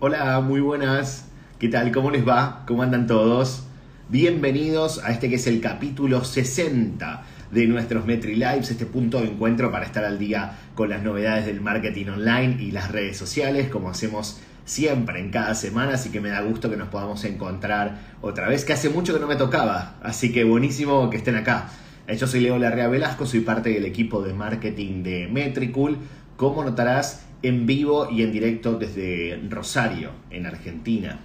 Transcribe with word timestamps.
Hola, 0.00 0.40
muy 0.40 0.60
buenas. 0.60 1.24
¿Qué 1.58 1.66
tal? 1.66 1.90
¿Cómo 1.90 2.12
les 2.12 2.26
va? 2.26 2.62
¿Cómo 2.68 2.84
andan 2.84 3.08
todos? 3.08 3.64
Bienvenidos 4.08 5.02
a 5.02 5.10
este 5.10 5.28
que 5.28 5.34
es 5.34 5.48
el 5.48 5.60
capítulo 5.60 6.22
60 6.22 7.24
de 7.50 7.66
nuestros 7.66 8.06
Metri 8.06 8.36
Lives, 8.36 8.70
este 8.70 8.86
punto 8.86 9.20
de 9.20 9.26
encuentro 9.26 9.72
para 9.72 9.84
estar 9.84 10.04
al 10.04 10.20
día 10.20 10.56
con 10.76 10.88
las 10.88 11.02
novedades 11.02 11.46
del 11.46 11.60
marketing 11.60 12.10
online 12.10 12.58
y 12.60 12.70
las 12.70 12.92
redes 12.92 13.16
sociales, 13.16 13.70
como 13.70 13.90
hacemos 13.90 14.38
siempre 14.64 15.18
en 15.18 15.32
cada 15.32 15.56
semana, 15.56 15.94
así 15.94 16.10
que 16.10 16.20
me 16.20 16.28
da 16.28 16.42
gusto 16.42 16.70
que 16.70 16.76
nos 16.76 16.90
podamos 16.90 17.24
encontrar 17.24 17.98
otra 18.22 18.48
vez, 18.48 18.64
que 18.64 18.74
hace 18.74 18.90
mucho 18.90 19.12
que 19.14 19.18
no 19.18 19.26
me 19.26 19.34
tocaba, 19.34 19.96
así 20.00 20.30
que 20.30 20.44
buenísimo 20.44 21.10
que 21.10 21.16
estén 21.16 21.34
acá. 21.34 21.70
Yo 22.16 22.28
soy 22.28 22.38
Leo 22.38 22.56
Larrea 22.56 22.86
Velasco, 22.86 23.26
soy 23.26 23.40
parte 23.40 23.70
del 23.70 23.84
equipo 23.84 24.22
de 24.22 24.32
marketing 24.32 25.02
de 25.02 25.26
Metricool. 25.26 25.98
Como 26.36 26.62
notarás, 26.62 27.27
en 27.42 27.66
vivo 27.66 28.10
y 28.10 28.22
en 28.22 28.32
directo 28.32 28.78
desde 28.78 29.40
Rosario, 29.48 30.10
en 30.30 30.46
Argentina. 30.46 31.20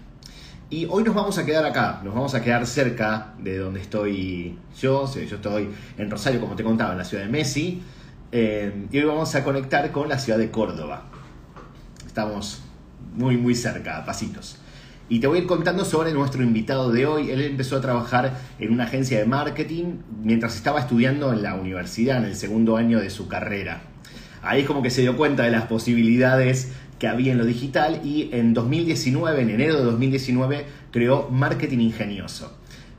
Y 0.69 0.85
hoy 0.89 1.03
nos 1.03 1.13
vamos 1.13 1.37
a 1.37 1.45
quedar 1.45 1.65
acá, 1.65 2.01
nos 2.03 2.15
vamos 2.15 2.33
a 2.33 2.41
quedar 2.41 2.65
cerca 2.65 3.35
de 3.37 3.59
donde 3.59 3.79
estoy 3.79 4.57
yo. 4.79 5.11
Yo 5.13 5.35
estoy 5.35 5.69
en 5.97 6.09
Rosario, 6.09 6.39
como 6.39 6.55
te 6.55 6.63
contaba, 6.63 6.93
en 6.93 6.97
la 6.97 7.05
ciudad 7.05 7.23
de 7.23 7.29
Messi. 7.29 7.83
Eh, 8.31 8.87
y 8.91 8.97
hoy 8.97 9.05
vamos 9.05 9.35
a 9.35 9.43
conectar 9.43 9.91
con 9.91 10.09
la 10.09 10.17
ciudad 10.17 10.39
de 10.39 10.49
Córdoba. 10.49 11.03
Estamos 12.07 12.63
muy, 13.15 13.37
muy 13.37 13.53
cerca, 13.53 14.03
pasitos. 14.03 14.57
Y 15.09 15.19
te 15.19 15.27
voy 15.27 15.37
a 15.37 15.41
ir 15.41 15.47
contando 15.47 15.85
sobre 15.85 16.11
nuestro 16.11 16.41
invitado 16.41 16.91
de 16.91 17.05
hoy. 17.05 17.29
Él 17.29 17.41
empezó 17.41 17.77
a 17.77 17.81
trabajar 17.81 18.33
en 18.57 18.73
una 18.73 18.85
agencia 18.85 19.19
de 19.19 19.25
marketing 19.25 19.97
mientras 20.23 20.55
estaba 20.55 20.79
estudiando 20.79 21.31
en 21.33 21.43
la 21.43 21.53
universidad, 21.53 22.17
en 22.17 22.25
el 22.25 22.35
segundo 22.35 22.77
año 22.77 22.99
de 22.99 23.11
su 23.11 23.27
carrera. 23.27 23.92
Ahí 24.43 24.61
es 24.61 24.67
como 24.67 24.81
que 24.81 24.89
se 24.89 25.01
dio 25.01 25.15
cuenta 25.15 25.43
de 25.43 25.51
las 25.51 25.63
posibilidades 25.65 26.73
que 26.99 27.07
había 27.07 27.31
en 27.31 27.37
lo 27.37 27.45
digital 27.45 28.01
y 28.03 28.29
en 28.33 28.53
2019, 28.53 29.41
en 29.41 29.49
enero 29.49 29.77
de 29.77 29.83
2019, 29.83 30.65
creó 30.91 31.29
Marketing 31.29 31.79
Ingenioso. 31.79 32.57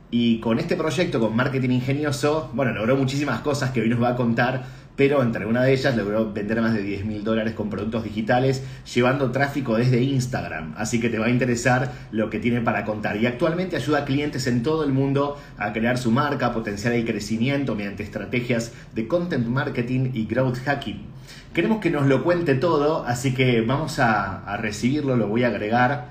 Y 0.09 0.39
con 0.39 0.59
este 0.59 0.75
proyecto, 0.75 1.19
con 1.19 1.35
Marketing 1.35 1.69
Ingenioso, 1.69 2.49
bueno, 2.53 2.71
logró 2.71 2.95
muchísimas 2.95 3.41
cosas 3.41 3.71
que 3.71 3.81
hoy 3.81 3.89
nos 3.89 4.01
va 4.01 4.09
a 4.09 4.15
contar, 4.15 4.63
pero 4.95 5.21
entre 5.21 5.45
una 5.45 5.63
de 5.63 5.73
ellas 5.73 5.95
logró 5.95 6.31
vender 6.31 6.61
más 6.61 6.73
de 6.73 6.81
10 6.81 7.05
mil 7.05 7.23
dólares 7.23 7.53
con 7.53 7.69
productos 7.69 8.03
digitales, 8.03 8.63
llevando 8.93 9.31
tráfico 9.31 9.75
desde 9.75 10.01
Instagram. 10.01 10.73
Así 10.77 10.99
que 10.99 11.09
te 11.09 11.19
va 11.19 11.25
a 11.25 11.29
interesar 11.29 11.91
lo 12.11 12.29
que 12.29 12.39
tiene 12.39 12.61
para 12.61 12.85
contar. 12.85 13.17
Y 13.17 13.25
actualmente 13.25 13.75
ayuda 13.75 13.99
a 13.99 14.05
clientes 14.05 14.47
en 14.47 14.63
todo 14.63 14.83
el 14.83 14.93
mundo 14.93 15.37
a 15.57 15.73
crear 15.73 15.97
su 15.97 16.11
marca, 16.11 16.53
potenciar 16.53 16.93
el 16.93 17.05
crecimiento 17.05 17.75
mediante 17.75 18.03
estrategias 18.03 18.71
de 18.93 19.07
content 19.07 19.45
marketing 19.47 20.11
y 20.13 20.25
growth 20.25 20.57
hacking. 20.63 21.14
Queremos 21.55 21.79
que 21.79 21.89
nos 21.89 22.05
lo 22.05 22.21
cuente 22.21 22.55
todo, 22.55 23.05
así 23.05 23.33
que 23.33 23.61
vamos 23.61 23.97
a, 23.99 24.57
recibirlo, 24.57 25.15
lo 25.15 25.29
voy 25.29 25.45
a 25.45 25.47
agregar. 25.47 26.09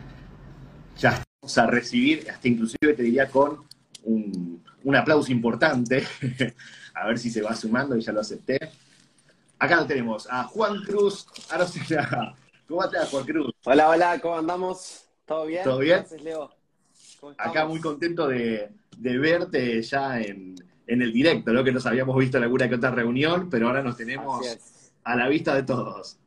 Ya 0.96 1.22
vamos 1.42 1.58
a 1.58 1.66
recibir, 1.66 2.30
hasta 2.30 2.48
inclusive 2.48 2.94
te 2.94 3.02
diría 3.02 3.28
con 3.28 3.62
un, 4.04 4.62
aplauso 4.96 5.30
importante. 5.30 6.02
a 6.94 7.06
ver 7.06 7.18
si 7.18 7.28
se 7.28 7.42
va 7.42 7.54
sumando 7.54 7.94
y 7.94 8.00
ya 8.00 8.12
lo 8.12 8.20
acepté. 8.20 8.58
Acá 9.58 9.76
lo 9.76 9.86
tenemos, 9.86 10.26
a 10.30 10.44
Juan 10.44 10.82
Cruz 10.82 11.26
Arocena. 11.50 12.34
¿Cómo 12.66 12.82
estás, 12.82 13.10
Juan 13.10 13.26
Cruz? 13.26 13.52
Hola, 13.66 13.90
hola, 13.90 14.18
¿cómo 14.20 14.38
andamos? 14.38 15.04
¿Todo 15.26 15.44
bien? 15.44 15.62
¿Todo 15.62 15.80
bien? 15.80 16.06
Leo? 16.22 16.50
Acá 17.36 17.66
muy 17.66 17.80
contento 17.80 18.28
de, 18.28 18.70
verte 18.96 19.82
ya 19.82 20.22
en, 20.22 20.54
el 20.86 21.12
directo, 21.12 21.52
¿no? 21.52 21.62
Que 21.62 21.72
nos 21.72 21.84
habíamos 21.84 22.16
visto 22.16 22.38
en 22.38 22.44
alguna 22.44 22.66
que 22.66 22.76
otra 22.76 22.92
reunión, 22.92 23.50
pero 23.50 23.66
ahora 23.66 23.82
nos 23.82 23.98
tenemos 23.98 24.40
a 25.04 25.16
la 25.16 25.28
vista 25.28 25.54
de 25.54 25.62
todos. 25.62 26.18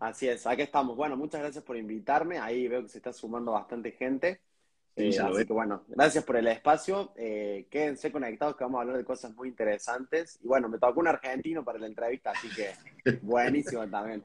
Así 0.00 0.28
es, 0.28 0.46
aquí 0.46 0.62
estamos. 0.62 0.96
Bueno, 0.96 1.16
muchas 1.16 1.40
gracias 1.40 1.62
por 1.62 1.76
invitarme. 1.76 2.38
Ahí 2.38 2.66
veo 2.66 2.82
que 2.82 2.88
se 2.88 2.98
está 2.98 3.12
sumando 3.12 3.52
bastante 3.52 3.92
gente. 3.92 4.40
Eh, 4.96 5.16
así 5.18 5.46
que 5.46 5.52
bueno, 5.52 5.84
gracias 5.88 6.24
por 6.24 6.36
el 6.36 6.46
espacio. 6.48 7.12
Eh, 7.16 7.66
quédense 7.70 8.10
conectados 8.10 8.56
que 8.56 8.64
vamos 8.64 8.78
a 8.78 8.82
hablar 8.82 8.96
de 8.96 9.04
cosas 9.04 9.34
muy 9.34 9.48
interesantes. 9.48 10.38
Y 10.42 10.48
bueno, 10.48 10.68
me 10.68 10.78
tocó 10.78 11.00
un 11.00 11.08
argentino 11.08 11.64
para 11.64 11.78
la 11.78 11.86
entrevista, 11.86 12.32
así 12.32 12.48
que 12.50 12.72
buenísimo 13.22 13.86
también. 13.88 14.24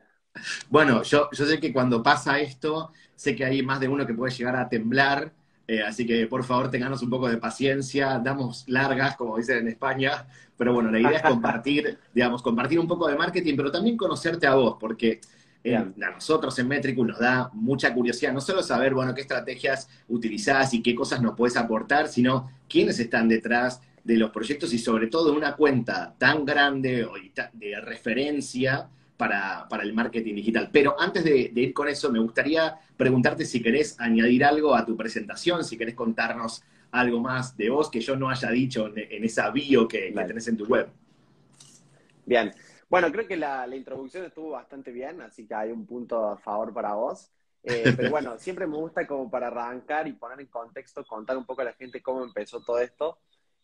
Bueno, 0.69 1.03
yo, 1.03 1.29
yo 1.31 1.45
sé 1.45 1.59
que 1.59 1.71
cuando 1.71 2.03
pasa 2.03 2.39
esto, 2.39 2.91
sé 3.15 3.35
que 3.35 3.45
hay 3.45 3.61
más 3.61 3.79
de 3.79 3.87
uno 3.87 4.05
que 4.05 4.13
puede 4.13 4.33
llegar 4.33 4.55
a 4.55 4.67
temblar 4.67 5.31
eh, 5.67 5.83
así 5.83 6.05
que 6.05 6.27
por 6.27 6.45
favor 6.45 6.71
tenganos 6.71 7.01
un 7.01 7.09
poco 7.09 7.27
de 7.27 7.37
paciencia, 7.37 8.19
damos 8.19 8.63
largas, 8.67 9.17
como 9.17 9.37
dicen 9.37 9.59
en 9.59 9.67
España, 9.67 10.25
pero 10.55 10.73
bueno, 10.73 10.89
la 10.89 10.99
idea 10.99 11.17
es 11.17 11.23
compartir, 11.23 11.99
digamos, 12.13 12.41
compartir 12.41 12.79
un 12.79 12.87
poco 12.87 13.07
de 13.07 13.17
marketing, 13.17 13.55
pero 13.57 13.69
también 13.69 13.97
conocerte 13.97 14.47
a 14.47 14.55
vos, 14.55 14.77
porque 14.79 15.19
eh, 15.63 15.75
a 15.75 15.83
nosotros 15.83 16.57
en 16.59 16.69
Metricus 16.69 17.05
nos 17.05 17.19
da 17.19 17.49
mucha 17.53 17.93
curiosidad, 17.93 18.31
no 18.31 18.39
solo 18.39 18.63
saber, 18.63 18.93
bueno, 18.93 19.13
qué 19.13 19.21
estrategias 19.21 19.89
utilizás 20.07 20.73
y 20.73 20.81
qué 20.81 20.95
cosas 20.95 21.21
nos 21.21 21.35
puedes 21.35 21.57
aportar, 21.57 22.07
sino 22.07 22.49
quiénes 22.69 22.97
están 22.99 23.27
detrás 23.27 23.81
de 24.05 24.15
los 24.15 24.31
proyectos 24.31 24.73
y 24.73 24.79
sobre 24.79 25.07
todo 25.07 25.33
una 25.33 25.57
cuenta 25.57 26.15
tan 26.17 26.45
grande 26.45 27.05
de 27.51 27.81
referencia 27.81 28.87
para, 29.17 29.67
el 29.81 29.93
marketing 29.93 30.35
digital. 30.35 30.69
Pero 30.71 30.99
antes 30.99 31.23
de, 31.23 31.51
ir 31.53 31.73
con 31.73 31.87
eso, 31.89 32.11
me 32.11 32.19
gustaría 32.19 32.79
preguntarte 32.95 33.45
si 33.45 33.61
querés 33.61 33.99
añadir 33.99 34.45
algo 34.45 34.75
a 34.75 34.85
tu 34.85 34.95
presentación, 34.95 35.63
si 35.63 35.77
querés 35.77 35.95
contarnos 35.95 36.63
algo 36.91 37.19
más 37.19 37.57
de 37.57 37.69
vos 37.69 37.89
que 37.89 37.99
yo 37.99 38.15
no 38.15 38.29
haya 38.29 38.49
dicho 38.49 38.91
en, 38.95 39.23
esa 39.23 39.49
bio 39.49 39.87
que, 39.87 40.13
tenés 40.27 40.47
en 40.47 40.57
tu 40.57 40.65
web. 40.65 40.87
Bien. 42.25 42.51
Bueno, 42.89 43.11
creo 43.11 43.27
que 43.27 43.35
la, 43.35 43.67
introducción 43.75 44.25
estuvo 44.25 44.51
bastante 44.51 44.91
bien, 44.91 45.19
así 45.21 45.45
que 45.45 45.53
hay 45.53 45.71
un 45.71 45.85
punto 45.85 46.29
a 46.29 46.37
favor 46.37 46.73
para 46.73 46.93
vos. 46.93 47.31
Eh, 47.63 47.83
pero 47.97 48.11
bueno, 48.11 48.37
siempre 48.37 48.65
me 48.67 48.77
gusta 48.77 49.05
como 49.05 49.29
para 49.29 49.47
arrancar 49.47 50.07
y 50.07 50.13
poner 50.13 50.39
en 50.39 50.47
contexto, 50.47 51.03
contar 51.05 51.37
un 51.37 51.45
poco 51.45 51.61
a 51.61 51.65
la 51.65 51.73
gente 51.73 52.01
cómo 52.01 52.23
empezó 52.23 52.61
todo 52.61 52.79
esto. 52.79 53.19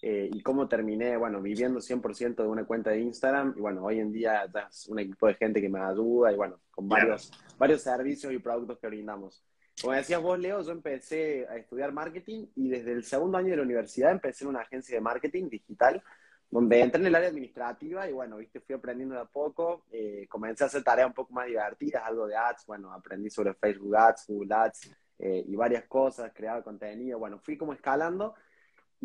Eh, 0.06 0.30
y 0.34 0.42
cómo 0.42 0.68
terminé, 0.68 1.16
bueno, 1.16 1.42
viviendo 1.42 1.80
100% 1.80 2.44
de 2.44 2.50
una 2.50 2.66
cuenta 2.66 2.90
de 2.90 3.00
Instagram. 3.00 3.54
Y 3.56 3.62
bueno, 3.62 3.86
hoy 3.86 4.02
en 4.02 4.12
día 4.12 4.52
es 4.70 4.90
un 4.90 5.00
equipo 5.00 5.28
de 5.28 5.36
gente 5.36 5.62
que 5.62 5.70
me 5.70 5.80
ayuda 5.80 6.30
y 6.30 6.36
bueno, 6.36 6.60
con 6.72 6.90
varios, 6.90 7.32
varios 7.58 7.84
servicios 7.84 8.34
y 8.34 8.40
productos 8.40 8.80
que 8.80 8.88
brindamos. 8.88 9.42
Como 9.82 9.94
decías 9.94 10.22
vos, 10.22 10.38
Leo, 10.38 10.62
yo 10.62 10.74
empecé 10.74 11.48
a 11.48 11.56
estudiar 11.56 11.94
marketing 11.94 12.48
y 12.54 12.68
desde 12.68 12.92
el 12.92 13.06
segundo 13.06 13.38
año 13.38 13.52
de 13.52 13.56
la 13.56 13.64
universidad 13.64 14.12
empecé 14.12 14.44
en 14.44 14.50
una 14.50 14.60
agencia 14.60 14.94
de 14.94 15.00
marketing 15.00 15.48
digital 15.48 16.04
donde 16.52 16.82
entré 16.82 17.00
en 17.00 17.08
el 17.08 17.16
área 17.16 17.30
administrativa 17.30 18.10
y 18.10 18.12
bueno, 18.12 18.36
viste, 18.36 18.60
fui 18.60 18.76
aprendiendo 18.76 19.16
de 19.16 19.22
a 19.22 19.26
poco, 19.26 19.86
eh, 19.90 20.28
comencé 20.28 20.66
a 20.66 20.68
hacer 20.68 20.84
tareas 20.84 21.08
un 21.08 21.14
poco 21.14 21.32
más 21.32 21.48
divertidas, 21.48 22.04
algo 22.06 22.28
de 22.28 22.36
ads, 22.36 22.66
bueno, 22.68 22.92
aprendí 22.92 23.30
sobre 23.30 23.54
Facebook 23.54 23.96
Ads, 23.96 24.26
Google 24.28 24.54
Ads 24.54 24.92
eh, 25.20 25.46
y 25.48 25.56
varias 25.56 25.86
cosas, 25.86 26.34
creaba 26.36 26.62
contenido, 26.62 27.18
bueno, 27.20 27.40
fui 27.40 27.58
como 27.58 27.72
escalando 27.72 28.36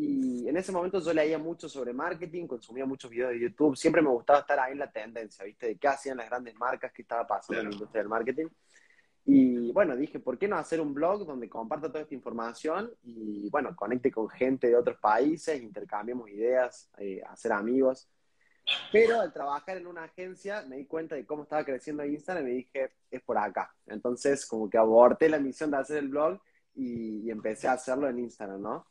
y 0.01 0.49
en 0.49 0.57
ese 0.57 0.71
momento 0.71 1.01
yo 1.01 1.13
leía 1.13 1.39
mucho 1.39 1.69
sobre 1.69 1.93
marketing, 1.93 2.47
consumía 2.47 2.87
muchos 2.87 3.11
videos 3.11 3.33
de 3.33 3.41
YouTube, 3.41 3.77
siempre 3.77 4.01
me 4.01 4.11
gustaba 4.11 4.41
estar 4.41 4.61
ahí 4.61 4.73
en 4.73 4.79
la 4.79 4.93
tendencia, 4.93 5.45
¿viste? 5.45 5.67
De 5.67 5.77
qué 5.77 5.89
hacían 5.89 6.19
las 6.19 6.29
grandes 6.29 6.55
marcas, 6.55 6.93
qué 6.93 7.03
estaba 7.03 7.27
pasando 7.27 7.61
en 7.61 7.69
la 7.69 7.73
industria 7.73 8.03
del 8.03 8.09
marketing. 8.09 8.47
Y 9.25 9.73
bueno, 9.73 9.97
dije, 9.97 10.21
¿por 10.21 10.39
qué 10.39 10.47
no 10.47 10.57
hacer 10.57 10.81
un 10.81 10.95
blog 10.95 11.27
donde 11.27 11.49
comparta 11.49 11.89
toda 11.89 12.03
esta 12.03 12.15
información 12.15 12.93
y 13.03 13.51
bueno, 13.51 13.75
conecte 13.75 14.13
con 14.13 14.29
gente 14.29 14.69
de 14.69 14.77
otros 14.77 14.99
países, 15.01 15.61
intercambiemos 15.61 16.31
ideas, 16.31 16.89
eh, 16.99 17.21
hacer 17.29 17.53
amigos? 17.53 18.09
Pero 18.93 19.21
al 19.21 19.33
trabajar 19.33 19.79
en 19.79 19.89
una 19.89 20.05
agencia 20.05 20.65
me 20.69 20.77
di 20.77 20.87
cuenta 20.87 21.17
de 21.17 21.27
cómo 21.27 21.43
estaba 21.43 21.65
creciendo 21.65 22.05
Instagram 22.05 22.47
y 22.47 22.51
me 22.51 22.57
dije, 22.57 22.93
es 23.11 23.23
por 23.23 23.37
acá. 23.37 23.75
Entonces 23.89 24.47
como 24.47 24.71
que 24.71 24.79
aborté 24.79 25.29
la 25.29 25.41
misión 25.41 25.73
de 25.73 25.79
hacer 25.79 25.99
el 25.99 26.09
blog 26.09 26.41
y, 26.77 27.23
y 27.27 27.31
empecé 27.33 27.67
a 27.67 27.73
hacerlo 27.73 28.09
en 28.09 28.21
Instagram, 28.21 28.63
¿no? 28.63 28.87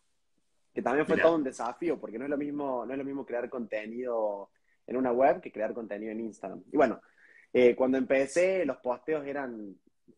Que 0.78 0.84
también 0.84 1.08
fue 1.08 1.18
todo 1.18 1.34
un 1.34 1.44
desafío, 1.44 2.00
porque 2.00 2.20
no 2.20 2.26
es, 2.26 2.30
lo 2.30 2.38
mismo, 2.38 2.86
no 2.86 2.94
es 2.94 3.00
lo 3.00 3.04
mismo 3.04 3.26
crear 3.26 3.50
contenido 3.50 4.52
en 4.86 4.96
una 4.96 5.12
web 5.12 5.42
que 5.42 5.52
crear 5.52 5.74
contenido 5.74 6.12
en 6.12 6.20
Instagram. 6.20 6.62
Y 6.72 6.78
bueno, 6.78 7.02
eh, 7.52 7.76
cuando 7.76 7.98
empecé, 7.98 8.64
los 8.64 8.78
posteos 8.78 9.26
eran 9.26 9.76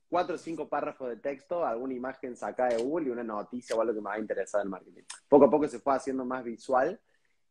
cuatro 0.09 0.35
o 0.35 0.37
cinco 0.37 0.67
párrafos 0.67 1.07
de 1.07 1.15
texto, 1.15 1.65
alguna 1.65 1.93
imagen 1.93 2.35
sacada 2.35 2.71
de 2.71 2.83
Google 2.83 3.07
y 3.07 3.11
una 3.11 3.23
noticia 3.23 3.73
o 3.73 3.79
algo 3.79 3.93
que 3.93 4.01
me 4.01 4.09
va 4.09 4.19
interesado 4.19 4.61
en 4.61 4.69
marketing. 4.69 5.03
Poco 5.29 5.45
a 5.45 5.49
poco 5.49 5.65
se 5.69 5.79
fue 5.79 5.95
haciendo 5.95 6.25
más 6.25 6.43
visual 6.43 6.99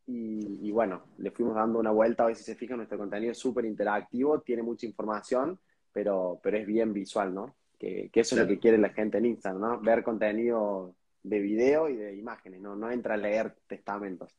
y, 0.05 0.71
bueno, 0.71 1.05
le 1.17 1.31
fuimos 1.31 1.55
dando 1.55 1.79
una 1.79 1.93
vuelta. 1.93 2.25
A 2.25 2.27
ver 2.27 2.37
si 2.37 2.45
se 2.45 2.57
fijan, 2.57 2.77
nuestro 2.77 2.99
contenido 2.99 3.33
es 3.33 3.39
súper 3.39 3.65
interactivo, 3.65 4.43
tiene 4.43 4.63
mucha 4.63 4.85
información, 4.85 5.59
pero, 5.95 6.39
pero 6.43 6.59
es 6.59 6.67
bien 6.67 6.93
visual, 6.93 7.33
¿no? 7.33 7.57
Que, 7.79 8.11
eso 8.13 8.35
es 8.35 8.43
lo 8.43 8.47
que 8.47 8.59
quiere 8.59 8.77
la 8.77 8.91
gente 8.91 9.17
en 9.17 9.25
Instagram, 9.25 9.63
¿no? 9.63 9.81
Ver 9.81 10.03
contenido 10.03 10.95
de 11.29 11.41
video 11.41 11.89
y 11.89 11.97
de 11.97 12.17
imágenes, 12.17 12.61
no, 12.61 12.75
no 12.77 12.91
entra 12.91 13.15
a 13.15 13.19
leer 13.19 13.57
testamentos. 13.67 14.35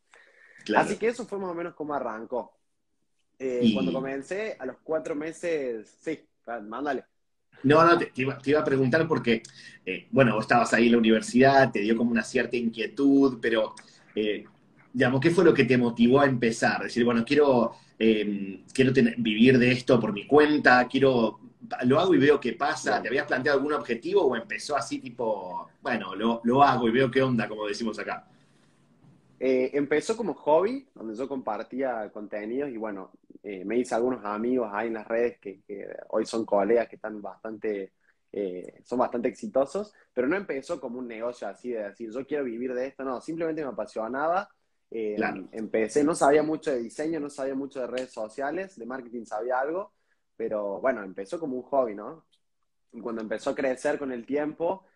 Así 0.76 0.96
que 0.96 1.08
eso 1.08 1.26
fue 1.26 1.38
más 1.38 1.50
o 1.50 1.54
menos 1.54 1.74
como 1.74 1.94
arrancó. 1.94 2.52
Eh, 3.38 3.70
cuando 3.72 3.92
comencé, 3.92 4.56
a 4.58 4.66
los 4.66 4.76
cuatro 4.82 5.14
meses, 5.14 5.96
sí, 6.02 6.20
mándale. 6.68 7.04
No, 7.62 7.84
no, 7.84 7.98
te, 7.98 8.12
iba, 8.16 8.60
a 8.60 8.64
preguntar 8.64 9.06
porque, 9.08 9.42
eh, 9.84 10.06
bueno, 10.10 10.34
vos 10.34 10.44
estabas 10.44 10.72
ahí 10.74 10.86
en 10.86 10.92
la 10.92 10.98
universidad, 10.98 11.70
te 11.70 11.80
dio 11.80 11.96
como 11.96 12.10
una 12.10 12.22
cierta 12.22 12.56
inquietud, 12.56 13.38
pero, 13.40 13.74
eh, 14.14 14.44
digamos, 14.92 15.20
¿qué 15.20 15.30
fue 15.30 15.44
lo 15.44 15.54
que 15.54 15.64
te 15.64 15.78
motivó 15.78 16.20
a 16.20 16.26
empezar? 16.26 16.82
Decir, 16.82 17.04
bueno, 17.04 17.24
quiero, 17.24 17.76
quiero 17.96 18.92
vivir 19.18 19.58
de 19.58 19.72
esto 19.72 19.98
por 19.98 20.12
mi 20.12 20.26
cuenta, 20.26 20.86
quiero 20.86 21.40
lo 21.84 22.00
hago 22.00 22.14
y 22.14 22.18
veo 22.18 22.40
qué 22.40 22.54
pasa? 22.54 23.02
¿Te 23.02 23.08
habías 23.08 23.26
planteado 23.26 23.58
algún 23.58 23.72
objetivo 23.74 24.22
o 24.22 24.36
empezó 24.36 24.76
así 24.76 24.98
tipo, 24.98 25.68
bueno, 25.82 26.14
lo, 26.14 26.40
lo 26.44 26.62
hago 26.62 26.88
y 26.88 26.92
veo 26.92 27.10
qué 27.10 27.22
onda, 27.22 27.48
como 27.48 27.66
decimos 27.66 27.98
acá? 27.98 28.26
Eh, 29.42 29.70
empezó 29.72 30.18
como 30.18 30.34
hobby, 30.34 30.86
donde 30.94 31.14
yo 31.14 31.26
compartía 31.26 32.10
contenidos 32.12 32.68
y 32.68 32.76
bueno, 32.76 33.10
eh, 33.42 33.64
me 33.64 33.78
hice 33.78 33.94
algunos 33.94 34.22
amigos 34.22 34.68
ahí 34.70 34.88
en 34.88 34.94
las 34.94 35.08
redes 35.08 35.38
que, 35.38 35.62
hoy 36.08 36.26
son 36.26 36.44
colegas 36.44 36.88
que 36.88 36.96
están 36.96 37.22
bastante, 37.22 37.94
eh, 38.30 38.80
son 38.84 38.98
bastante 38.98 39.28
exitosos, 39.28 39.94
pero 40.12 40.28
no 40.28 40.36
empezó 40.36 40.78
como 40.78 40.98
un 40.98 41.08
negocio 41.08 41.48
así 41.48 41.70
de 41.70 41.84
decir, 41.84 42.10
yo 42.12 42.26
quiero 42.26 42.44
vivir 42.44 42.74
de 42.74 42.88
esto, 42.88 43.02
no, 43.02 43.18
simplemente 43.22 43.64
me 43.64 43.70
apasionaba. 43.70 44.48
Empecé, 44.90 46.04
no 46.04 46.14
sabía 46.14 46.42
mucho 46.42 46.72
de 46.72 46.82
diseño, 46.82 47.18
no 47.18 47.30
sabía 47.30 47.54
mucho 47.54 47.80
de 47.80 47.86
redes 47.86 48.12
sociales, 48.12 48.76
de 48.76 48.84
marketing 48.84 49.24
sabía 49.24 49.60
algo, 49.60 49.92
pero 50.40 50.80
bueno, 50.80 51.02
empezó 51.02 51.38
como 51.38 51.56
un 51.56 51.62
hobby, 51.64 51.94
¿no? 51.94 52.24
Cuando 53.02 53.20
empezó 53.20 53.50
a 53.50 53.54
crecer 53.54 53.98
con 53.98 54.10
el 54.10 54.24
tiempo, 54.24 54.86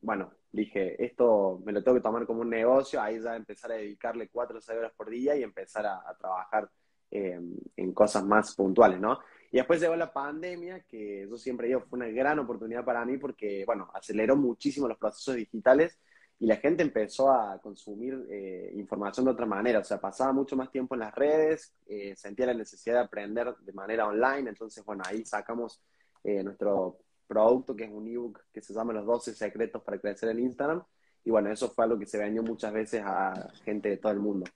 bueno, 0.00 0.30
dije, 0.52 1.04
esto 1.04 1.60
me 1.64 1.72
lo 1.72 1.82
tengo 1.82 1.96
que 1.96 2.04
tomar 2.04 2.24
como 2.24 2.42
un 2.42 2.50
negocio, 2.50 3.02
ahí 3.02 3.20
ya 3.20 3.34
empezar 3.34 3.72
a 3.72 3.74
dedicarle 3.74 4.28
cuatro 4.28 4.58
o 4.58 4.60
seis 4.60 4.78
horas 4.78 4.92
por 4.96 5.10
día 5.10 5.34
y 5.34 5.42
empezar 5.42 5.86
a, 5.86 6.16
trabajar 6.16 6.70
eh, 7.10 7.40
en 7.74 7.92
cosas 7.92 8.24
más 8.24 8.54
puntuales, 8.54 9.00
¿no? 9.00 9.18
Y 9.50 9.56
después 9.56 9.80
llegó 9.80 9.96
la 9.96 10.12
pandemia, 10.12 10.84
que 10.84 11.26
yo 11.28 11.36
siempre 11.36 11.66
digo, 11.66 11.80
fue 11.80 11.96
una 11.96 12.06
gran 12.06 12.38
oportunidad 12.38 12.84
para 12.84 13.04
mí 13.04 13.18
porque, 13.18 13.64
bueno, 13.66 13.90
aceleró 13.92 14.36
muchísimo 14.36 14.86
los 14.86 14.98
procesos 14.98 15.34
digitales 15.34 15.98
y 16.40 16.46
la 16.46 16.56
gente 16.56 16.82
empezó 16.82 17.30
a 17.30 17.60
consumir 17.60 18.26
eh, 18.30 18.72
información 18.76 19.26
de 19.26 19.32
otra 19.32 19.46
manera, 19.46 19.80
o 19.80 19.84
sea, 19.84 20.00
pasaba 20.00 20.32
mucho 20.32 20.56
más 20.56 20.70
tiempo 20.70 20.94
en 20.94 21.00
las 21.00 21.14
redes, 21.14 21.74
eh, 21.86 22.14
sentía 22.16 22.46
la 22.46 22.54
necesidad 22.54 22.96
de 22.96 23.04
aprender 23.04 23.54
de 23.56 23.72
manera 23.72 24.06
online, 24.06 24.48
entonces, 24.50 24.84
bueno, 24.84 25.02
ahí 25.06 25.24
sacamos 25.24 25.82
nuestro 26.24 26.98
producto, 27.28 27.76
que 27.76 27.84
es 27.84 27.90
un 27.90 28.08
ebook 28.08 28.40
que 28.52 28.60
se 28.60 28.74
llama 28.74 28.92
Los 28.92 29.06
12 29.06 29.34
secretos 29.34 29.82
para 29.82 29.98
crecer 29.98 30.30
en 30.30 30.40
Instagram. 30.40 30.82
Y 31.24 31.30
bueno, 31.30 31.52
eso 31.52 31.70
fue 31.70 31.84
algo 31.84 31.98
que 31.98 32.06
se 32.06 32.18
vendió 32.18 32.42
muchas 32.42 32.72
veces 32.72 33.02
a 33.04 33.50
gente 33.64 33.90
de 33.90 33.98
todo 33.98 34.12
el 34.12 34.18
mundo. 34.18 34.46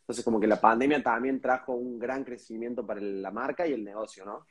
Entonces, 0.00 0.24
como 0.24 0.40
que 0.40 0.46
la 0.46 0.60
pandemia 0.60 1.02
también 1.02 1.40
trajo 1.40 1.74
un 1.74 1.98
gran 1.98 2.24
crecimiento 2.24 2.84
para 2.84 3.00
la 3.00 3.30
marca 3.30 3.66
y 3.66 3.72
el 3.72 3.84
negocio, 3.84 4.24
¿no? 4.24 4.46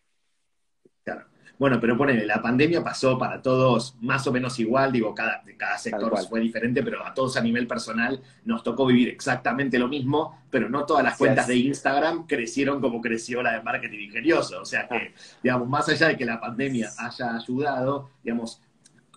Claro. 1.04 1.26
Bueno, 1.62 1.80
pero 1.80 1.96
ponele, 1.96 2.26
la 2.26 2.42
pandemia 2.42 2.84
pasó 2.84 3.20
para 3.20 3.40
todos 3.40 3.96
más 4.02 4.26
o 4.26 4.32
menos 4.32 4.60
igual, 4.60 4.92
digo, 4.92 5.14
cada, 5.14 5.44
cada 5.58 5.78
sector 5.78 6.12
fue 6.28 6.40
diferente, 6.40 6.82
pero 6.82 7.06
a 7.06 7.14
todos 7.14 7.38
a 7.38 7.42
nivel 7.42 7.68
personal 7.68 8.20
nos 8.46 8.64
tocó 8.64 8.88
vivir 8.88 9.10
exactamente 9.10 9.78
lo 9.78 9.88
mismo, 9.88 10.42
pero 10.50 10.70
no 10.70 10.88
todas 10.88 11.04
las 11.04 11.20
cuentas 11.20 11.46
de 11.46 11.58
Instagram 11.58 12.26
crecieron 12.26 12.82
como 12.82 13.00
creció 13.00 13.44
la 13.44 13.54
de 13.54 13.62
marketing 13.62 14.00
ingenioso. 14.00 14.60
O 14.60 14.66
sea 14.66 14.88
que, 14.88 14.96
ah. 14.96 15.22
digamos, 15.44 15.70
más 15.70 15.88
allá 15.88 16.08
de 16.08 16.18
que 16.18 16.26
la 16.26 16.40
pandemia 16.42 16.90
haya 16.98 17.36
ayudado, 17.36 18.10
digamos, 18.24 18.60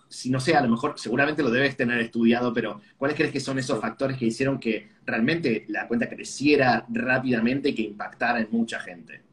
si 0.07 0.29
no 0.29 0.39
sé, 0.39 0.55
a 0.55 0.61
lo 0.61 0.69
mejor 0.69 0.99
seguramente 0.99 1.41
lo 1.41 1.49
debes 1.49 1.75
tener 1.75 1.99
estudiado, 1.99 2.53
pero 2.53 2.79
¿cuáles 2.97 3.17
crees 3.17 3.31
que 3.31 3.39
son 3.39 3.57
esos 3.57 3.81
factores 3.81 4.17
que 4.17 4.25
hicieron 4.25 4.59
que 4.59 4.91
realmente 5.03 5.65
la 5.69 5.87
cuenta 5.87 6.07
creciera 6.07 6.85
rápidamente 6.89 7.69
y 7.69 7.73
que 7.73 7.81
impactara 7.81 8.39
en 8.39 8.49
mucha 8.51 8.79
gente? 8.79 9.23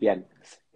Bien. 0.00 0.24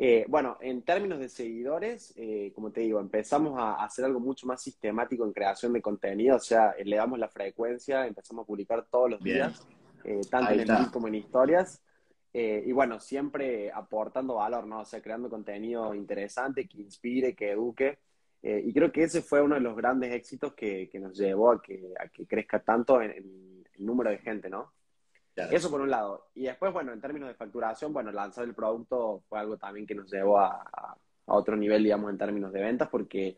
Eh, 0.02 0.24
bueno, 0.28 0.56
en 0.62 0.80
términos 0.80 1.18
de 1.18 1.28
seguidores, 1.28 2.14
eh, 2.16 2.52
como 2.54 2.72
te 2.72 2.80
digo, 2.80 3.00
empezamos 3.00 3.60
a 3.60 3.84
hacer 3.84 4.06
algo 4.06 4.18
mucho 4.18 4.46
más 4.46 4.62
sistemático 4.62 5.26
en 5.26 5.32
creación 5.34 5.74
de 5.74 5.82
contenido, 5.82 6.36
o 6.36 6.40
sea, 6.40 6.70
elevamos 6.70 7.18
la 7.18 7.28
frecuencia, 7.28 8.06
empezamos 8.06 8.44
a 8.44 8.46
publicar 8.46 8.86
todos 8.90 9.10
los 9.10 9.22
días, 9.22 9.62
eh, 10.04 10.22
tanto 10.30 10.54
en 10.54 10.60
el 10.60 10.90
como 10.90 11.06
en 11.08 11.16
historias, 11.16 11.82
y 12.32 12.72
bueno, 12.72 12.98
siempre 12.98 13.70
aportando 13.70 14.36
valor, 14.36 14.66
¿no? 14.66 14.80
O 14.80 14.84
sea, 14.86 15.02
creando 15.02 15.28
contenido 15.28 15.94
interesante, 15.94 16.66
que 16.66 16.80
inspire, 16.80 17.34
que 17.34 17.50
eduque, 17.50 17.98
y 18.40 18.72
creo 18.72 18.90
que 18.90 19.02
ese 19.02 19.20
fue 19.20 19.42
uno 19.42 19.56
de 19.56 19.60
los 19.60 19.76
grandes 19.76 20.14
éxitos 20.14 20.54
que, 20.54 20.88
nos 20.94 21.14
llevó 21.14 21.52
a 21.52 21.60
que, 21.60 21.92
a 22.02 22.08
que 22.08 22.24
crezca 22.26 22.60
tanto 22.60 23.02
en 23.02 23.10
el 23.10 23.84
número 23.84 24.08
de 24.08 24.16
gente, 24.16 24.48
¿no? 24.48 24.72
Eso 25.50 25.70
por 25.70 25.80
un 25.80 25.90
lado. 25.90 26.30
Y 26.34 26.44
después, 26.44 26.72
bueno, 26.72 26.92
en 26.92 27.00
términos 27.00 27.28
de 27.28 27.34
facturación, 27.34 27.92
bueno, 27.92 28.10
lanzar 28.12 28.44
el 28.44 28.54
producto 28.54 29.22
fue 29.28 29.38
algo 29.38 29.56
también 29.56 29.86
que 29.86 29.94
nos 29.94 30.10
llevó 30.10 30.38
a, 30.38 30.96
otro 31.26 31.56
nivel, 31.56 31.84
digamos, 31.84 32.10
en 32.10 32.18
términos 32.18 32.52
de 32.52 32.60
ventas, 32.60 32.88
porque 32.88 33.36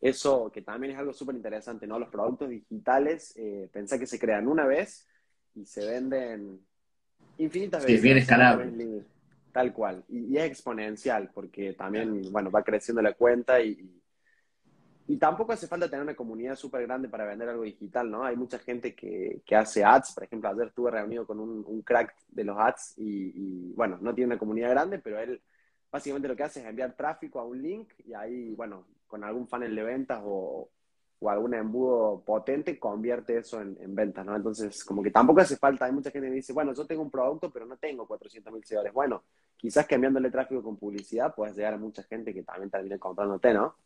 eso, 0.00 0.50
que 0.50 0.62
también 0.62 0.94
es 0.94 0.98
algo 0.98 1.12
súper 1.12 1.34
interesante, 1.34 1.86
¿no? 1.86 1.98
Los 1.98 2.08
productos 2.08 2.48
digitales, 2.48 3.34
eh, 3.36 3.68
pensá 3.70 3.98
que 3.98 4.06
se 4.06 4.18
crean 4.18 4.48
una 4.48 4.66
vez 4.66 5.06
y 5.54 5.66
se 5.66 5.84
venden 5.84 6.60
infinitas 7.38 7.82
veces. 7.82 8.00
Sí, 8.00 8.02
bien 8.02 8.18
escalable. 8.18 9.02
Tal 9.52 9.72
cual. 9.72 10.04
Y, 10.08 10.36
es 10.36 10.44
exponencial, 10.44 11.30
porque 11.32 11.74
también, 11.74 12.30
bueno, 12.30 12.50
va 12.50 12.62
creciendo 12.62 13.02
la 13.02 13.12
cuenta 13.12 13.60
y 13.60 14.02
y 15.08 15.16
tampoco 15.18 15.52
hace 15.52 15.68
falta 15.68 15.88
tener 15.88 16.02
una 16.02 16.16
comunidad 16.16 16.56
súper 16.56 16.82
grande 16.82 17.08
para 17.08 17.24
vender 17.24 17.48
algo 17.48 17.62
digital, 17.62 18.10
¿no? 18.10 18.24
Hay 18.24 18.36
mucha 18.36 18.58
gente 18.58 18.94
que, 18.94 19.40
que, 19.44 19.54
hace 19.54 19.84
ads, 19.84 20.12
por 20.12 20.24
ejemplo, 20.24 20.50
ayer 20.50 20.66
estuve 20.66 20.90
reunido 20.90 21.26
con 21.26 21.38
un, 21.38 21.82
crack 21.82 22.14
de 22.28 22.44
los 22.44 22.56
ads 22.58 22.94
y, 22.96 23.72
bueno, 23.74 23.98
no 24.00 24.14
tiene 24.14 24.32
una 24.32 24.38
comunidad 24.38 24.70
grande, 24.70 24.98
pero 24.98 25.20
él 25.20 25.40
básicamente 25.92 26.28
lo 26.28 26.34
que 26.34 26.42
hace 26.42 26.60
es 26.60 26.66
enviar 26.66 26.96
tráfico 26.96 27.38
a 27.38 27.44
un 27.44 27.62
link 27.62 27.92
y 28.04 28.14
ahí, 28.14 28.54
bueno, 28.54 28.86
con 29.06 29.22
algún 29.22 29.46
funnel 29.46 29.76
de 29.76 29.82
ventas 29.84 30.20
o, 30.24 30.70
o 31.20 31.30
algún 31.30 31.54
embudo 31.54 32.24
potente, 32.24 32.78
convierte 32.78 33.38
eso 33.38 33.60
en, 33.60 33.78
en, 33.80 33.94
ventas, 33.94 34.26
¿no? 34.26 34.34
Entonces, 34.34 34.84
como 34.84 35.04
que 35.04 35.12
tampoco 35.12 35.40
hace 35.40 35.56
falta, 35.56 35.84
hay 35.84 35.92
mucha 35.92 36.10
gente 36.10 36.28
que 36.28 36.34
dice, 36.34 36.52
bueno, 36.52 36.74
yo 36.74 36.84
tengo 36.84 37.02
un 37.02 37.10
producto, 37.12 37.50
pero 37.52 37.64
no 37.64 37.76
tengo 37.76 38.08
400 38.08 38.52
mil 38.52 38.64
seguidores. 38.64 38.92
Bueno, 38.92 39.22
quizás 39.56 39.86
cambiándole 39.86 40.30
tráfico 40.30 40.64
con 40.64 40.76
publicidad 40.76 41.32
puedes 41.32 41.56
llegar 41.56 41.74
a 41.74 41.78
mucha 41.78 42.02
gente 42.02 42.34
que 42.34 42.42
también 42.42 42.70
termine 42.70 42.98
comprándote, 42.98 43.54
¿no? 43.54 43.76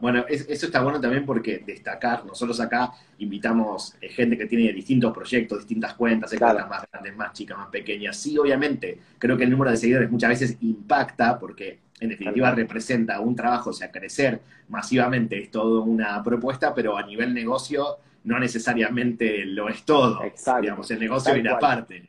Bueno, 0.00 0.24
eso 0.28 0.66
está 0.66 0.82
bueno 0.82 1.00
también 1.00 1.24
porque 1.24 1.62
destacar, 1.64 2.24
nosotros 2.24 2.58
acá 2.60 2.92
invitamos 3.18 3.96
eh, 4.00 4.08
gente 4.08 4.36
que 4.36 4.46
tiene 4.46 4.72
distintos 4.72 5.12
proyectos, 5.12 5.58
distintas 5.58 5.94
cuentas, 5.94 6.30
cuentas 6.30 6.68
más 6.68 6.84
grandes, 6.90 7.16
más 7.16 7.32
chicas, 7.32 7.58
más 7.58 7.68
pequeñas. 7.68 8.16
Sí, 8.16 8.36
obviamente, 8.38 8.98
creo 9.18 9.36
que 9.36 9.44
el 9.44 9.50
número 9.50 9.70
de 9.70 9.76
seguidores 9.76 10.10
muchas 10.10 10.30
veces 10.30 10.56
impacta 10.60 11.38
porque 11.38 11.78
en 12.00 12.08
definitiva 12.08 12.50
representa 12.52 13.20
un 13.20 13.34
trabajo, 13.34 13.70
o 13.70 13.72
sea, 13.72 13.90
crecer 13.90 14.40
masivamente 14.68 15.38
es 15.38 15.50
toda 15.50 15.80
una 15.80 16.22
propuesta, 16.22 16.74
pero 16.74 16.96
a 16.96 17.02
nivel 17.04 17.34
negocio 17.34 17.98
no 18.24 18.38
necesariamente 18.38 19.44
lo 19.44 19.68
es 19.68 19.84
todo. 19.84 20.24
Exacto. 20.24 20.62
Digamos, 20.62 20.90
el 20.90 21.00
negocio 21.00 21.34
viene 21.34 21.50
aparte. 21.50 22.08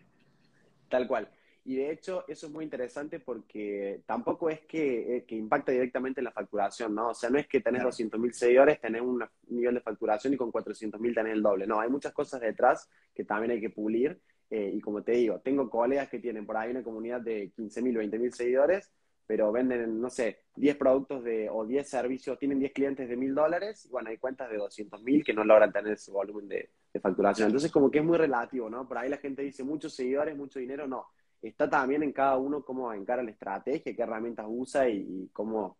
Tal 0.89 1.07
cual. 1.07 1.27
Y 1.69 1.75
de 1.75 1.92
hecho, 1.92 2.25
eso 2.27 2.48
es 2.48 2.51
muy 2.51 2.63
interesante 2.63 3.19
porque 3.19 4.01
tampoco 4.07 4.50
es 4.50 4.62
que, 4.62 5.18
eh, 5.18 5.24
que 5.24 5.36
impacta 5.36 5.71
directamente 5.71 6.19
en 6.19 6.24
la 6.24 6.31
facturación, 6.31 6.95
¿no? 6.95 7.10
O 7.10 7.13
sea, 7.13 7.30
no 7.30 7.38
es 7.38 7.45
que 7.45 7.62
tenés 7.62 7.83
200.000 7.83 8.31
seguidores, 8.33 8.81
tenés 8.81 9.04
un 9.04 9.24
nivel 9.50 9.75
de 9.75 9.82
facturación 9.82 10.34
y 10.34 10.38
con 10.38 10.51
400.000 10.51 11.13
tenés 11.13 11.34
el 11.34 11.43
doble. 11.43 11.67
No, 11.67 11.79
hay 11.79 11.91
muchas 11.91 12.12
cosas 12.12 12.41
detrás 12.41 12.89
que 13.13 13.24
también 13.24 13.51
hay 13.51 13.62
que 13.62 13.70
pulir. 13.70 14.20
Eh, 14.50 14.72
y 14.74 14.82
como 14.82 15.03
te 15.03 15.12
digo, 15.12 15.41
tengo 15.41 15.70
colegas 15.70 16.10
que 16.10 16.17
tienen 16.17 16.43
por 16.43 16.58
ahí 16.58 16.72
una 16.72 16.82
comunidad 16.82 17.22
de 17.22 17.51
15.000, 17.51 18.10
20.000 18.10 18.32
seguidores, 18.32 18.91
pero 19.27 19.51
venden, 19.51 20.01
no 20.01 20.10
sé, 20.10 20.39
10 20.55 20.75
productos 20.75 21.24
de, 21.24 21.51
o 21.51 21.67
10 21.67 21.88
servicios, 21.88 22.39
tienen 22.39 22.58
10 22.58 22.74
clientes 22.74 23.08
de 23.08 23.15
1.000 23.15 23.36
dólares, 23.36 23.86
y 23.86 23.89
bueno, 23.89 24.10
hay 24.10 24.17
cuentas 24.17 24.50
de 24.50 24.58
200.000 24.58 25.24
que 25.24 25.36
no 25.36 25.43
logran 25.43 25.72
tener 25.72 25.93
ese 25.93 26.12
volumen 26.12 26.48
de, 26.48 26.72
de 26.91 27.00
facturación. 27.00 27.50
Entonces, 27.50 27.72
como 27.72 27.91
que 27.91 28.00
es 28.00 28.03
muy 28.03 28.17
relativo, 28.17 28.72
¿no? 28.72 28.88
Por 28.88 28.98
ahí 28.98 29.08
la 29.08 29.17
gente 29.17 29.43
dice 29.43 29.63
muchos 29.63 29.93
seguidores, 29.93 30.36
mucho 30.36 30.58
dinero, 30.58 30.88
no 30.88 31.05
está 31.41 31.69
también 31.69 32.03
en 32.03 32.12
cada 32.12 32.38
uno 32.38 32.63
cómo 32.63 32.93
encara 32.93 33.24
la 33.24 33.31
estrategia, 33.31 33.96
qué 33.96 34.01
herramientas 34.01 34.46
usa 34.50 34.89
y, 34.89 35.29
cómo 35.34 35.77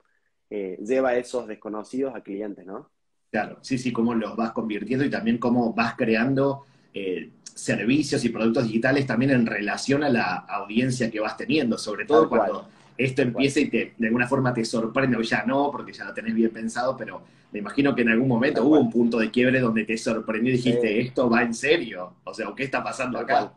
eh, 0.50 0.78
lleva 0.82 1.10
a 1.10 1.18
esos 1.18 1.48
desconocidos 1.48 2.16
a 2.16 2.22
clientes, 2.22 2.66
¿no? 2.66 2.89
Claro, 3.32 3.60
sí, 3.62 3.78
sí, 3.78 3.92
cómo 3.92 4.16
los 4.16 4.36
vas 4.36 4.51
convirtiendo 4.51 5.06
y 5.06 5.10
también 5.10 5.38
cómo 5.38 5.74
vas 5.74 5.96
creando 5.96 6.66
eh, 6.94 7.32
servicios 7.44 8.25
y 8.25 8.30
productos 8.30 8.63
digitales 8.63 9.06
también 9.06 9.32
en 9.32 9.46
relación 9.46 10.04
a 10.04 10.10
la 10.10 10.36
audiencia 10.36 11.12
que 11.12 11.20
vas 11.20 11.38
teniendo, 11.38 11.78
sobre 11.78 12.06
todo 12.06 12.28
cuando 12.28 12.68
esto 12.98 13.22
empieza 13.22 13.60
y 13.60 13.70
te, 13.70 13.94
de 13.98 14.08
alguna 14.08 14.28
forma 14.28 14.54
te 14.54 14.66
sorprende, 14.66 15.18
o 15.18 15.22
ya 15.22 15.44
no, 15.46 15.70
porque 15.72 15.94
ya 15.94 16.06
lo 16.06 16.13
tenés 16.13 16.34
bien 16.34 16.50
pensado, 16.50 16.98
pero 16.98 17.22
me 17.51 17.60
imagino 17.60 17.94
que 17.94 18.01
en 18.01 18.10
algún 18.10 18.28
momento 18.28 18.63
hubo 18.63 18.80
un 18.80 18.89
punto 18.89 19.20
de 19.20 19.30
quiebre 19.30 19.60
donde 19.60 19.84
te 19.86 19.98
sorprendió 19.98 20.54
y 20.54 20.58
dijiste, 20.58 21.00
esto 21.00 21.30
va 21.30 21.44
en 21.44 21.54
serio, 21.54 22.13
o 22.24 22.34
sea, 22.34 22.48
¿qué 22.56 22.63
está 22.63 22.84
pasando 22.84 23.20
acá? 23.20 23.51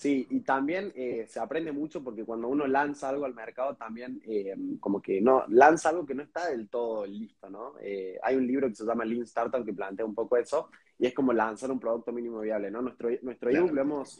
Sí, 0.00 0.26
y 0.30 0.40
también 0.40 0.90
eh, 0.96 1.26
se 1.28 1.40
aprende 1.40 1.72
mucho 1.72 2.02
porque 2.02 2.24
cuando 2.24 2.48
uno 2.48 2.66
lanza 2.66 3.10
algo 3.10 3.26
al 3.26 3.34
mercado 3.34 3.76
también 3.76 4.18
eh, 4.26 4.56
como 4.80 5.02
que 5.02 5.20
no, 5.20 5.44
lanza 5.48 5.90
algo 5.90 6.06
que 6.06 6.14
no 6.14 6.22
está 6.22 6.48
del 6.48 6.70
todo 6.70 7.04
listo, 7.04 7.50
¿no? 7.50 7.74
Eh, 7.82 8.18
hay 8.22 8.36
un 8.36 8.46
libro 8.46 8.66
que 8.66 8.76
se 8.76 8.86
llama 8.86 9.04
Lean 9.04 9.24
Startup 9.24 9.62
que 9.62 9.74
plantea 9.74 10.06
un 10.06 10.14
poco 10.14 10.38
eso 10.38 10.70
y 10.98 11.04
es 11.04 11.12
como 11.12 11.34
lanzar 11.34 11.70
un 11.70 11.78
producto 11.78 12.12
mínimo 12.12 12.40
viable, 12.40 12.70
¿no? 12.70 12.80
Nuestro, 12.80 13.10
nuestro 13.20 13.50
ebook 13.50 13.72
lo 13.72 13.82
hemos 13.82 14.18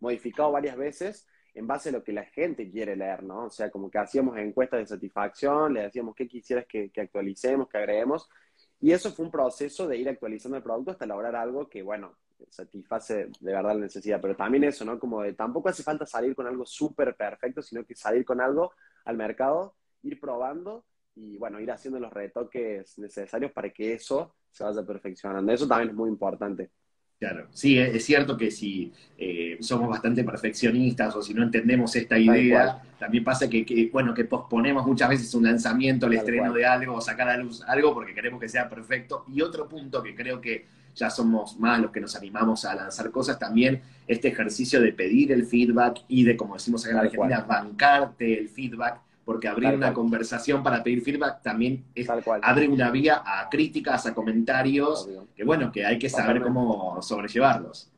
modificado 0.00 0.50
varias 0.50 0.76
veces 0.76 1.28
en 1.54 1.68
base 1.68 1.90
a 1.90 1.92
lo 1.92 2.02
que 2.02 2.12
la 2.12 2.24
gente 2.24 2.68
quiere 2.68 2.96
leer, 2.96 3.22
¿no? 3.22 3.44
O 3.44 3.50
sea, 3.50 3.70
como 3.70 3.88
que 3.88 3.98
hacíamos 3.98 4.36
encuestas 4.38 4.80
de 4.80 4.86
satisfacción, 4.86 5.74
le 5.74 5.82
decíamos 5.82 6.16
qué 6.16 6.26
quisieras 6.26 6.66
que, 6.66 6.90
que 6.90 7.02
actualicemos, 7.02 7.68
que 7.68 7.78
agreguemos 7.78 8.28
y 8.80 8.90
eso 8.90 9.12
fue 9.12 9.24
un 9.24 9.30
proceso 9.30 9.86
de 9.86 9.98
ir 9.98 10.08
actualizando 10.08 10.56
el 10.56 10.64
producto 10.64 10.90
hasta 10.90 11.06
lograr 11.06 11.36
algo 11.36 11.68
que, 11.68 11.84
bueno, 11.84 12.16
satisface 12.48 13.28
de 13.40 13.52
verdad 13.52 13.74
la 13.74 13.80
necesidad. 13.80 14.20
Pero 14.20 14.36
también 14.36 14.64
eso, 14.64 14.84
¿no? 14.84 14.98
Como 14.98 15.22
de 15.22 15.32
tampoco 15.32 15.68
hace 15.68 15.82
falta 15.82 16.06
salir 16.06 16.34
con 16.34 16.46
algo 16.46 16.64
súper 16.66 17.14
perfecto, 17.16 17.62
sino 17.62 17.84
que 17.84 17.94
salir 17.94 18.24
con 18.24 18.40
algo 18.40 18.72
al 19.04 19.16
mercado 19.16 19.74
ir 20.02 20.20
probando 20.20 20.84
y 21.14 21.38
bueno, 21.38 21.60
ir 21.60 21.70
haciendo 21.70 21.98
los 21.98 22.12
retoques 22.12 22.98
necesarios 22.98 23.50
para 23.52 23.70
que 23.70 23.94
eso 23.94 24.34
se 24.50 24.64
vaya 24.64 24.84
perfeccionando. 24.84 25.52
Eso 25.52 25.66
también 25.66 25.90
es 25.90 25.96
muy 25.96 26.10
importante. 26.10 26.70
Claro, 27.18 27.46
sí, 27.50 27.78
es 27.78 28.04
cierto 28.04 28.36
que 28.36 28.50
si 28.50 28.92
eh, 29.16 29.56
somos 29.60 29.88
bastante 29.88 30.22
perfeccionistas 30.22 31.16
o 31.16 31.22
si 31.22 31.32
no 31.32 31.42
entendemos 31.42 31.96
esta 31.96 32.18
idea, 32.18 32.82
también 32.98 33.24
pasa 33.24 33.48
que, 33.48 33.88
bueno, 33.90 34.12
que 34.12 34.26
posponemos 34.26 34.86
muchas 34.86 35.08
veces 35.08 35.34
un 35.34 35.44
lanzamiento, 35.44 36.06
el 36.06 36.12
estreno 36.12 36.52
de 36.52 36.66
algo 36.66 36.94
o 36.96 37.00
sacar 37.00 37.30
a 37.30 37.38
luz 37.38 37.62
algo 37.66 37.94
porque 37.94 38.14
queremos 38.14 38.38
que 38.38 38.50
sea 38.50 38.68
perfecto. 38.68 39.24
Y 39.28 39.40
otro 39.40 39.66
punto 39.66 40.02
que 40.02 40.14
creo 40.14 40.42
que 40.42 40.66
ya 40.96 41.10
somos 41.10 41.58
más 41.60 41.80
los 41.80 41.92
que 41.92 42.00
nos 42.00 42.16
animamos 42.16 42.64
a 42.64 42.74
lanzar 42.74 43.10
cosas, 43.10 43.38
también 43.38 43.82
este 44.08 44.28
ejercicio 44.28 44.80
de 44.80 44.92
pedir 44.92 45.30
el 45.30 45.44
feedback 45.44 46.02
y 46.08 46.24
de, 46.24 46.36
como 46.36 46.54
decimos 46.54 46.84
acá 46.84 46.92
en 46.92 46.98
Argentina, 46.98 47.40
bancarte 47.42 48.38
el 48.38 48.48
feedback 48.48 49.00
porque 49.24 49.48
abrir 49.48 49.74
una 49.74 49.92
conversación 49.92 50.62
para 50.62 50.84
pedir 50.84 51.02
feedback 51.02 51.42
también 51.42 51.84
abre 52.42 52.68
una 52.68 52.92
vía 52.92 53.22
a 53.26 53.48
críticas, 53.50 54.06
a 54.06 54.14
comentarios, 54.14 55.08
que 55.34 55.42
bueno, 55.42 55.72
que 55.72 55.84
hay 55.84 55.98
que 55.98 56.08
saber 56.08 56.40
cómo 56.40 57.02
sobrellevarlos. 57.02 57.90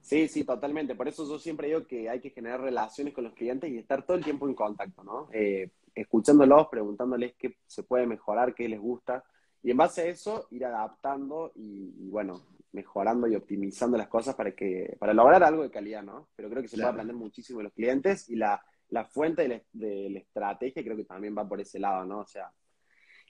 Sí, 0.00 0.26
sí, 0.26 0.44
totalmente. 0.44 0.94
Por 0.94 1.06
eso 1.06 1.28
yo 1.28 1.38
siempre 1.38 1.68
digo 1.68 1.86
que 1.86 2.08
hay 2.08 2.20
que 2.20 2.30
generar 2.30 2.62
relaciones 2.62 3.12
con 3.12 3.24
los 3.24 3.34
clientes 3.34 3.70
y 3.70 3.76
estar 3.76 4.06
todo 4.06 4.16
el 4.16 4.24
tiempo 4.24 4.48
en 4.48 4.54
contacto, 4.54 5.04
¿no? 5.04 5.28
Eh, 5.34 5.68
escuchándolos, 5.94 6.68
preguntándoles 6.68 7.34
qué 7.38 7.58
se 7.66 7.82
puede 7.82 8.06
mejorar, 8.06 8.54
qué 8.54 8.70
les 8.70 8.80
gusta, 8.80 9.22
y 9.62 9.70
en 9.70 9.76
base 9.76 10.02
a 10.02 10.06
eso 10.06 10.46
ir 10.50 10.64
adaptando 10.64 11.52
y, 11.54 12.08
bueno, 12.10 12.42
mejorando 12.72 13.26
y 13.26 13.34
optimizando 13.34 13.96
las 13.96 14.08
cosas 14.08 14.34
para 14.34 14.52
que 14.52 14.96
para 14.98 15.14
lograr 15.14 15.42
algo 15.42 15.62
de 15.62 15.70
calidad, 15.70 16.02
¿no? 16.02 16.28
Pero 16.36 16.50
creo 16.50 16.62
que 16.62 16.68
se 16.68 16.76
puede 16.76 16.88
aprender 16.88 17.16
muchísimo 17.16 17.58
de 17.58 17.64
los 17.64 17.72
clientes 17.72 18.28
y 18.28 18.36
la 18.36 18.62
la 18.90 19.04
fuente 19.04 19.62
de 19.72 20.10
la, 20.10 20.18
estrategia 20.18 20.82
creo 20.82 20.96
que 20.96 21.04
también 21.04 21.36
va 21.36 21.48
por 21.48 21.60
ese 21.60 21.78
lado, 21.78 22.04
¿no? 22.04 22.20
O 22.20 22.26
sea, 22.26 22.52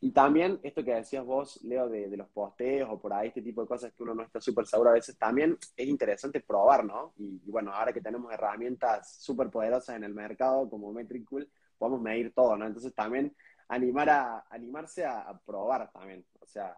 y 0.00 0.12
también 0.12 0.60
esto 0.62 0.84
que 0.84 0.94
decías 0.94 1.24
vos, 1.24 1.60
Leo, 1.64 1.88
de, 1.88 2.16
los 2.16 2.28
posteos 2.28 2.88
o 2.90 3.00
por 3.00 3.12
ahí, 3.12 3.28
este 3.28 3.42
tipo 3.42 3.62
de 3.62 3.68
cosas 3.68 3.92
que 3.92 4.02
uno 4.04 4.14
no 4.14 4.22
está 4.22 4.40
súper 4.40 4.66
seguro 4.66 4.90
a 4.90 4.94
veces, 4.94 5.18
también 5.18 5.58
es 5.76 5.88
interesante 5.88 6.40
probar, 6.40 6.84
¿no? 6.84 7.12
Y, 7.16 7.50
bueno, 7.50 7.72
ahora 7.72 7.92
que 7.92 8.00
tenemos 8.00 8.32
herramientas 8.32 9.16
súper 9.20 9.50
poderosas 9.50 9.96
en 9.96 10.04
el 10.04 10.14
mercado 10.14 10.70
como 10.70 10.92
Metricool, 10.92 11.50
podemos 11.76 12.00
medir 12.00 12.32
todo, 12.32 12.56
¿no? 12.56 12.66
Entonces 12.66 12.94
también 12.94 13.34
animar 13.68 14.10
a, 14.10 14.44
animarse 14.50 15.04
a, 15.04 15.38
probar 15.44 15.90
también, 15.92 16.24
o 16.40 16.46
sea, 16.46 16.76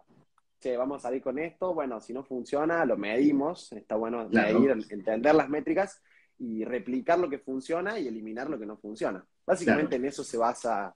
che, 0.59 0.77
vamos 0.77 0.99
a 0.99 1.07
salir 1.07 1.21
con 1.21 1.39
esto, 1.39 1.73
bueno, 1.73 1.99
si 1.99 2.13
no 2.13 2.23
funciona, 2.23 2.85
lo 2.85 2.97
medimos, 2.97 3.71
está 3.73 3.95
bueno 3.95 4.27
medir, 4.29 4.85
entender 4.89 5.33
las 5.33 5.49
métricas 5.49 6.01
y 6.37 6.65
replicar 6.65 7.19
lo 7.19 7.29
que 7.29 7.39
funciona 7.39 7.99
y 7.99 8.07
eliminar 8.07 8.49
lo 8.49 8.59
que 8.59 8.65
no 8.65 8.77
funciona. 8.77 9.25
Básicamente 9.45 9.95
en 9.95 10.05
eso 10.05 10.23
se 10.23 10.37
basa 10.37 10.93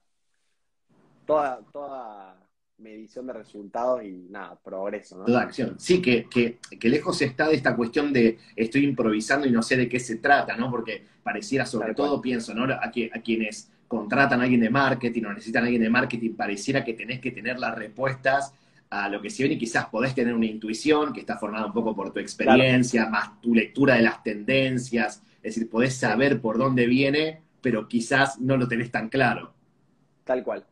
toda, 1.26 1.62
toda 1.72 2.46
medición 2.78 3.28
de 3.28 3.34
resultados 3.34 4.04
y 4.04 4.12
nada, 4.30 4.60
progreso. 4.62 5.24
Toda 5.24 5.42
acción. 5.42 5.80
Sí, 5.80 6.02
que, 6.02 6.28
que, 6.30 6.60
que, 6.80 6.90
lejos 6.90 7.22
está 7.22 7.48
de 7.48 7.56
esta 7.56 7.76
cuestión 7.76 8.12
de 8.12 8.38
estoy 8.56 8.84
improvisando 8.84 9.48
y 9.48 9.52
no 9.52 9.62
sé 9.62 9.78
de 9.78 9.88
qué 9.88 10.00
se 10.00 10.18
trata, 10.18 10.58
¿no? 10.58 10.70
Porque 10.70 11.06
pareciera, 11.24 11.66
sobre 11.66 11.94
todo, 11.94 12.22
pienso, 12.22 12.54
¿no? 12.54 12.66
A, 12.66 12.82
a 12.86 13.22
quienes 13.22 13.72
contratan 13.88 14.40
a 14.40 14.44
alguien 14.44 14.62
de 14.62 14.70
marketing 14.70 15.24
o 15.26 15.34
necesitan 15.34 15.64
a 15.64 15.66
alguien 15.66 15.84
de 15.84 15.90
marketing, 15.90 16.36
pareciera 16.36 16.84
que 16.84 16.94
tenés 16.94 17.20
que 17.20 17.32
tener 17.32 17.60
las 17.60 17.76
respuestas 17.76 18.54
a 18.90 19.10
lo 19.10 19.22
que 19.22 19.30
se 19.30 19.44
viene 19.44 19.56
y 19.56 19.60
quizás 19.60 19.88
podés 19.88 20.14
tener 20.14 20.34
una 20.34 20.46
intuición 20.46 21.12
que 21.12 21.22
está 21.22 21.38
formada 21.38 21.66
un 21.66 21.74
poco 21.74 21.96
por 21.96 22.12
tu 22.12 22.20
experiencia, 22.20 23.08
más 23.08 23.42
tu 23.42 23.54
lectura 23.54 23.96
de 23.96 24.04
las 24.04 24.24
tendencias, 24.24 25.22
es 25.38 25.56
decir, 25.56 25.70
podés 25.70 25.96
saber 25.96 26.42
por 26.42 26.58
dónde 26.58 26.86
viene, 26.88 27.42
pero 27.62 27.88
quizás 27.88 28.40
no 28.40 28.58
lo 28.58 28.68
tenés 28.68 28.92
tan 28.92 29.10
claro. 29.10 29.54
Tal 30.24 30.44
cual. 30.44 30.66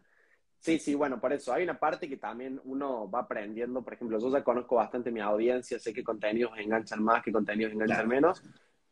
Sí, 0.60 0.80
sí, 0.80 0.96
bueno, 0.96 1.20
por 1.20 1.34
eso 1.34 1.52
hay 1.52 1.64
una 1.64 1.78
parte 1.78 2.08
que 2.08 2.16
también 2.16 2.62
uno 2.64 3.10
va 3.12 3.20
aprendiendo. 3.20 3.82
Por 3.82 3.96
ejemplo, 3.96 4.18
yo 4.18 4.32
ya 4.32 4.44
conozco 4.46 4.78
bastante 4.78 5.12
mi 5.12 5.20
audiencia, 5.20 5.78
sé 5.78 5.94
qué 5.94 6.04
contenidos 6.04 6.54
enganchan 6.58 7.04
más, 7.04 7.22
qué 7.22 7.34
contenidos 7.34 7.74
enganchan 7.74 8.08
menos. 8.08 8.42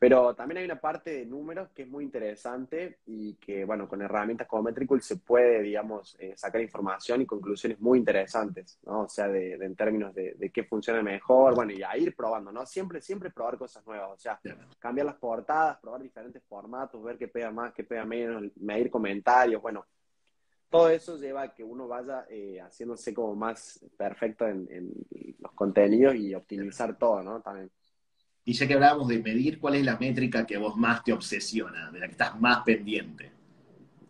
Pero 0.01 0.33
también 0.33 0.57
hay 0.57 0.65
una 0.65 0.81
parte 0.81 1.11
de 1.11 1.25
números 1.27 1.69
que 1.75 1.83
es 1.83 1.87
muy 1.87 2.03
interesante 2.03 3.01
y 3.05 3.35
que, 3.35 3.65
bueno, 3.65 3.87
con 3.87 4.01
herramientas 4.01 4.47
como 4.47 4.63
Metricool 4.63 4.99
se 5.03 5.17
puede, 5.17 5.61
digamos, 5.61 6.17
eh, 6.17 6.33
sacar 6.35 6.59
información 6.59 7.21
y 7.21 7.27
conclusiones 7.27 7.79
muy 7.79 7.99
interesantes, 7.99 8.79
¿no? 8.81 9.01
O 9.01 9.07
sea, 9.07 9.27
de, 9.27 9.53
en 9.53 9.75
términos 9.75 10.11
de, 10.15 10.51
qué 10.51 10.63
funciona 10.63 11.03
mejor, 11.03 11.53
bueno, 11.53 11.71
y 11.71 11.83
a 11.83 11.95
ir 11.97 12.15
probando, 12.15 12.51
¿no? 12.51 12.65
Siempre, 12.65 12.99
siempre 12.99 13.29
probar 13.29 13.59
cosas 13.59 13.85
nuevas, 13.85 14.09
o 14.09 14.17
sea, 14.17 14.41
cambiar 14.79 15.05
las 15.05 15.17
portadas, 15.17 15.77
probar 15.77 16.01
diferentes 16.01 16.41
formatos, 16.45 17.03
ver 17.03 17.19
qué 17.19 17.27
pega 17.27 17.51
más, 17.51 17.71
qué 17.71 17.83
pega 17.83 18.03
menos, 18.03 18.41
medir 18.55 18.89
comentarios, 18.89 19.61
bueno, 19.61 19.85
todo 20.67 20.89
eso 20.89 21.15
lleva 21.19 21.43
a 21.43 21.53
que 21.53 21.63
uno 21.63 21.87
vaya 21.87 22.25
eh, 22.27 22.59
haciéndose 22.59 23.13
como 23.13 23.35
más 23.35 23.85
perfecto 23.95 24.47
en, 24.47 24.67
en 24.71 24.91
los 25.37 25.51
contenidos 25.51 26.15
y 26.15 26.33
optimizar 26.33 26.97
todo, 26.97 27.21
¿no? 27.21 27.39
También. 27.39 27.69
Y 28.43 28.53
ya 28.53 28.67
que 28.67 28.73
hablábamos 28.73 29.07
de 29.07 29.19
medir, 29.19 29.59
¿cuál 29.59 29.75
es 29.75 29.85
la 29.85 29.97
métrica 29.97 30.45
que 30.45 30.57
vos 30.57 30.75
más 30.75 31.03
te 31.03 31.13
obsesiona, 31.13 31.91
de 31.91 31.99
la 31.99 32.07
que 32.07 32.13
estás 32.13 32.39
más 32.39 32.63
pendiente? 32.63 33.31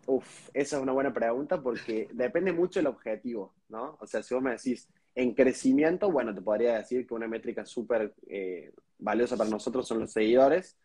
Uf, 0.06 0.48
esa 0.54 0.76
es 0.76 0.82
una 0.82 0.92
buena 0.92 1.12
pregunta 1.12 1.60
porque 1.60 2.08
depende 2.12 2.52
mucho 2.52 2.80
del 2.80 2.86
objetivo, 2.86 3.54
¿no? 3.68 3.96
O 4.00 4.06
sea, 4.06 4.22
si 4.22 4.34
vos 4.34 4.42
me 4.42 4.52
decís 4.52 4.88
en 5.14 5.34
crecimiento, 5.34 6.10
bueno, 6.10 6.34
te 6.34 6.40
podría 6.40 6.78
decir 6.78 7.06
que 7.06 7.14
una 7.14 7.28
métrica 7.28 7.66
súper 7.66 8.14
eh, 8.26 8.72
valiosa 8.98 9.36
para 9.36 9.50
nosotros 9.50 9.86
son 9.86 10.00
los 10.00 10.12
seguidores, 10.12 10.78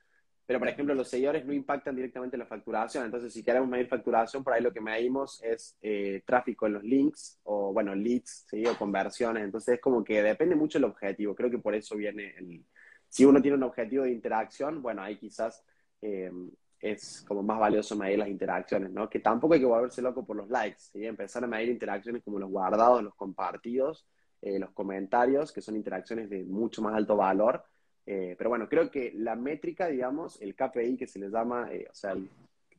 pero 0.46 0.60
por 0.60 0.70
ejemplo, 0.70 0.96
los 0.96 1.10
seguidores 1.10 1.46
no 1.46 1.52
impactan 1.52 1.96
directamente 1.96 2.38
la 2.38 2.46
facturación. 2.46 3.04
Entonces, 3.04 3.34
si 3.34 3.44
queremos 3.44 3.68
medir 3.68 3.88
facturación, 3.88 4.46
por 4.46 4.54
ahí 4.54 4.62
lo 4.62 4.72
que 4.72 4.80
medimos 4.80 5.44
es 5.44 5.78
eh, 5.82 6.22
tráfico 6.26 6.68
en 6.68 6.74
los 6.74 6.84
links 6.84 7.38
o, 7.44 7.74
bueno, 7.74 7.94
leads, 7.94 8.46
¿sí? 8.50 8.66
o 8.66 8.78
conversiones. 8.78 9.44
Entonces, 9.44 9.76
es 9.76 9.82
como 9.82 10.06
que 10.06 10.24
depende 10.24 10.56
mucho 10.56 10.80
del 10.80 10.86
objetivo. 10.86 11.36
Creo 11.36 11.52
que 11.52 11.58
por 11.58 11.76
eso 11.76 11.98
viene 11.98 12.34
el, 12.38 12.64
si 13.10 13.26
uno 13.26 13.42
tiene 13.42 13.58
un 13.58 13.64
objetivo 13.64 14.04
de 14.04 14.12
interacción, 14.12 14.82
bueno, 14.82 15.02
ahí 15.02 15.18
quizás 15.18 15.64
eh, 16.02 16.32
es 16.80 17.24
como 17.28 17.42
más 17.42 17.60
valioso 17.60 17.96
medir 17.96 18.20
las 18.20 18.28
interacciones, 18.28 18.92
¿no? 18.92 19.10
Que 19.10 19.20
tampoco 19.20 19.54
hay 19.54 19.60
que 19.60 19.66
volverse 19.66 20.02
loco 20.02 20.26
por 20.26 20.36
los 20.36 20.50
likes, 20.50 20.80
¿sí? 20.80 21.06
Empezar 21.06 21.44
a 21.44 21.48
medir 21.48 21.70
interacciones 21.70 22.24
como 22.24 22.40
los 22.40 22.50
guardados, 22.50 23.04
los 23.04 23.16
compartidos, 23.16 24.06
eh, 24.42 24.60
los 24.60 24.72
comentarios, 24.72 25.52
que 25.52 25.62
son 25.62 25.76
interacciones 25.76 26.30
de 26.30 26.44
mucho 26.44 26.82
más 26.82 26.96
alto 26.96 27.16
valor. 27.16 27.64
Eh, 28.06 28.36
pero 28.38 28.50
bueno, 28.50 28.70
creo 28.70 28.90
que 28.90 29.12
la 29.16 29.36
métrica, 29.36 29.88
digamos, 29.88 30.40
el 30.42 30.56
KPI 30.56 30.98
que 30.98 31.08
se 31.08 31.20
le 31.20 31.30
llama, 31.30 31.70
o 31.90 31.94
sea, 31.94 32.12
el 32.12 32.30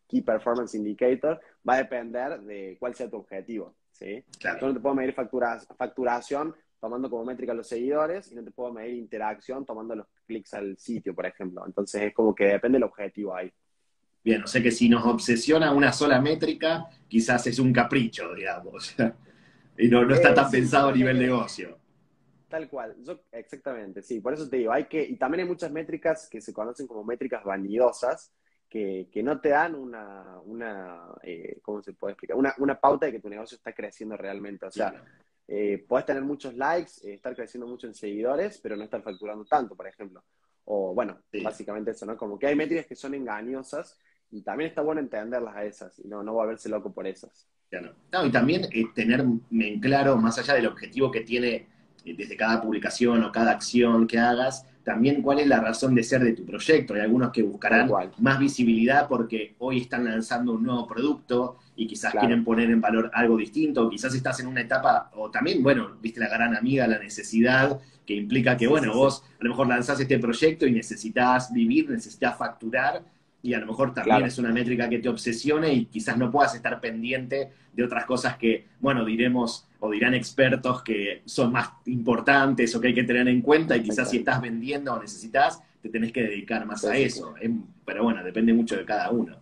Key 0.06 0.23
Performance 0.23 0.75
Indicator, 0.75 1.40
va 1.68 1.75
a 1.75 1.78
depender 1.78 2.40
de 2.42 2.76
cuál 2.78 2.94
sea 2.94 3.11
tu 3.11 3.16
objetivo, 3.16 3.75
¿sí? 3.90 4.25
Claro. 4.38 4.61
Yo 4.61 4.66
no 4.68 4.75
te 4.75 4.80
puedo 4.80 4.94
medir 4.94 5.14
facturación 5.14 6.54
tomando 6.80 7.11
como 7.11 7.25
métrica 7.25 7.52
los 7.52 7.66
seguidores 7.66 8.30
y 8.30 8.37
no 8.37 8.44
te 8.44 8.50
puedo 8.50 8.73
medir 8.73 8.94
interacción 8.94 9.66
tomando 9.66 9.97
los 9.97 10.06
clics 10.28 10.54
al 10.54 10.76
sitio, 10.78 11.14
por 11.14 11.26
ejemplo. 11.26 11.64
Entonces 11.66 12.02
es 12.02 12.14
como 12.14 12.35
que 12.35 12.44
depende 12.44 12.76
del 12.76 12.85
objetivo 12.85 13.35
ahí. 13.35 13.50
Bien, 14.23 14.42
o 14.42 14.47
sea 14.47 14.62
que 14.62 14.70
si 14.70 14.88
nos 14.88 15.04
obsesiona 15.06 15.73
una 15.73 15.92
sola 15.92 16.20
métrica, 16.20 16.87
quizás 17.08 17.47
es 17.47 17.58
un 17.58 17.73
capricho, 17.73 18.35
digamos. 18.35 18.94
y 19.78 19.88
no, 19.88 20.04
no 20.04 20.14
está 20.14 20.35
tan 20.35 20.50
pensado 20.50 20.88
a 20.88 20.92
nivel 20.92 21.18
negocio. 21.18 21.78
Tal 22.49 22.68
cual, 22.68 22.97
Yo, 23.02 23.20
exactamente, 23.32 24.02
sí, 24.02 24.20
por 24.20 24.32
eso 24.32 24.49
te 24.49 24.56
digo, 24.56 24.73
hay 24.73 24.87
que, 24.87 25.02
y 25.02 25.16
también 25.16 25.42
hay 25.42 25.49
muchas 25.49 25.70
métricas 25.70 26.28
que 26.30 26.40
se 26.40 26.54
conocen 26.54 26.87
como 26.87 27.04
métricas 27.04 27.44
vanidosas, 27.44 28.32
que, 28.68 29.08
que 29.12 29.23
no 29.23 29.40
te 29.40 29.50
dan 29.50 29.75
una, 29.75 30.38
una 30.44 31.14
eh, 31.23 31.58
¿cómo 31.62 31.82
se 31.82 31.92
puede 31.92 32.12
explicar? 32.12 32.37
Una, 32.37 32.54
una 32.58 32.80
pauta 32.80 33.06
de 33.06 33.12
que 33.12 33.20
tu 33.20 33.28
negocio 33.28 33.56
está 33.56 33.73
creciendo 33.73 34.16
realmente. 34.16 34.66
O 34.66 34.70
sea, 34.70 35.02
eh, 35.50 35.83
puedes 35.88 36.05
tener 36.05 36.23
muchos 36.23 36.55
likes, 36.55 36.93
eh, 37.02 37.14
estar 37.14 37.35
creciendo 37.35 37.67
mucho 37.67 37.87
en 37.87 37.95
seguidores, 37.95 38.59
pero 38.62 38.76
no 38.76 38.85
estar 38.85 39.02
facturando 39.02 39.47
tanto, 39.47 39.75
por 39.75 39.87
ejemplo. 39.87 40.23
O 40.67 40.93
bueno, 40.95 41.19
básicamente 41.43 41.93
eso, 41.93 42.05
¿no? 42.05 42.19
Como 42.19 42.38
que 42.38 42.47
hay 42.47 42.55
métricas 42.55 42.85
que 42.85 42.95
son 42.95 43.14
engañosas 43.14 43.99
y 44.31 44.43
también 44.43 44.69
está 44.69 44.83
bueno 44.83 45.00
entenderlas 45.00 45.57
a 45.57 45.64
esas 45.64 45.99
y 46.00 46.07
no, 46.07 46.23
no 46.23 46.35
volverse 46.35 46.69
loco 46.69 46.93
por 46.93 47.07
esas. 47.07 47.49
No, 48.12 48.26
y 48.26 48.31
también 48.31 48.64
eh, 48.73 48.85
tener 48.95 49.21
en 49.21 49.81
claro, 49.81 50.19
más 50.19 50.38
allá 50.38 50.52
del 50.55 50.67
objetivo 50.67 51.11
que 51.11 51.23
tiene 51.23 51.67
desde 52.05 52.37
cada 52.37 52.61
publicación 52.61 53.25
o 53.25 53.33
cada 53.33 53.52
acción 53.52 54.07
que 54.07 54.19
hagas, 54.19 54.67
también 54.88 55.21
cuál 55.21 55.38
es 55.38 55.47
la 55.47 55.61
razón 55.61 55.95
de 55.95 56.02
ser 56.02 56.25
de 56.25 56.33
tu 56.33 56.47
proyecto. 56.47 56.95
Hay 56.95 57.00
algunos 57.00 57.30
que 57.30 57.42
buscarán 57.42 57.90
más 58.21 58.38
visibilidad 58.38 59.07
porque 59.07 59.54
hoy 59.59 59.83
están 59.83 60.07
lanzando 60.07 60.52
un 60.52 60.62
nuevo 60.62 60.87
producto 60.87 61.59
y 61.76 61.87
quizás 61.87 62.14
quieren 62.14 62.42
poner 62.42 62.71
en 62.71 62.80
valor 62.80 63.11
algo 63.12 63.37
distinto, 63.37 63.85
o 63.85 63.90
quizás 63.90 64.14
estás 64.14 64.40
en 64.40 64.47
una 64.47 64.62
etapa, 64.62 65.11
o 65.14 65.30
también, 65.30 65.62
bueno, 65.62 65.90
viste 66.00 66.21
la 66.21 66.30
gran 66.30 66.57
amiga, 66.57 66.87
la 66.87 66.99
necesidad, 66.99 67.78
que 68.07 68.14
implica 68.14 68.57
que, 68.57 68.66
bueno, 68.66 68.95
vos 68.95 69.23
a 69.38 69.45
lo 69.45 69.50
mejor 69.50 69.68
lanzás 69.68 70.00
este 70.00 70.18
proyecto 70.18 70.66
y 70.66 70.73
necesitas 70.73 71.52
vivir, 71.52 71.90
necesitas 71.90 72.38
facturar, 72.38 73.02
y 73.42 73.54
a 73.54 73.61
lo 73.61 73.66
mejor 73.66 73.95
también 73.95 74.25
es 74.25 74.38
una 74.38 74.52
métrica 74.52 74.88
que 74.88 74.99
te 74.99 75.09
obsesione 75.09 75.73
y 75.73 75.87
quizás 75.87 76.18
no 76.18 76.30
puedas 76.30 76.54
estar 76.54 76.80
pendiente 76.80 77.50
de 77.73 77.85
otras 77.85 78.04
cosas 78.04 78.37
que, 78.37 78.66
bueno, 78.80 79.04
diremos 79.04 79.66
o 79.80 79.90
dirán 79.90 80.14
expertos 80.14 80.83
que 80.83 81.23
son 81.25 81.52
más 81.52 81.71
importantes 81.87 82.75
o 82.75 82.80
que 82.80 82.88
hay 82.88 82.95
que 82.95 83.04
tener 83.04 83.28
en 83.28 83.40
cuenta 83.40 83.76
y 83.76 83.83
quizás 83.83 84.11
si 84.11 84.18
estás 84.18 84.40
vendiendo 84.40 84.92
o 84.92 85.00
necesitas, 85.00 85.62
te 85.80 85.88
tenés 85.88 86.12
que 86.12 86.23
dedicar 86.23 86.66
más 86.66 86.85
a 86.85 86.97
eso. 86.97 87.35
Pero 87.85 88.02
bueno, 88.02 88.25
depende 88.25 88.52
mucho 88.52 88.76
de 88.76 88.85
cada 88.85 89.11
uno. 89.11 89.37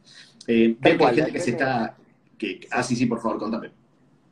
Eh, 0.46 0.76
que 0.80 0.88
hay 0.90 1.14
gente 1.14 1.32
que 1.32 1.40
se 1.40 1.50
está... 1.52 1.96
Que, 2.36 2.60
Ah, 2.70 2.82
sí, 2.82 2.94
sí, 2.94 3.06
por 3.06 3.20
favor, 3.20 3.38
contame. 3.38 3.70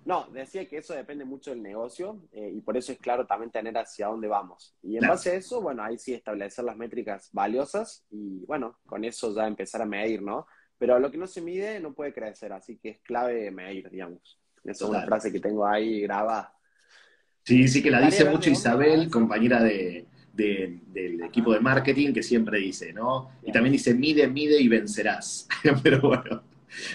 No, 0.05 0.29
decía 0.33 0.69
que 0.69 0.79
eso 0.79 0.95
depende 0.95 1.25
mucho 1.25 1.51
del 1.51 1.63
negocio 1.63 2.21
eh, 2.33 2.53
y 2.55 2.61
por 2.61 2.77
eso 2.77 2.93
es 2.93 2.99
claro 2.99 3.27
también 3.27 3.51
tener 3.51 3.77
hacia 3.79 4.09
dónde 4.09 4.29
vamos. 4.29 4.77
Y 4.83 4.99
en 4.99 5.09
base 5.09 5.31
a 5.31 5.35
eso, 5.35 5.63
bueno, 5.63 5.83
ahí 5.83 5.99
sí 5.99 6.13
establecer 6.13 6.65
las 6.65 6.77
métricas 6.77 7.31
valiosas 7.33 8.05
y 8.11 8.45
bueno, 8.47 8.79
con 8.87 9.05
eso 9.05 9.35
ya 9.35 9.47
empezar 9.47 9.81
a 9.81 9.87
medir, 9.87 10.21
¿no? 10.21 10.47
Pero 10.77 10.99
lo 10.99 11.11
que 11.11 11.17
no 11.17 11.27
se 11.27 11.41
mide 11.41 11.81
no 11.81 11.95
puede 11.95 12.13
crecer, 12.13 12.53
así 12.53 12.77
que 12.77 12.91
es 12.91 13.01
clave 13.01 13.51
medir, 13.51 13.89
digamos. 13.89 14.39
Esa 14.63 14.85
es 14.85 14.91
una 14.91 15.03
frase 15.03 15.33
que 15.33 15.41
tengo 15.41 15.67
ahí 15.67 16.03
grabada. 16.03 16.55
Sí, 17.43 17.69
sí 17.69 17.83
que 17.83 17.91
la 17.91 18.01
dice 18.01 18.25
mucho 18.25 18.51
Isabel, 18.51 19.11
compañera 19.11 19.63
de, 19.63 20.07
del 20.33 21.23
equipo 21.23 21.53
de 21.53 21.61
marketing, 21.61 22.13
que 22.13 22.23
siempre 22.23 22.59
dice, 22.59 22.93
¿no? 22.93 23.31
Y 23.43 23.53
también 23.53 23.73
dice, 23.73 23.95
mide, 23.95 24.27
mide 24.29 24.61
y 24.61 24.69
vencerás. 24.69 25.47
Pero 25.83 26.01
bueno, 26.01 26.43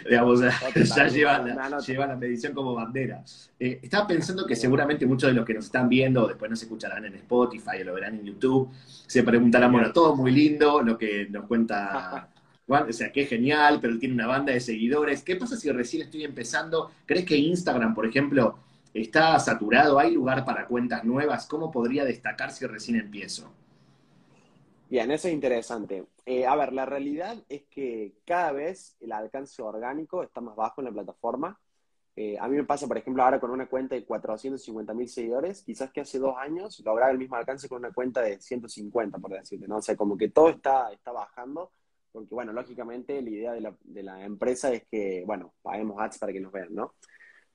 digamos, 0.04 0.42
ya 0.96 1.08
lleva 1.08 1.40
la, 1.40 2.16
medición 2.16 2.54
como 2.54 2.74
bandera. 2.74 3.24
Eh, 3.60 3.80
estaba 3.84 4.08
pensando 4.08 4.46
que 4.46 4.56
seguramente 4.56 5.06
muchos 5.06 5.30
de 5.30 5.34
los 5.34 5.46
que 5.46 5.54
nos 5.54 5.66
están 5.66 5.90
viendo, 5.90 6.28
después 6.28 6.50
nos 6.50 6.62
escucharán 6.62 7.06
en 7.06 7.16
Spotify 7.16 7.82
o 7.82 7.86
lo 7.86 7.94
verán 7.94 8.16
en 8.16 8.26
YouTube, 8.26 8.70
se 9.08 9.24
preguntarán, 9.24 9.72
bueno, 9.72 9.92
todo 9.92 10.16
muy 10.16 10.32
lindo, 10.32 10.82
lo 10.82 10.98
que 10.98 11.28
nos 11.30 11.46
cuenta 11.46 12.30
Juan, 12.70 12.88
o 12.88 12.94
sea, 12.94 13.12
qué 13.12 13.26
genial, 13.26 13.80
pero 13.82 13.94
él 13.94 14.00
tiene 14.00 14.14
una 14.14 14.28
banda 14.28 14.54
de 14.54 14.60
seguidores. 14.60 15.24
¿Qué 15.24 15.36
pasa 15.36 15.58
si 15.58 15.72
recién 15.72 16.04
estoy 16.04 16.24
empezando? 16.24 16.92
¿Crees 17.08 17.26
que 17.26 17.36
Instagram, 17.36 17.96
por 17.96 18.06
ejemplo, 18.06 18.60
está 18.94 19.40
saturado? 19.40 19.98
¿Hay 19.98 20.14
lugar 20.14 20.46
para 20.46 20.68
cuentas 20.68 21.04
nuevas? 21.04 21.48
¿Cómo 21.48 21.72
podría 21.72 22.06
destacar 22.06 22.52
si 22.52 22.68
recién 22.68 23.00
empiezo? 23.00 23.52
Bien, 24.88 25.10
eso 25.10 25.28
es 25.28 25.34
interesante. 25.34 26.04
Eh, 26.32 26.46
a 26.46 26.56
ver, 26.56 26.74
la 26.74 26.86
realidad 26.86 27.44
es 27.50 27.64
que 27.72 28.14
cada 28.24 28.52
vez 28.52 28.96
el 29.00 29.14
alcance 29.14 29.64
orgánico 29.64 30.22
está 30.22 30.42
más 30.42 30.56
bajo 30.56 30.80
en 30.80 30.86
la 30.86 30.92
plataforma. 30.92 31.60
Eh, 32.16 32.38
a 32.40 32.48
mí 32.48 32.56
me 32.56 32.66
pasa, 32.66 32.88
por 32.88 33.00
ejemplo, 33.00 33.24
ahora 33.24 33.40
con 33.40 33.50
una 33.50 33.68
cuenta 33.68 33.96
de 33.96 34.06
450 34.06 34.94
mil 34.94 35.10
seguidores, 35.10 35.64
quizás 35.64 35.92
que 35.92 36.02
hace 36.02 36.20
dos 36.20 36.36
años 36.38 36.80
lograba 36.86 37.10
el 37.12 37.18
mismo 37.18 37.36
alcance 37.36 37.68
con 37.68 37.80
una 37.80 37.92
cuenta 37.92 38.22
de 38.22 38.40
150, 38.40 39.18
por 39.18 39.32
decirte, 39.32 39.68
¿no? 39.68 39.78
O 39.78 39.82
sea, 39.82 39.96
como 39.96 40.16
que 40.16 40.30
todo 40.30 40.50
está, 40.50 40.94
está 40.94 41.12
bajando, 41.12 41.72
porque, 42.12 42.36
bueno, 42.36 42.54
lógicamente 42.54 43.20
la 43.24 43.30
idea 43.32 43.52
de 43.54 43.62
la, 43.62 43.76
de 43.82 44.04
la 44.04 44.24
empresa 44.24 44.72
es 44.72 44.84
que, 44.86 45.24
bueno, 45.26 45.56
paguemos 45.64 46.00
ads 46.00 46.20
para 46.20 46.32
que 46.32 46.42
nos 46.42 46.52
vean, 46.52 46.76
¿no? 46.76 46.94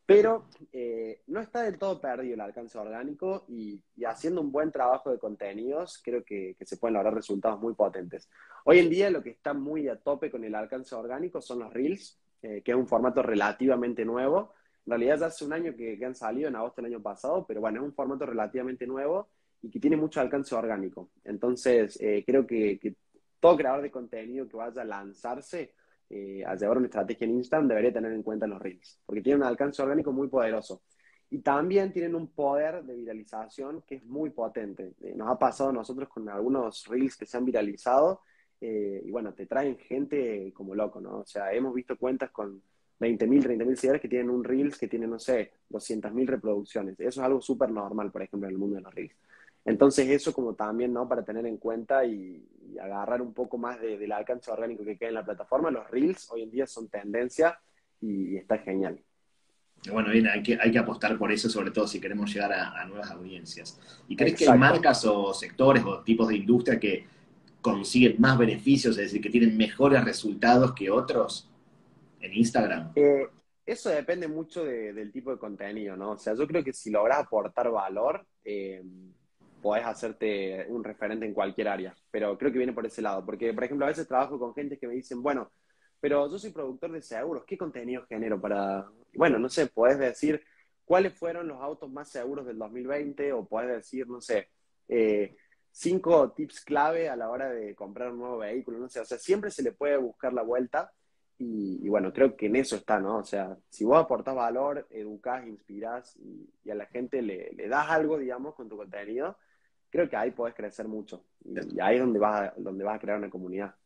Pero 0.07 0.49
eh, 0.73 1.23
no 1.29 1.41
está 1.41 1.63
del 1.63 1.79
todo 1.79 1.99
perdido 1.99 2.35
el 2.35 2.41
alcance 2.41 2.77
orgánico 2.77 3.47
y, 3.49 3.83
haciendo 4.05 4.43
un 4.43 4.53
buen 4.53 4.71
trabajo 4.71 5.11
de 5.11 5.19
contenidos, 5.19 6.01
creo 6.05 6.23
que, 6.23 6.57
se 6.61 6.77
pueden 6.77 6.95
lograr 6.95 7.15
resultados 7.15 7.59
muy 7.61 7.75
potentes. 7.75 8.29
Hoy 8.65 8.81
en 8.81 8.91
día 8.91 9.09
lo 9.09 9.23
que 9.23 9.31
está 9.31 9.55
muy 9.55 9.89
a 9.89 9.97
tope 9.97 10.31
con 10.31 10.45
el 10.45 10.55
alcance 10.55 10.95
orgánico 10.95 11.41
son 11.41 11.61
los 11.61 11.73
Reels, 11.73 12.19
eh, 12.43 12.61
que 12.63 12.73
es 12.73 12.77
un 12.77 12.87
formato 12.87 13.23
relativamente 13.23 14.05
nuevo. 14.05 14.53
En 14.85 14.91
realidad 14.91 15.21
ya 15.21 15.27
hace 15.27 15.45
un 15.47 15.55
año 15.55 15.75
que, 15.75 15.99
han 16.05 16.15
salido, 16.15 16.49
en 16.49 16.57
agosto 16.57 16.83
del 16.83 16.93
año 16.93 17.03
pasado, 17.03 17.47
pero 17.47 17.63
bueno, 17.63 17.81
es 17.81 17.87
un 17.87 17.95
formato 17.95 18.27
relativamente 18.27 18.87
nuevo 18.87 19.31
y 19.63 19.71
que 19.71 19.81
tiene 19.81 19.97
mucho 19.97 20.21
alcance 20.21 20.55
orgánico. 20.55 21.09
Entonces, 21.25 21.99
eh, 22.03 22.23
creo 22.27 22.47
que, 22.47 22.79
que 22.79 22.95
todo 23.41 23.57
creador 23.57 23.81
de 23.81 23.91
contenido 23.91 24.47
que 24.47 24.57
vaya 24.59 24.83
a 24.83 24.85
lanzarse 24.85 25.73
eh, 26.17 26.45
a 26.47 26.55
llevar 26.55 26.77
una 26.77 26.87
estrategia 26.87 27.25
en 27.25 27.35
Instagram 27.35 27.67
debería 27.67 27.93
tener 27.93 28.13
en 28.13 28.23
cuenta 28.23 28.47
los 28.47 28.63
reels, 28.63 29.01
porque 29.05 29.21
tienen 29.21 29.43
un 29.43 29.49
alcance 29.49 29.83
orgánico 29.83 30.13
muy 30.13 30.29
poderoso. 30.29 30.83
Y 31.29 31.41
también 31.41 31.93
tienen 31.93 32.15
un 32.15 32.29
poder 32.29 32.85
de 32.85 32.95
viralización 32.95 33.83
que 33.83 33.97
es 33.97 34.05
muy 34.05 34.31
potente. 34.31 34.93
Eh, 35.01 35.15
nos 35.17 35.29
ha 35.29 35.37
pasado 35.37 35.71
a 35.71 35.73
nosotros 35.73 36.09
con 36.09 36.29
algunos 36.29 36.87
reels 36.87 37.17
que 37.17 37.27
se 37.27 37.37
han 37.37 37.45
viralizado 37.45 38.21
eh, 38.61 39.03
y 39.05 39.11
bueno, 39.11 39.35
te 39.35 39.47
traen 39.47 39.77
gente 39.77 40.53
como 40.55 40.77
loco, 40.77 41.01
¿no? 41.01 41.19
O 41.19 41.27
sea, 41.27 41.53
hemos 41.53 41.75
visto 41.75 41.99
cuentas 41.99 42.31
con 42.31 42.63
20.000, 43.01 43.43
30.000 43.43 43.75
seguidores 43.75 44.01
que 44.01 44.09
tienen 44.09 44.31
un 44.31 44.45
reels 44.45 44.79
que 44.79 44.87
tiene, 44.87 45.09
no 45.09 45.19
sé, 45.19 45.51
200.000 45.69 46.27
reproducciones. 46.29 46.95
Eso 47.01 47.21
es 47.21 47.27
algo 47.27 47.41
súper 47.41 47.71
normal, 47.71 48.13
por 48.13 48.23
ejemplo, 48.23 48.49
en 48.49 48.55
el 48.55 48.61
mundo 48.61 48.77
de 48.77 48.83
los 48.83 48.95
reels. 48.95 49.17
Entonces 49.65 50.09
eso 50.11 50.33
como 50.33 50.55
también, 50.55 50.93
¿no? 50.93 51.09
Para 51.09 51.25
tener 51.25 51.47
en 51.47 51.57
cuenta 51.57 52.05
y, 52.05 52.47
agarrar 52.81 53.23
un 53.23 53.33
poco 53.33 53.57
más 53.57 53.81
del 53.81 54.11
alcance 54.11 54.51
orgánico 54.51 54.85
que 54.85 54.97
queda 54.97 55.09
en 55.09 55.15
la 55.15 55.25
plataforma. 55.25 55.71
Los 55.71 55.89
Reels 55.91 56.29
hoy 56.31 56.43
en 56.43 56.51
día 56.51 56.67
son 56.67 56.89
tendencia 56.89 57.59
y, 58.01 58.37
está 58.37 58.59
genial. 58.59 59.01
Bueno, 59.93 60.11
bien, 60.11 60.27
hay 60.27 60.43
que, 60.43 60.59
hay 60.61 60.73
que 60.73 60.79
apostar 60.79 61.17
por 61.17 61.31
eso, 61.31 61.49
sobre 61.49 61.71
todo 61.71 61.87
si 61.87 62.01
queremos 62.01 62.33
llegar 62.33 62.53
a, 62.53 62.85
nuevas 62.87 63.11
audiencias. 63.11 63.79
¿Y 64.09 64.17
crees 64.17 64.35
que 64.35 64.49
hay 64.49 64.59
marcas 64.59 65.05
o 65.05 65.33
sectores 65.33 65.85
o 65.85 66.03
tipos 66.03 66.29
de 66.29 66.37
industria 66.37 66.81
que 66.81 67.07
consiguen 67.61 68.17
más 68.19 68.37
beneficios, 68.39 68.97
es 68.99 69.05
decir, 69.05 69.21
que 69.21 69.31
tienen 69.31 69.57
mejores 69.57 70.05
resultados 70.05 70.75
que 70.75 70.91
otros 70.91 71.49
en 72.21 72.35
Instagram? 72.35 72.93
Eh, 72.97 73.29
eso 73.65 73.89
depende 73.89 74.27
mucho 74.27 74.65
del 74.65 75.13
tipo 75.13 75.31
de 75.31 75.39
contenido, 75.39 75.97
¿no? 75.97 76.13
O 76.13 76.19
sea, 76.19 76.35
yo 76.35 76.47
creo 76.47 76.65
que 76.65 76.73
si 76.73 76.91
logras 76.91 77.21
aportar 77.21 77.71
valor, 77.71 78.27
eh, 78.45 78.83
podés 79.65 79.87
hacerte 79.87 80.67
un 80.69 80.85
referente 80.85 81.25
en 81.25 81.33
cualquier 81.33 81.69
área. 81.69 81.97
Pero 82.11 82.37
creo 82.37 82.53
que 82.53 82.59
viene 82.59 82.75
por 82.75 82.85
ese 82.85 83.01
lado. 83.01 83.25
Porque, 83.25 83.55
por 83.55 83.65
ejemplo, 83.65 83.87
a 83.87 83.89
veces 83.89 84.07
trabajo 84.07 84.39
con 84.39 84.55
gente 84.55 84.77
que 84.79 84.87
me 84.87 84.93
dicen, 84.93 85.23
bueno, 85.23 85.51
pero 86.01 86.31
yo 86.31 86.39
soy 86.39 86.51
productor 86.51 86.93
de 86.93 87.01
seguros, 87.01 87.45
¿qué 87.47 87.57
contenido 87.57 88.05
genero 88.07 88.39
para...? 88.39 88.87
Bueno, 89.15 89.39
no 89.39 89.49
sé, 89.49 89.69
podés 89.69 89.99
decir 89.99 90.45
cuáles 90.85 91.15
fueron 91.15 91.49
los 91.49 91.63
autos 91.63 91.91
más 91.91 92.11
seguros 92.11 92.45
del 92.45 92.59
2020 92.59 93.33
o 93.33 93.47
podés 93.47 93.71
decir, 93.71 94.07
no 94.07 94.21
sé, 94.21 94.51
eh, 94.87 95.35
cinco 95.71 96.33
tips 96.33 96.61
clave 96.61 97.09
a 97.09 97.17
la 97.17 97.31
hora 97.31 97.49
de 97.49 97.75
comprar 97.75 98.13
un 98.13 98.19
nuevo 98.19 98.37
vehículo, 98.37 98.79
no 98.79 98.91
sé, 98.91 99.01
o 99.01 99.07
sea, 99.07 99.17
siempre 99.17 99.51
se 99.51 99.63
le 99.63 99.73
puede 99.73 99.97
buscar 99.97 100.35
la 100.35 100.43
vuelta 100.43 100.93
y, 101.39 101.89
bueno, 101.89 102.13
creo 102.13 102.37
que 102.37 102.47
en 102.47 102.57
eso 102.57 102.77
está, 102.77 103.01
¿no? 103.01 103.17
O 103.17 103.25
sea, 103.25 103.57
si 103.71 103.85
vos 103.85 103.99
aportás 103.99 104.35
valor, 104.35 104.87
educás, 104.91 105.47
inspirás 105.47 106.17
y, 106.17 106.71
a 106.71 106.75
la 106.75 106.85
gente 106.87 107.23
le, 107.23 107.51
le, 107.55 107.67
das 107.67 107.89
algo, 107.89 108.19
digamos, 108.19 108.55
con 108.55 108.69
tu 108.69 108.77
contenido, 108.77 109.39
creo 109.95 110.09
que 110.09 110.17
ahí 110.17 110.33
puedes 110.33 110.57
crecer 110.57 110.89
mucho. 110.89 111.23
Y, 111.45 111.79
ahí 111.81 111.95
es 111.95 112.01
donde 112.01 112.19
vas, 112.19 112.41
a, 112.41 112.55
donde 112.57 112.83
vas 112.83 112.97
a 112.97 112.99
crear 112.99 113.17
una 113.17 113.31
comunidad. 113.31 113.77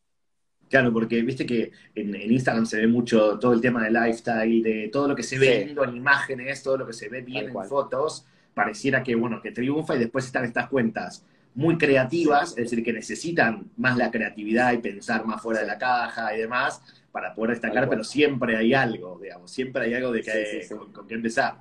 Claro, 0.70 0.90
porque 0.90 1.20
viste 1.20 1.44
que 1.44 1.70
en, 1.94 2.14
Instagram 2.14 2.64
se 2.64 2.78
ve 2.78 2.86
mucho 2.86 3.38
todo 3.38 3.52
el 3.52 3.60
tema 3.60 3.84
de 3.84 3.90
lifestyle, 3.90 4.62
de 4.62 4.88
todo 4.90 5.06
lo 5.08 5.14
que 5.14 5.22
se 5.22 5.38
ve 5.38 5.74
en 5.76 5.96
imágenes, 5.96 6.62
todo 6.62 6.78
lo 6.78 6.86
que 6.86 6.94
se 6.94 7.10
ve 7.10 7.20
bien 7.20 7.50
en 7.50 7.64
fotos, 7.68 8.26
pareciera 8.54 9.02
que, 9.02 9.14
bueno, 9.16 9.42
que 9.42 9.52
triunfa 9.52 9.96
y 9.96 9.98
después 9.98 10.24
están 10.24 10.46
estas 10.46 10.68
cuentas 10.68 11.26
muy 11.54 11.76
creativas, 11.76 12.50
es 12.50 12.70
decir, 12.70 12.82
que 12.82 12.92
necesitan 12.94 13.70
más 13.76 13.98
la 13.98 14.10
creatividad 14.10 14.72
y 14.72 14.78
pensar 14.78 15.26
más 15.26 15.42
fuera 15.42 15.60
de 15.60 15.66
la 15.66 15.76
caja 15.76 16.34
y 16.34 16.40
demás 16.40 16.80
para 17.12 17.34
poder 17.34 17.50
destacar, 17.50 17.86
pero 17.86 18.02
siempre 18.02 18.56
hay 18.56 18.72
algo, 18.72 19.18
digamos, 19.20 19.50
siempre 19.50 19.84
hay 19.84 19.94
algo 19.94 20.12
de 20.12 20.22
que, 20.22 20.66
con, 20.70 20.90
con, 20.90 21.06
que 21.06 21.14
empezar. 21.14 21.58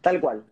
Tal 0.00 0.20
cual. 0.20 0.44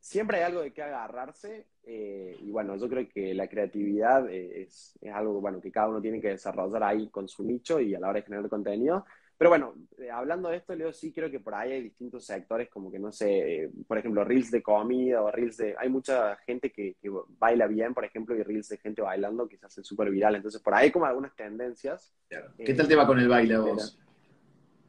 Siempre 0.00 0.38
hay 0.38 0.44
algo 0.44 0.62
de 0.62 0.72
que 0.72 0.82
agarrarse 0.82 1.66
eh, 1.84 2.36
y 2.40 2.50
bueno, 2.50 2.76
yo 2.76 2.88
creo 2.88 3.08
que 3.08 3.34
la 3.34 3.48
creatividad 3.48 4.28
eh, 4.30 4.62
es, 4.62 4.98
es, 5.00 5.12
algo 5.12 5.40
bueno, 5.40 5.60
que 5.60 5.70
cada 5.70 5.88
uno 5.88 6.00
tiene 6.00 6.20
que 6.20 6.28
desarrollar 6.28 6.82
ahí 6.84 7.08
con 7.10 7.28
su 7.28 7.44
nicho 7.44 7.80
y 7.80 7.94
a 7.94 8.00
la 8.00 8.08
hora 8.08 8.20
de 8.20 8.26
generar 8.26 8.48
contenido. 8.48 9.04
Pero 9.36 9.50
bueno, 9.50 9.74
eh, 9.98 10.10
hablando 10.10 10.48
de 10.48 10.56
esto, 10.56 10.74
Leo, 10.74 10.92
sí 10.92 11.12
creo 11.12 11.30
que 11.30 11.40
por 11.40 11.54
ahí 11.54 11.72
hay 11.72 11.82
distintos 11.82 12.26
sectores, 12.26 12.68
como 12.68 12.90
que 12.90 12.98
no 12.98 13.10
sé, 13.10 13.70
por 13.86 13.98
ejemplo, 13.98 14.24
reels 14.24 14.50
de 14.50 14.62
comida 14.62 15.22
o 15.22 15.30
reels 15.30 15.56
de. 15.56 15.74
Hay 15.78 15.88
mucha 15.88 16.36
gente 16.46 16.70
que, 16.70 16.96
que, 17.00 17.10
baila 17.38 17.66
bien, 17.66 17.92
por 17.92 18.04
ejemplo, 18.04 18.36
y 18.36 18.42
reels 18.42 18.68
de 18.68 18.78
gente 18.78 19.02
bailando 19.02 19.48
que 19.48 19.56
se 19.56 19.66
hacen 19.66 19.84
súper 19.84 20.10
viral. 20.10 20.34
Entonces, 20.34 20.62
por 20.62 20.74
ahí 20.74 20.86
hay 20.86 20.90
como 20.92 21.06
algunas 21.06 21.34
tendencias. 21.34 22.14
¿Qué 22.56 22.74
tal 22.74 22.88
te 22.88 22.96
va 22.96 23.06
con 23.06 23.18
el 23.18 23.28
baile 23.28 23.58
vos? 23.58 23.98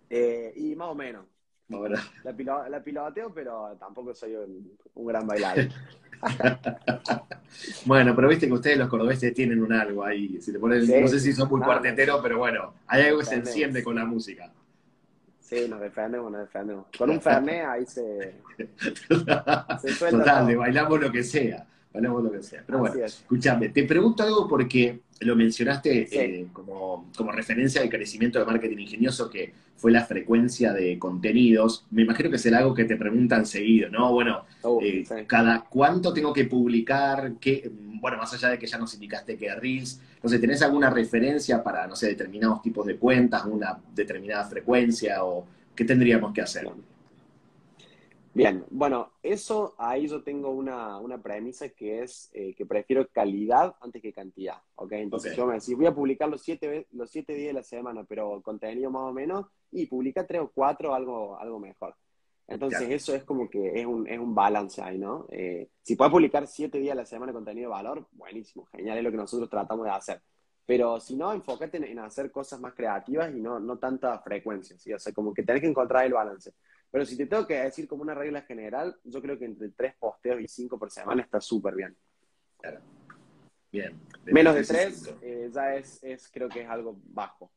y 0.09 0.75
más 0.75 0.89
o 0.89 0.95
menos. 0.95 1.25
La, 1.71 2.69
la, 2.69 2.83
piloteo, 2.83 3.33
pero 3.33 3.75
tampoco 3.79 4.13
soy 4.13 4.35
un, 4.35 4.71
un 4.95 5.05
gran 5.05 5.25
bailador. 5.25 5.69
bueno, 7.85 8.15
pero 8.15 8.27
viste 8.27 8.47
que 8.47 8.53
ustedes 8.53 8.77
los 8.77 8.89
cordobeses 8.89 9.33
tienen 9.33 9.61
un 9.61 9.73
algo 9.73 10.03
ahí. 10.03 10.39
Si 10.41 10.51
te 10.51 10.59
ponen, 10.59 10.85
no 11.01 11.07
sé 11.07 11.19
si 11.19 11.33
son 11.33 11.49
muy 11.49 11.61
cuarteteros, 11.61 12.19
pero 12.21 12.37
bueno, 12.37 12.73
hay 12.87 13.03
algo 13.03 13.19
que 13.19 13.25
se 13.25 13.35
enciende 13.35 13.83
con 13.83 13.95
la 13.95 14.05
música. 14.05 14.51
Sí, 15.39 15.67
nos 15.67 15.81
defendemos, 15.81 16.31
nos 16.31 16.41
defendemos. 16.41 16.85
Con 16.97 17.09
un 17.09 17.21
Fernet 17.21 17.65
ahí 17.65 17.85
se. 17.85 18.35
se 19.81 20.09
Total, 20.09 20.55
bailamos 20.55 21.01
lo 21.01 21.11
que 21.11 21.23
sea. 21.23 21.65
Bailamos 21.93 22.23
lo 22.23 22.31
que 22.31 22.41
sea. 22.41 22.63
Pero 22.65 22.79
bueno, 22.79 23.03
escúchame, 23.03 23.69
te 23.69 23.83
pregunto 23.83 24.23
algo 24.23 24.47
porque 24.47 25.01
lo 25.21 25.35
mencionaste 25.35 26.07
eh, 26.11 26.47
como, 26.53 27.09
referencia 27.31 27.81
al 27.81 27.89
crecimiento 27.89 28.39
de 28.39 28.45
marketing 28.45 28.77
ingenioso, 28.77 29.29
que 29.29 29.53
fue 29.75 29.91
la 29.91 30.05
frecuencia 30.05 30.73
de 30.73 30.97
contenidos. 30.97 31.85
Me 31.91 32.03
imagino 32.03 32.29
que 32.29 32.37
será 32.37 32.59
algo 32.59 32.73
que 32.73 32.85
te 32.85 32.95
preguntan 32.95 33.45
seguido, 33.45 33.89
¿no? 33.89 34.11
Bueno, 34.13 34.45
oh, 34.63 34.79
eh, 34.81 35.03
cada 35.27 35.65
cuánto 35.69 36.13
tengo 36.13 36.31
que 36.33 36.45
publicar, 36.45 37.33
¿Qué, 37.39 37.69
bueno, 37.99 38.17
más 38.17 38.33
allá 38.33 38.49
de 38.49 38.57
que 38.57 38.67
ya 38.67 38.77
nos 38.77 38.93
indicaste 38.93 39.37
que 39.37 39.53
Reels, 39.53 39.99
entonces, 40.21 40.39
¿tenés 40.39 40.61
alguna 40.61 40.91
referencia 40.91 41.63
para, 41.63 41.87
no 41.87 41.95
sé, 41.95 42.09
determinados 42.09 42.61
tipos 42.61 42.85
de 42.85 42.95
cuentas, 42.97 43.43
una 43.45 43.75
determinada 43.95 44.43
frecuencia 44.43 45.23
o 45.23 45.47
qué 45.75 45.83
tendríamos 45.83 46.31
que 46.31 46.41
hacer? 46.41 46.69
Bien, 48.33 48.63
bueno, 48.69 49.11
eso 49.21 49.75
ahí 49.77 50.07
yo 50.07 50.23
tengo 50.23 50.51
una, 50.51 50.97
una 50.99 51.21
premisa 51.21 51.67
que 51.67 52.01
es 52.01 52.29
eh, 52.33 52.55
que 52.55 52.65
prefiero 52.65 53.05
calidad 53.09 53.75
antes 53.81 54.01
que 54.01 54.13
cantidad, 54.13 54.55
¿ok? 54.75 54.93
Entonces 54.93 55.35
yo 55.35 55.45
me 55.45 55.55
decís, 55.55 55.75
voy 55.75 55.87
a 55.87 55.93
publicar 55.93 56.29
los 56.29 56.41
siete, 56.41 56.87
los 56.93 57.11
siete 57.11 57.33
días 57.33 57.47
de 57.47 57.59
la 57.59 57.63
semana, 57.63 58.05
pero 58.05 58.41
contenido 58.41 58.89
más 58.89 59.03
o 59.03 59.11
menos, 59.11 59.47
y 59.71 59.85
publica 59.85 60.25
tres 60.25 60.41
o 60.41 60.51
cuatro, 60.53 60.95
algo, 60.95 61.37
algo 61.37 61.59
mejor. 61.59 61.93
Entonces 62.47 62.89
eso 62.89 63.13
es 63.13 63.23
como 63.25 63.49
que 63.49 63.79
es 63.79 63.85
un, 63.85 64.07
es 64.07 64.17
un 64.17 64.33
balance 64.33 64.81
ahí, 64.81 64.97
¿no? 64.97 65.25
Eh, 65.29 65.69
si 65.81 65.97
puedes 65.97 66.11
publicar 66.11 66.47
siete 66.47 66.79
días 66.79 66.93
a 66.93 67.01
la 67.01 67.05
semana 67.05 67.33
contenido 67.33 67.69
de 67.69 67.75
valor, 67.75 68.07
buenísimo, 68.13 68.65
genial, 68.71 68.97
es 68.97 69.03
lo 69.03 69.11
que 69.11 69.17
nosotros 69.17 69.49
tratamos 69.49 69.85
de 69.85 69.91
hacer. 69.91 70.21
Pero 70.65 71.01
si 71.01 71.17
no, 71.17 71.33
enfócate 71.33 71.77
en, 71.77 71.83
en 71.83 71.99
hacer 71.99 72.31
cosas 72.31 72.61
más 72.61 72.73
creativas 72.73 73.33
y 73.35 73.41
no, 73.41 73.59
no 73.59 73.77
tanta 73.77 74.17
frecuencia, 74.19 74.77
¿sí? 74.77 74.93
O 74.93 74.99
sea, 74.99 75.11
como 75.11 75.33
que 75.33 75.43
tenés 75.43 75.61
que 75.61 75.67
encontrar 75.67 76.05
el 76.05 76.13
balance. 76.13 76.53
Pero 76.91 77.05
si 77.05 77.17
te 77.17 77.25
tengo 77.25 77.47
que 77.47 77.55
decir 77.55 77.87
como 77.87 78.03
una 78.03 78.13
regla 78.13 78.41
general, 78.41 78.99
yo 79.05 79.21
creo 79.21 79.39
que 79.39 79.45
entre 79.45 79.69
tres 79.69 79.95
posteos 79.95 80.41
y 80.41 80.47
cinco 80.47 80.77
por 80.77 80.91
semana 80.91 81.23
está 81.23 81.39
súper 81.39 81.73
bien. 81.73 81.95
Claro. 82.59 82.81
Bien. 83.71 83.97
Menos 84.25 84.53
de 84.53 84.63
tres 84.63 85.15
eh, 85.21 85.49
ya 85.53 85.75
es, 85.75 86.03
es, 86.03 86.29
creo 86.29 86.49
que 86.49 86.61
es 86.61 86.69
algo 86.69 86.97
bajo. 87.05 87.49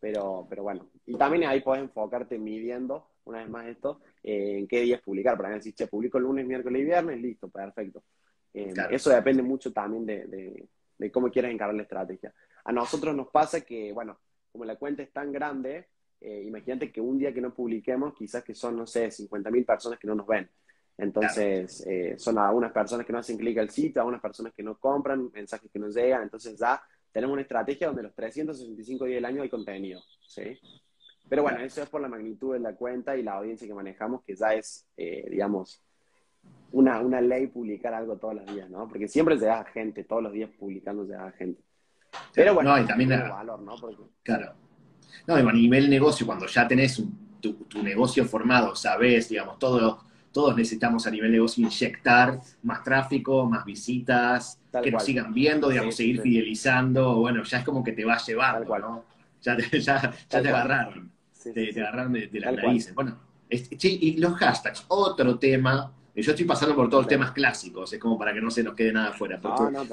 Pero, 0.00 0.46
pero 0.50 0.64
bueno. 0.64 0.88
Y 1.06 1.16
también 1.16 1.44
ahí 1.44 1.60
puedes 1.60 1.84
enfocarte 1.84 2.36
midiendo, 2.36 3.06
una 3.24 3.38
vez 3.38 3.48
más 3.48 3.66
esto, 3.66 4.00
eh, 4.24 4.58
en 4.58 4.66
qué 4.66 4.80
días 4.80 5.00
publicar. 5.00 5.34
Ejemplo, 5.34 5.62
si 5.62 5.72
che, 5.72 5.86
publico 5.86 6.18
lunes, 6.18 6.44
miércoles 6.44 6.82
y 6.82 6.84
viernes, 6.84 7.20
listo, 7.20 7.48
perfecto. 7.48 8.02
Eh, 8.52 8.74
eso 8.90 9.10
depende 9.10 9.42
mucho 9.44 9.72
también 9.72 10.04
de, 10.04 10.26
de, 10.26 10.68
de 10.98 11.12
cómo 11.12 11.30
quieras 11.30 11.52
encarar 11.52 11.76
la 11.76 11.82
estrategia. 11.82 12.34
A 12.64 12.72
nosotros 12.72 13.14
nos 13.14 13.28
pasa 13.28 13.60
que, 13.60 13.92
bueno, 13.92 14.18
como 14.50 14.64
la 14.64 14.74
cuenta 14.74 15.04
es 15.04 15.12
tan 15.12 15.30
grande, 15.30 15.86
eh, 16.22 16.44
imagínate 16.46 16.92
que 16.92 17.00
un 17.00 17.18
día 17.18 17.32
que 17.32 17.40
no 17.40 17.52
publiquemos, 17.52 18.14
quizás 18.14 18.44
que 18.44 18.54
son, 18.54 18.76
no 18.76 18.86
sé, 18.86 19.08
50.000 19.08 19.66
personas 19.66 19.98
que 19.98 20.06
no 20.06 20.14
nos 20.14 20.26
ven. 20.26 20.48
Entonces, 20.98 21.84
eh, 21.86 22.14
son 22.18 22.38
algunas 22.38 22.70
personas 22.70 23.06
que 23.06 23.12
no 23.12 23.18
hacen 23.18 23.38
clic 23.38 23.58
al 23.58 23.70
sitio, 23.70 24.02
algunas 24.02 24.20
personas 24.20 24.52
que 24.52 24.62
no 24.62 24.78
compran, 24.78 25.30
mensajes 25.32 25.70
que 25.70 25.78
no 25.78 25.88
llegan. 25.88 26.22
Entonces, 26.22 26.58
ya 26.58 26.80
tenemos 27.10 27.32
una 27.32 27.42
estrategia 27.42 27.88
donde 27.88 28.04
los 28.04 28.14
365 28.14 29.04
días 29.06 29.16
del 29.16 29.24
año 29.24 29.42
hay 29.42 29.48
contenido. 29.48 30.00
¿sí? 30.26 30.58
Pero 31.28 31.42
bueno, 31.42 31.60
eso 31.60 31.82
es 31.82 31.88
por 31.88 32.00
la 32.00 32.08
magnitud 32.08 32.52
de 32.52 32.60
la 32.60 32.74
cuenta 32.74 33.16
y 33.16 33.22
la 33.22 33.32
audiencia 33.32 33.66
que 33.66 33.74
manejamos, 33.74 34.22
que 34.22 34.36
ya 34.36 34.54
es, 34.54 34.86
eh, 34.96 35.26
digamos, 35.30 35.82
una, 36.72 37.00
una 37.00 37.20
ley 37.20 37.46
publicar 37.46 37.94
algo 37.94 38.16
todos 38.16 38.34
los 38.34 38.46
días, 38.46 38.68
¿no? 38.68 38.88
Porque 38.88 39.08
siempre 39.08 39.38
se 39.38 39.46
da 39.46 39.64
gente, 39.64 40.04
todos 40.04 40.22
los 40.22 40.32
días 40.32 40.50
publicando 40.58 41.06
se 41.06 41.12
da 41.12 41.30
gente. 41.32 41.62
Pero 42.34 42.54
bueno, 42.54 42.76
no, 42.76 42.82
y 42.82 42.86
también 42.86 43.10
valor, 43.10 43.60
¿no? 43.60 43.74
Claro, 44.22 44.54
no, 45.26 45.34
a 45.34 45.52
nivel 45.52 45.88
negocio, 45.88 46.26
cuando 46.26 46.46
ya 46.46 46.66
tenés 46.66 47.02
tu, 47.40 47.82
negocio 47.82 48.24
formado, 48.24 48.74
sabés, 48.74 49.28
digamos, 49.28 49.58
todos, 49.58 49.98
todos 50.30 50.56
necesitamos 50.56 51.06
a 51.06 51.10
nivel 51.10 51.32
negocio 51.32 51.64
inyectar 51.64 52.40
más 52.62 52.82
tráfico, 52.82 53.46
más 53.46 53.64
visitas, 53.64 54.58
que 54.82 54.90
nos 54.90 55.04
sigan 55.04 55.32
viendo, 55.34 55.68
digamos, 55.68 55.94
seguir 55.94 56.20
fidelizando, 56.20 57.16
bueno, 57.16 57.42
ya 57.42 57.58
es 57.58 57.64
como 57.64 57.82
que 57.82 57.92
te 57.92 58.04
va 58.04 58.18
llevando, 58.18 58.78
¿no? 58.78 59.04
Ya 59.42 59.56
te, 59.56 59.80
ya, 59.80 60.14
te 60.28 60.36
agarraron, 60.36 61.10
te, 61.52 61.70
agarraron 61.80 62.12
de, 62.12 62.30
las 62.34 62.54
narices. 62.54 62.94
Bueno, 62.94 63.18
y 63.48 64.16
los 64.18 64.34
hashtags, 64.34 64.84
otro 64.88 65.38
tema. 65.38 65.92
Yo 66.14 66.32
estoy 66.32 66.44
pasando 66.44 66.76
por 66.76 66.90
todos 66.90 67.04
los 67.04 67.08
temas 67.08 67.32
clásicos, 67.32 67.92
es 67.92 67.98
como 67.98 68.18
para 68.18 68.34
que 68.34 68.40
no 68.40 68.50
se 68.50 68.62
nos 68.62 68.74
quede 68.74 68.92
nada 68.92 69.08
afuera. 69.08 69.40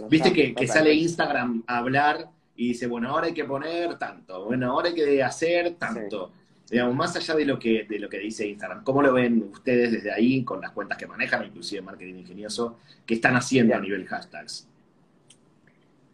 Viste 0.10 0.34
que, 0.34 0.54
que, 0.54 0.68
sale 0.68 0.94
Instagram 0.94 1.64
a 1.66 1.78
hablar 1.78 2.30
y 2.60 2.68
dice, 2.68 2.88
bueno, 2.88 3.10
ahora 3.12 3.28
hay 3.28 3.34
que 3.34 3.46
poner 3.46 3.98
tanto, 3.98 4.44
bueno, 4.44 4.72
ahora 4.72 4.90
hay 4.90 4.94
que 4.94 5.24
hacer 5.24 5.76
tanto. 5.76 6.34
Digamos, 6.70 6.94
más 6.94 7.16
allá 7.16 7.34
de 7.36 7.46
lo, 7.46 7.58
que, 7.58 7.86
de 7.86 8.00
lo 8.00 8.10
que 8.10 8.20
dice 8.20 8.46
Instagram, 8.46 8.84
¿cómo 8.84 9.02
lo 9.02 9.14
ven 9.14 9.50
ustedes 9.50 9.94
desde 9.94 10.12
ahí 10.12 10.44
con 10.44 10.60
las 10.60 10.72
cuentas 10.72 10.98
que 10.98 11.08
manejan, 11.08 11.46
inclusive 11.46 11.82
marketing 11.82 12.16
ingenioso, 12.16 12.80
que 13.06 13.14
están 13.14 13.38
haciendo 13.38 13.76
a 13.76 13.80
nivel 13.80 14.06
hashtags? 14.06 14.68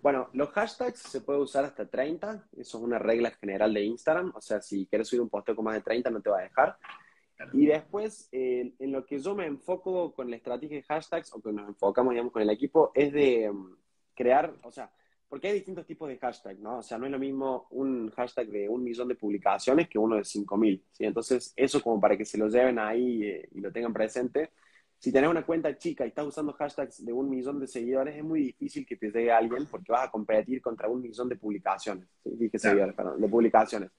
Bueno, 0.04 0.30
los 0.34 0.50
hashtags 0.50 1.00
se 1.00 1.22
puede 1.22 1.40
usar 1.40 1.66
hasta 1.66 1.88
30, 1.88 2.48
eso 2.58 2.78
es 2.78 2.84
una 2.84 3.00
regla 3.00 3.32
general 3.32 3.74
de 3.74 3.84
Instagram, 3.84 4.32
o 4.36 4.40
sea, 4.40 4.62
si 4.62 4.86
quieres 4.86 5.08
subir 5.08 5.22
un 5.22 5.30
posteo 5.30 5.56
con 5.56 5.66
más 5.66 5.74
de 5.74 5.82
30 5.82 6.12
no 6.12 6.22
te 6.22 6.30
va 6.30 6.42
a 6.42 6.44
dejar. 6.44 6.78
Y 7.54 7.66
después, 7.66 8.30
en 8.32 8.92
lo 8.92 9.04
que 9.04 9.18
yo 9.18 9.34
me 9.34 9.48
enfoco 9.48 10.14
con 10.14 10.30
la 10.30 10.36
estrategia 10.36 10.78
de 10.78 10.84
hashtags, 10.84 11.34
o 11.34 11.42
que 11.42 11.52
nos 11.52 11.68
enfocamos, 11.68 12.12
digamos, 12.12 12.32
con 12.32 12.44
el 12.44 12.52
equipo, 12.52 12.92
es 12.94 13.12
de 13.12 13.52
mm, 13.52 13.76
crear, 14.14 14.54
o 14.62 14.72
sea, 14.72 14.92
porque 15.28 15.48
hay 15.48 15.56
distintos 15.56 15.86
tipos 15.86 16.08
de 16.08 16.18
hashtag, 16.18 16.60
¿no? 16.60 16.80
O 16.80 16.84
sea, 16.84 16.98
no 16.98 17.06
es 17.06 17.12
lo 17.12 17.20
mismo 17.20 17.68
un 17.72 18.12
hashtag 18.12 18.48
de 18.48 18.70
un 18.70 18.84
millón 18.84 19.08
de 19.08 19.16
publicaciones 19.16 19.90
que 19.90 19.98
uno 19.98 20.16
de 20.16 20.24
5000, 20.24 20.86
¿sí? 20.92 21.06
Entonces, 21.06 21.54
eso 21.56 21.82
como 21.82 22.00
para 22.00 22.18
que 22.18 22.26
se 22.26 22.38
lo 22.38 22.48
lleven 22.48 22.80
ahí 22.80 23.24
eh, 23.24 23.50
y 23.52 23.60
lo 23.62 23.72
tengan 23.72 23.94
presente. 23.94 24.52
Si 24.98 25.12
tenés 25.12 25.30
una 25.30 25.46
cuenta 25.46 25.78
chica 25.78 26.06
y 26.06 26.10
estás 26.10 26.26
usando 26.26 26.54
hashtags 26.54 27.06
de 27.06 27.12
un 27.12 27.30
millón 27.30 27.60
de 27.60 27.68
seguidores, 27.68 28.16
es 28.16 28.24
muy 28.24 28.42
difícil 28.42 28.86
que 28.86 28.96
te 28.96 29.12
llegue 29.12 29.32
alguien 29.32 29.66
porque 29.66 29.92
vas 29.92 30.08
a 30.08 30.12
competir 30.12 30.62
contra 30.62 30.88
un 30.88 31.02
millón 31.02 31.28
de 31.28 31.36
publicaciones, 31.36 32.08
¿sí? 32.24 32.32
Dije 32.36 32.58
seguidores, 32.58 32.96
perdón, 32.96 33.20
de 33.20 33.28
publicaciones. 33.28 33.92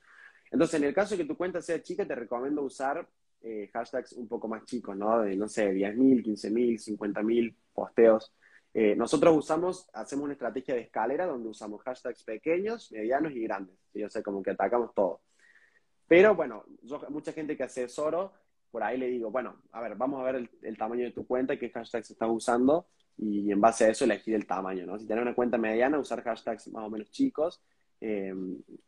Entonces, 0.51 0.81
en 0.81 0.87
el 0.87 0.95
caso 0.95 1.17
de 1.17 1.23
que 1.23 1.29
tu 1.29 1.37
cuenta 1.37 1.61
sea 1.61 1.83
chica, 1.83 2.07
te 2.07 2.15
recomiendo 2.15 2.63
usar 2.63 3.07
eh, 3.43 3.69
hashtags 3.73 4.13
un 4.15 4.29
poco 4.29 4.49
más 4.49 4.65
chicos, 4.65 4.97
¿no? 4.97 5.21
De, 5.21 5.37
no 5.37 5.49
sé, 5.49 5.73
10.000, 5.73 6.25
15.000, 6.25 6.99
50.000 6.99 7.55
posteos. 7.73 8.33
Eh, 8.79 8.95
nosotros 8.95 9.35
usamos, 9.35 9.89
hacemos 9.95 10.25
una 10.25 10.35
estrategia 10.35 10.75
de 10.75 10.83
escalera 10.83 11.25
donde 11.25 11.49
usamos 11.49 11.81
hashtags 11.81 12.23
pequeños, 12.25 12.93
medianos 12.93 13.33
y 13.33 13.41
grandes. 13.41 13.75
¿sí? 13.91 14.05
O 14.05 14.11
sea, 14.11 14.23
como 14.23 14.43
que 14.43 14.51
atacamos 14.51 14.93
todo. 14.95 15.23
Pero 16.07 16.35
bueno, 16.35 16.63
yo, 16.83 17.01
mucha 17.09 17.33
gente 17.33 17.57
que 17.57 17.63
asesoro, 17.63 18.35
por 18.71 18.83
ahí 18.83 18.99
le 18.99 19.07
digo, 19.07 19.31
bueno, 19.31 19.63
a 19.73 19.81
ver, 19.81 19.95
vamos 19.97 20.21
a 20.21 20.25
ver 20.31 20.51
el, 20.61 20.77
tamaño 20.77 21.05
de 21.05 21.13
tu 21.13 21.27
cuenta 21.27 21.59
qué 21.59 21.71
hashtags 21.71 22.11
estás 22.11 22.29
usando 22.29 22.87
y 23.17 23.51
en 23.51 23.63
base 23.63 23.87
a 23.87 23.89
eso 23.89 24.05
elegir 24.05 24.35
el 24.35 24.47
tamaño, 24.47 24.85
¿no? 24.85 24.99
Si 24.99 25.07
tienes 25.07 25.23
una 25.23 25.35
cuenta 25.35 25.57
mediana, 25.57 25.99
usar 25.99 26.23
hashtags 26.23 26.69
más 26.69 26.85
o 26.85 26.91
menos 26.91 27.11
chicos 27.11 27.63
eh, 28.01 28.35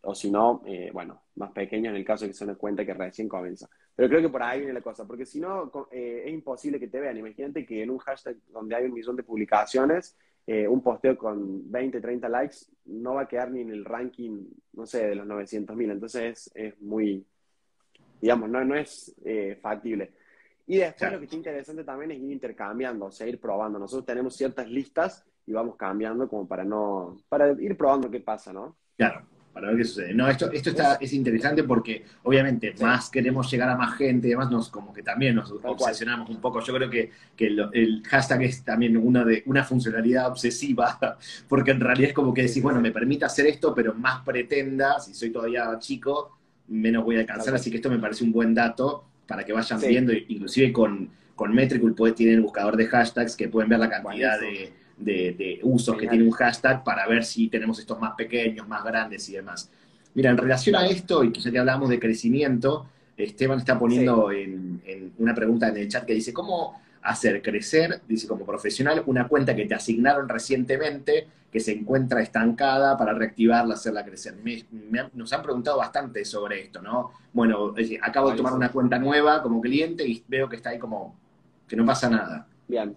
o 0.02 0.14
si 0.14 0.30
no, 0.30 0.62
eh, 0.66 0.90
bueno, 0.92 1.22
más 1.36 1.52
pequeños 1.52 1.90
en 1.90 1.96
el 1.96 2.04
caso 2.04 2.24
de 2.24 2.30
que 2.30 2.34
sea 2.34 2.46
una 2.46 2.56
cuenta 2.56 2.84
que 2.84 2.94
recién 2.94 3.28
comienza. 3.28 3.68
Pero 3.94 4.08
creo 4.08 4.22
que 4.22 4.28
por 4.28 4.42
ahí 4.42 4.60
viene 4.60 4.74
la 4.74 4.80
cosa, 4.80 5.06
porque 5.06 5.26
si 5.26 5.40
no, 5.40 5.70
eh, 5.90 6.22
es 6.26 6.32
imposible 6.32 6.78
que 6.78 6.88
te 6.88 7.00
vean. 7.00 7.16
Imagínate 7.16 7.66
que 7.66 7.82
en 7.82 7.90
un 7.90 7.98
hashtag 7.98 8.36
donde 8.48 8.76
hay 8.76 8.84
un 8.84 8.92
millón 8.92 9.16
de 9.16 9.22
publicaciones, 9.22 10.16
un 10.46 10.82
posteo 10.82 11.18
con 11.18 11.70
20, 11.70 12.00
30 12.00 12.26
likes 12.26 12.56
no 12.86 13.14
va 13.14 13.22
a 13.22 13.28
quedar 13.28 13.50
ni 13.50 13.60
en 13.60 13.70
el 13.70 13.84
ranking, 13.84 14.46
no 14.72 14.86
sé, 14.86 15.08
de 15.08 15.14
los 15.14 15.26
900 15.26 15.76
mil. 15.76 15.90
Entonces 15.90 16.50
es, 16.54 16.80
muy, 16.80 17.26
digamos, 18.20 18.48
no, 18.48 18.64
no 18.64 18.74
es 18.74 19.14
eh, 19.24 19.58
factible. 19.60 20.12
Y 20.66 20.78
después 20.78 21.12
lo 21.12 21.18
que 21.18 21.24
está 21.24 21.36
interesante 21.36 21.84
también 21.84 22.12
es 22.12 22.18
ir 22.18 22.32
intercambiando, 22.32 23.06
o 23.06 23.10
sea, 23.10 23.26
ir 23.26 23.40
probando. 23.40 23.78
Nosotros 23.78 24.06
tenemos 24.06 24.36
ciertas 24.36 24.68
listas 24.70 25.24
y 25.46 25.52
vamos 25.52 25.76
cambiando 25.76 26.28
como 26.28 26.46
para 26.46 26.64
no, 26.64 27.16
para 27.28 27.52
ir 27.52 27.76
probando 27.76 28.10
qué 28.10 28.20
pasa, 28.20 28.52
¿no? 28.52 28.76
Claro 28.98 29.28
para 29.58 29.72
ver 29.72 29.78
qué 29.78 29.84
sucede. 29.84 30.14
No, 30.14 30.28
esto, 30.28 30.52
esto 30.52 30.70
está, 30.70 30.94
es 31.00 31.12
interesante 31.12 31.64
porque 31.64 32.04
obviamente 32.22 32.74
más 32.80 33.10
queremos 33.10 33.50
llegar 33.50 33.68
a 33.68 33.76
más 33.76 33.96
gente 33.96 34.28
y 34.28 34.30
demás, 34.30 34.50
nos, 34.52 34.68
como 34.68 34.92
que 34.92 35.02
también 35.02 35.34
nos 35.34 35.50
obsesionamos 35.50 36.30
un 36.30 36.40
poco. 36.40 36.60
Yo 36.60 36.72
creo 36.74 36.88
que, 36.88 37.10
que 37.34 37.46
el, 37.46 38.02
hashtag 38.08 38.42
es 38.42 38.62
también 38.62 38.96
una, 38.96 39.24
de, 39.24 39.42
una 39.46 39.64
funcionalidad 39.64 40.28
obsesiva, 40.28 40.96
porque 41.48 41.72
en 41.72 41.80
realidad 41.80 42.10
es 42.10 42.14
como 42.14 42.32
que 42.32 42.42
decís, 42.42 42.62
bueno, 42.62 42.80
me 42.80 42.92
permite 42.92 43.24
hacer 43.24 43.46
esto, 43.46 43.74
pero 43.74 43.94
más 43.94 44.22
pretenda, 44.24 45.00
si 45.00 45.12
soy 45.12 45.30
todavía 45.30 45.76
chico, 45.80 46.38
menos 46.68 47.04
voy 47.04 47.16
a 47.16 47.20
alcanzar, 47.20 47.54
así 47.56 47.68
que 47.68 47.78
esto 47.78 47.90
me 47.90 47.98
parece 47.98 48.22
un 48.22 48.30
buen 48.30 48.54
dato 48.54 49.06
para 49.26 49.44
que 49.44 49.52
vayan 49.52 49.80
viendo, 49.80 50.12
inclusive 50.12 50.72
con, 50.72 51.10
con 51.34 51.52
Metricool 51.52 51.96
puede 51.96 52.12
tener 52.12 52.40
buscador 52.40 52.76
de 52.76 52.86
hashtags 52.86 53.34
que 53.34 53.48
pueden 53.48 53.68
ver 53.68 53.80
la 53.80 53.90
cantidad 53.90 54.38
de 54.38 54.72
de, 54.98 55.60
usos 55.62 55.96
que 55.96 56.06
tiene 56.06 56.24
un 56.24 56.30
hashtag 56.30 56.82
para 56.82 57.06
ver 57.06 57.24
si 57.24 57.48
tenemos 57.48 57.78
estos 57.78 57.98
más 57.98 58.14
pequeños, 58.14 58.66
más 58.68 58.84
grandes 58.84 59.28
y 59.28 59.34
demás. 59.34 59.70
Mira, 60.14 60.30
en 60.30 60.36
relación 60.36 60.76
a 60.76 60.86
esto, 60.86 61.22
y 61.22 61.32
ya 61.32 61.50
que 61.50 61.58
hablamos 61.58 61.88
de 61.88 62.00
crecimiento, 62.00 62.86
Esteban 63.16 63.58
está 63.58 63.78
poniendo 63.78 64.30
en, 64.30 64.80
una 65.18 65.34
pregunta 65.34 65.68
en 65.68 65.76
el 65.76 65.88
chat 65.88 66.04
que 66.04 66.14
dice, 66.14 66.32
¿cómo 66.32 66.80
hacer 67.02 67.40
crecer, 67.42 68.00
dice 68.06 68.26
como 68.26 68.44
profesional, 68.44 69.02
una 69.06 69.28
cuenta 69.28 69.54
que 69.54 69.66
te 69.66 69.74
asignaron 69.74 70.28
recientemente, 70.28 71.28
que 71.50 71.60
se 71.60 71.72
encuentra 71.72 72.20
estancada 72.20 72.96
para 72.96 73.14
reactivarla, 73.14 73.74
hacerla 73.74 74.04
crecer? 74.04 74.34
nos 75.14 75.32
han 75.32 75.42
preguntado 75.42 75.78
bastante 75.78 76.24
sobre 76.24 76.62
esto, 76.62 76.82
¿no? 76.82 77.12
Bueno, 77.32 77.74
acabo 78.02 78.30
de 78.30 78.36
tomar 78.36 78.52
una 78.52 78.70
cuenta 78.70 78.98
nueva 78.98 79.42
como 79.42 79.60
cliente 79.60 80.06
y 80.06 80.22
veo 80.28 80.48
que 80.48 80.56
está 80.56 80.70
ahí 80.70 80.78
como 80.78 81.16
que 81.66 81.76
no 81.76 81.84
pasa 81.84 82.10
nada. 82.10 82.46
Bien. 82.66 82.94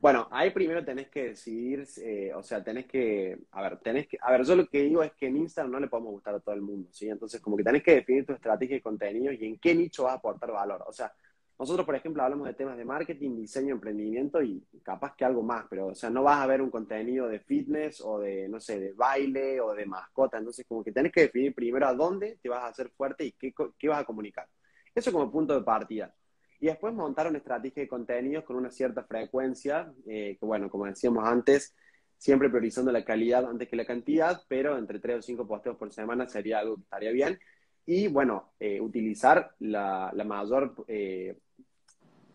Bueno, 0.00 0.28
ahí 0.30 0.50
primero 0.50 0.84
tenés 0.84 1.08
que 1.08 1.30
decidir, 1.30 1.84
eh, 2.00 2.32
o 2.32 2.40
sea, 2.42 2.62
tenés 2.62 2.86
que, 2.86 3.36
a 3.50 3.62
ver, 3.62 3.78
tenés 3.80 4.06
que, 4.06 4.16
a 4.20 4.30
ver, 4.30 4.44
yo 4.44 4.54
lo 4.54 4.68
que 4.68 4.82
digo 4.84 5.02
es 5.02 5.12
que 5.14 5.26
en 5.26 5.38
Instagram 5.38 5.72
no 5.72 5.80
le 5.80 5.88
podemos 5.88 6.12
gustar 6.12 6.36
a 6.36 6.40
todo 6.40 6.54
el 6.54 6.62
mundo, 6.62 6.88
¿sí? 6.92 7.08
Entonces, 7.08 7.40
como 7.40 7.56
que 7.56 7.64
tenés 7.64 7.82
que 7.82 7.96
definir 7.96 8.24
tu 8.24 8.32
estrategia 8.32 8.76
de 8.76 8.82
contenido 8.82 9.32
y 9.32 9.44
en 9.44 9.58
qué 9.58 9.74
nicho 9.74 10.04
vas 10.04 10.12
a 10.12 10.16
aportar 10.18 10.52
valor. 10.52 10.84
O 10.86 10.92
sea, 10.92 11.12
nosotros, 11.58 11.84
por 11.84 11.96
ejemplo, 11.96 12.22
hablamos 12.22 12.46
de 12.46 12.54
temas 12.54 12.76
de 12.76 12.84
marketing, 12.84 13.36
diseño, 13.36 13.74
emprendimiento 13.74 14.40
y 14.40 14.64
capaz 14.84 15.16
que 15.16 15.24
algo 15.24 15.42
más, 15.42 15.66
pero, 15.68 15.88
o 15.88 15.94
sea, 15.96 16.10
no 16.10 16.22
vas 16.22 16.40
a 16.40 16.46
ver 16.46 16.62
un 16.62 16.70
contenido 16.70 17.26
de 17.26 17.40
fitness 17.40 18.00
o 18.00 18.20
de, 18.20 18.48
no 18.48 18.60
sé, 18.60 18.78
de 18.78 18.92
baile 18.92 19.60
o 19.60 19.74
de 19.74 19.84
mascota. 19.84 20.38
Entonces, 20.38 20.64
como 20.68 20.84
que 20.84 20.92
tenés 20.92 21.10
que 21.10 21.22
definir 21.22 21.52
primero 21.54 21.88
a 21.88 21.94
dónde 21.94 22.38
te 22.40 22.48
vas 22.48 22.62
a 22.62 22.68
hacer 22.68 22.90
fuerte 22.90 23.24
y 23.24 23.32
qué, 23.32 23.52
qué 23.76 23.88
vas 23.88 24.02
a 24.02 24.04
comunicar. 24.04 24.46
Eso 24.94 25.10
como 25.12 25.30
punto 25.32 25.54
de 25.54 25.64
partida. 25.64 26.14
Y 26.60 26.66
después 26.66 26.92
montar 26.92 27.28
una 27.28 27.38
estrategia 27.38 27.82
de 27.82 27.88
contenidos 27.88 28.44
con 28.44 28.56
una 28.56 28.70
cierta 28.70 29.04
frecuencia, 29.04 29.92
eh, 30.06 30.36
que 30.38 30.46
bueno, 30.46 30.68
como 30.68 30.86
decíamos 30.86 31.24
antes, 31.24 31.74
siempre 32.16 32.48
priorizando 32.48 32.90
la 32.90 33.04
calidad 33.04 33.48
antes 33.48 33.68
que 33.68 33.76
la 33.76 33.84
cantidad, 33.84 34.42
pero 34.48 34.76
entre 34.76 34.98
tres 34.98 35.18
o 35.18 35.22
cinco 35.22 35.46
posteos 35.46 35.76
por 35.76 35.92
semana 35.92 36.26
sería 36.26 36.58
algo 36.58 36.76
que 36.76 36.82
estaría 36.82 37.12
bien. 37.12 37.38
Y 37.86 38.08
bueno, 38.08 38.52
eh, 38.58 38.80
utilizar 38.80 39.54
la, 39.60 40.10
la 40.12 40.24
mayor 40.24 40.74
eh, 40.88 41.38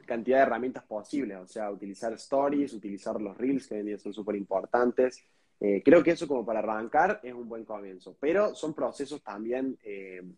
cantidad 0.06 0.38
de 0.38 0.44
herramientas 0.44 0.84
posibles, 0.86 1.38
o 1.38 1.48
sea, 1.48 1.70
utilizar 1.70 2.14
stories, 2.14 2.74
utilizar 2.74 3.20
los 3.22 3.38
reels, 3.38 3.68
que 3.68 3.76
hoy 3.76 3.80
en 3.82 3.86
día 3.88 3.98
son 3.98 4.14
súper 4.14 4.36
importantes. 4.36 5.24
Eh, 5.66 5.82
creo 5.84 6.04
que 6.04 6.12
eso 6.12 6.28
como 6.28 6.46
para 6.46 6.60
arrancar 6.60 7.22
es 7.24 7.34
un 7.34 7.48
buen 7.48 7.64
comienzo, 7.64 8.18
pero 8.20 8.54
son 8.54 8.74
procesos 8.74 9.24
también, 9.24 9.80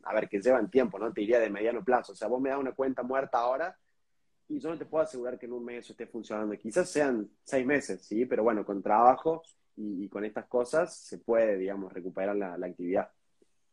a 0.04 0.14
ver, 0.14 0.30
que 0.30 0.40
llevan 0.40 0.70
tiempo, 0.70 1.00
¿no? 1.00 1.12
Te 1.12 1.22
diría 1.22 1.40
de 1.40 1.50
mediano 1.50 1.84
plazo, 1.84 2.12
o 2.12 2.16
sea, 2.16 2.28
vos 2.28 2.40
me 2.40 2.52
das 2.52 2.60
una 2.60 2.74
cuenta 2.74 3.02
muerta 3.02 3.40
ahora 3.40 3.76
y 4.48 4.60
yo 4.60 4.70
no 4.70 4.78
te 4.78 4.86
puedo 4.86 5.04
asegurar 5.04 5.40
que 5.40 5.48
en 5.48 5.54
un 5.54 5.66
mes 5.66 5.86
eso 5.86 5.94
esté 5.94 6.06
funcionando. 6.06 6.56
Quizás 6.58 6.90
sean 6.90 7.28
seis 7.44 7.66
meses, 7.66 8.02
¿sí? 8.06 8.26
Pero 8.26 8.44
bueno, 8.44 8.64
con 8.64 8.82
trabajo 8.84 9.42
y, 9.76 10.08
con 10.10 10.24
estas 10.26 10.46
cosas 10.46 10.96
se 10.96 11.18
puede, 11.18 11.58
digamos, 11.58 11.92
recuperar 11.92 12.36
la, 12.36 12.54
actividad. 12.54 13.10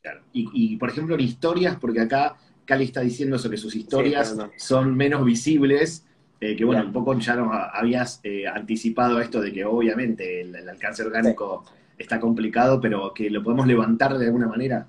Claro. 0.00 0.22
Y, 0.32 0.76
por 0.78 0.88
ejemplo, 0.88 1.14
en 1.14 1.20
historias, 1.20 1.76
porque 1.76 2.00
acá 2.00 2.36
Cali 2.64 2.84
está 2.84 3.02
diciendo 3.02 3.38
sobre 3.38 3.58
sus 3.58 3.76
historias 3.76 4.34
son 4.56 4.96
menos 4.96 5.24
visibles, 5.24 6.06
eh, 6.42 6.56
que 6.56 6.64
bueno, 6.64 6.84
un 6.84 6.92
poco 6.92 7.16
ya 7.20 7.36
nos 7.36 7.52
habías 7.72 8.18
eh, 8.24 8.48
anticipado 8.48 9.20
esto 9.20 9.40
de 9.40 9.52
que 9.52 9.64
obviamente 9.64 10.40
el, 10.40 10.68
alcance 10.68 11.04
orgánico 11.04 11.64
está 11.96 12.18
complicado, 12.18 12.80
pero 12.80 13.14
que 13.14 13.30
lo 13.30 13.44
podemos 13.44 13.64
levantar 13.64 14.18
de 14.18 14.26
alguna 14.26 14.48
manera. 14.48 14.88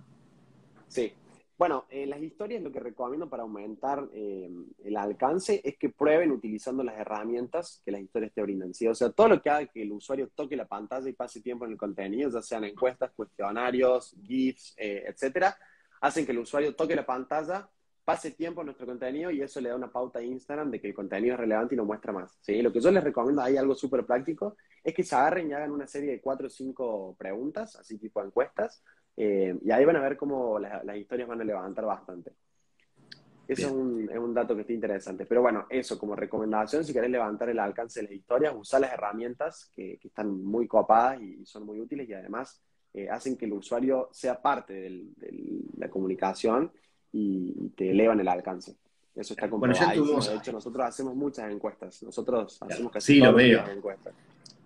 Sí, 0.88 1.13
bueno, 1.56 1.86
en 1.92 2.10
las 2.10 2.24
historias 2.24 2.63
lo 2.63 2.72
que 2.72 2.80
recomiendo 2.80 3.30
para 3.30 3.44
aumentar 3.44 4.10
eh, 4.13 4.50
el 4.84 4.98
alcance 4.98 5.62
es 5.63 5.78
que 5.78 5.89
prueben 5.89 6.32
utilizando 6.32 6.84
las 6.84 6.98
herramientas 6.98 7.84
que 7.86 7.92
las 7.92 8.02
historias 8.02 8.34
te 8.34 8.42
brindan. 8.42 8.74
¿sí? 8.74 8.88
O 8.88 8.96
sea, 8.96 9.12
todo 9.12 9.28
lo 9.28 9.39
que 9.39 9.52
haga 9.52 9.68
que 9.68 9.84
el 9.84 9.92
usuario 9.92 10.30
toque 10.34 10.56
la 10.56 10.66
pantalla 10.66 11.08
y 11.08 11.13
pase 11.13 11.39
tiempo 11.39 11.66
en 11.66 11.74
el 11.74 11.78
contenido, 11.78 12.32
ya 12.32 12.42
sean 12.42 12.63
encuestas, 12.63 13.12
cuestionarios, 13.12 14.16
GIFs, 14.24 14.74
eh, 14.76 15.04
etcétera, 15.08 15.56
hacen 16.02 16.26
que 16.26 16.32
el 16.32 16.39
usuario 16.39 16.74
toque 16.74 16.96
la 16.96 17.06
pantalla, 17.06 17.70
pase 18.04 18.32
tiempo 18.32 18.62
en 18.62 18.68
nuestro 18.68 18.86
contenido 18.86 19.32
y 19.32 19.42
eso 19.42 19.62
le 19.62 19.70
da 19.70 19.76
una 19.76 19.92
pauta 19.92 20.20
a 20.20 20.24
Instagram 20.24 20.70
de 20.72 20.82
que 20.82 20.88
el 20.88 20.94
contenido 20.94 21.36
es 21.36 21.39
relevante 21.39 21.76
y 21.76 21.78
lo 21.78 21.86
muestra 21.86 22.12
más. 22.12 22.38
¿sí? 22.42 22.62
Lo 22.62 22.72
que 22.72 22.82
yo 22.82 22.92
les 22.92 23.04
recomiendo 23.04 23.42
ahí, 23.42 23.56
algo 23.56 23.76
súper 23.76 24.06
práctico, 24.06 24.58
es 24.84 24.94
que 24.94 25.04
se 25.04 25.16
agarren 25.16 25.50
y 25.50 25.54
hagan 25.54 25.72
una 25.72 25.88
serie 25.88 26.12
de 26.12 26.22
cuatro 26.22 26.48
o 26.48 26.50
cinco 26.50 27.16
preguntas, 27.18 27.76
así 27.78 27.98
tipo 27.98 28.22
encuestas, 28.24 28.84
eh, 29.16 29.58
y 29.63 29.72
ahí 29.72 29.86
van 29.86 29.96
a 29.96 30.02
ver 30.02 30.18
cómo 30.18 30.60
las, 30.60 30.98
historias 30.98 31.30
van 31.30 31.42
a 31.42 31.46
levantar 31.46 31.86
bastante. 31.86 32.34
Eso 33.48 33.68
es 33.68 33.74
un, 33.74 34.10
es 34.10 34.18
un, 34.18 34.34
dato 34.34 34.56
que 34.56 34.62
está 34.62 34.74
interesante. 34.74 35.26
Pero 35.26 35.42
bueno, 35.42 35.68
eso 35.70 36.00
como 36.00 36.16
recomendación, 36.16 36.84
si 36.84 36.94
querés 36.94 37.12
levantar 37.12 37.50
el 37.50 37.60
alcance 37.60 38.00
de 38.02 38.08
las 38.08 38.16
historias, 38.16 38.54
usar 38.56 38.82
las 38.82 38.94
herramientas 38.94 39.70
que, 39.74 39.98
que 39.98 40.08
están 40.08 40.44
muy 40.44 40.68
copadas 40.68 41.22
y, 41.22 41.46
son 41.46 41.66
muy 41.66 41.80
útiles 41.80 42.08
y 42.08 42.13
además 42.13 42.62
eh, 42.94 43.10
hacen 43.10 43.36
que 43.38 43.46
el 43.46 43.54
usuario 43.54 44.10
sea 44.12 44.42
parte 44.42 44.74
de 44.74 45.06
la 45.78 45.89
comunicación 45.89 46.72
y, 47.13 47.69
te 47.76 47.91
elevan 47.91 48.19
el 48.19 48.28
alcance. 48.28 48.76
Eso 49.15 49.34
está 49.34 49.49
comprobado. 49.49 50.04
Bueno, 50.04 50.26
de 50.26 50.36
hecho, 50.36 50.52
nosotros 50.52 50.86
hacemos 50.86 51.15
muchas 51.15 51.52
encuestas. 51.52 52.02
Nosotros 52.04 52.58
hacemos 52.62 52.91
casi 52.91 53.13
sí, 53.13 53.19
lo 53.19 53.34
veo. 53.34 53.63
encuestas 53.69 54.13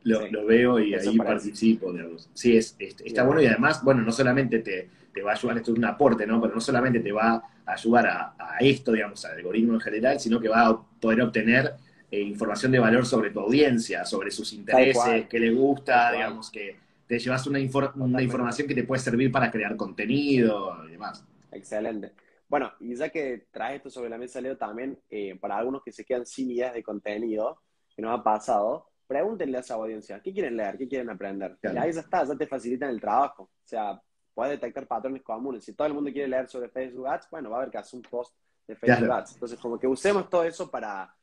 lo, 0.07 0.45
veo 0.45 0.79
y 0.79 0.93
ahí 0.93 1.17
participo, 1.17 1.91
digamos. 1.91 2.29
Sí, 2.33 2.55
es, 2.55 2.75
está 2.79 3.23
bueno 3.23 3.41
y 3.41 3.47
además, 3.47 3.83
bueno, 3.83 4.01
no 4.01 4.11
solamente 4.11 4.59
te, 4.59 4.89
va 5.21 5.31
a 5.31 5.35
ayudar, 5.35 5.57
esto 5.57 5.71
es 5.71 5.77
un 5.77 5.85
aporte, 5.85 6.27
¿no? 6.27 6.39
Pero 6.41 6.53
no 6.53 6.61
solamente 6.61 6.99
te 6.99 7.11
va 7.11 7.43
a 7.65 7.71
ayudar 7.73 8.07
a, 8.07 8.57
esto, 8.59 8.91
digamos, 8.91 9.23
al 9.25 9.37
algoritmo 9.37 9.73
en 9.73 9.81
general, 9.81 10.19
sino 10.19 10.39
que 10.39 10.47
va 10.47 10.67
a 10.67 10.81
poder 10.99 11.21
obtener 11.21 11.73
eh, 12.09 12.21
información 12.21 12.71
de 12.71 12.79
valor 12.79 13.05
sobre 13.05 13.31
tu 13.31 13.39
audiencia, 13.39 14.05
sobre 14.05 14.31
sus 14.31 14.53
intereses, 14.53 15.27
qué 15.27 15.39
le 15.39 15.51
gusta, 15.51 16.11
digamos, 16.11 16.49
que 16.49 16.75
te 17.07 17.19
llevas 17.19 17.45
una, 17.47 17.59
una 17.95 18.21
información 18.21 18.67
que 18.67 18.75
te 18.75 18.83
puede 18.83 19.01
servir 19.01 19.31
para 19.31 19.51
crear 19.51 19.75
contenido 19.75 20.85
y 20.87 20.91
demás. 20.91 21.23
Excelente. 21.51 22.11
Bueno, 22.47 22.71
y 22.79 22.95
ya 22.95 23.09
que 23.09 23.47
traes 23.51 23.77
esto 23.77 23.89
sobre 23.89 24.09
la 24.09 24.17
mesa, 24.17 24.39
Leo, 24.39 24.57
también 24.57 24.99
eh, 25.09 25.37
para 25.39 25.57
algunos 25.57 25.83
que 25.83 25.91
se 25.91 26.05
quedan 26.05 26.25
sin 26.25 26.49
ideas 26.51 26.73
de 26.73 26.83
contenido, 26.83 27.61
que 27.95 28.01
nos 28.01 28.17
ha 28.17 28.23
pasado, 28.23 28.89
pregúntenle 29.05 29.57
a 29.57 29.61
esa 29.61 29.75
audiencia, 29.75 30.21
¿qué 30.21 30.33
quieren 30.33 30.55
leer? 30.55 30.77
¿Qué 30.77 30.87
quieren 30.87 31.09
aprender? 31.09 31.57
Y 31.61 31.77
ahí 31.77 31.91
ya 31.91 32.01
está, 32.01 32.23
ya 32.23 32.35
te 32.35 32.47
facilitan 32.47 32.89
el 32.89 33.01
trabajo. 33.01 33.43
O 33.43 33.67
sea, 33.67 34.01
puedes 34.33 34.59
detectar 34.59 34.87
patrones 34.87 35.23
comunes. 35.23 35.65
Si 35.65 35.73
todo 35.73 35.87
el 35.87 35.93
mundo 35.93 36.11
quiere 36.11 36.27
leer 36.27 36.47
sobre 36.47 36.69
Facebook 36.69 37.07
Ads, 37.07 37.29
bueno, 37.31 37.49
va 37.49 37.57
a 37.57 37.59
haber 37.61 37.71
que 37.71 37.79
hacer 37.79 37.97
un 37.97 38.03
post 38.03 38.35
de 38.67 38.75
Facebook 38.75 39.11
Ads. 39.11 39.33
Entonces, 39.33 39.59
como 39.59 39.79
que 39.79 39.87
usemos 39.87 40.29
todo 40.29 40.43
eso 40.43 40.69
para, 40.69 41.13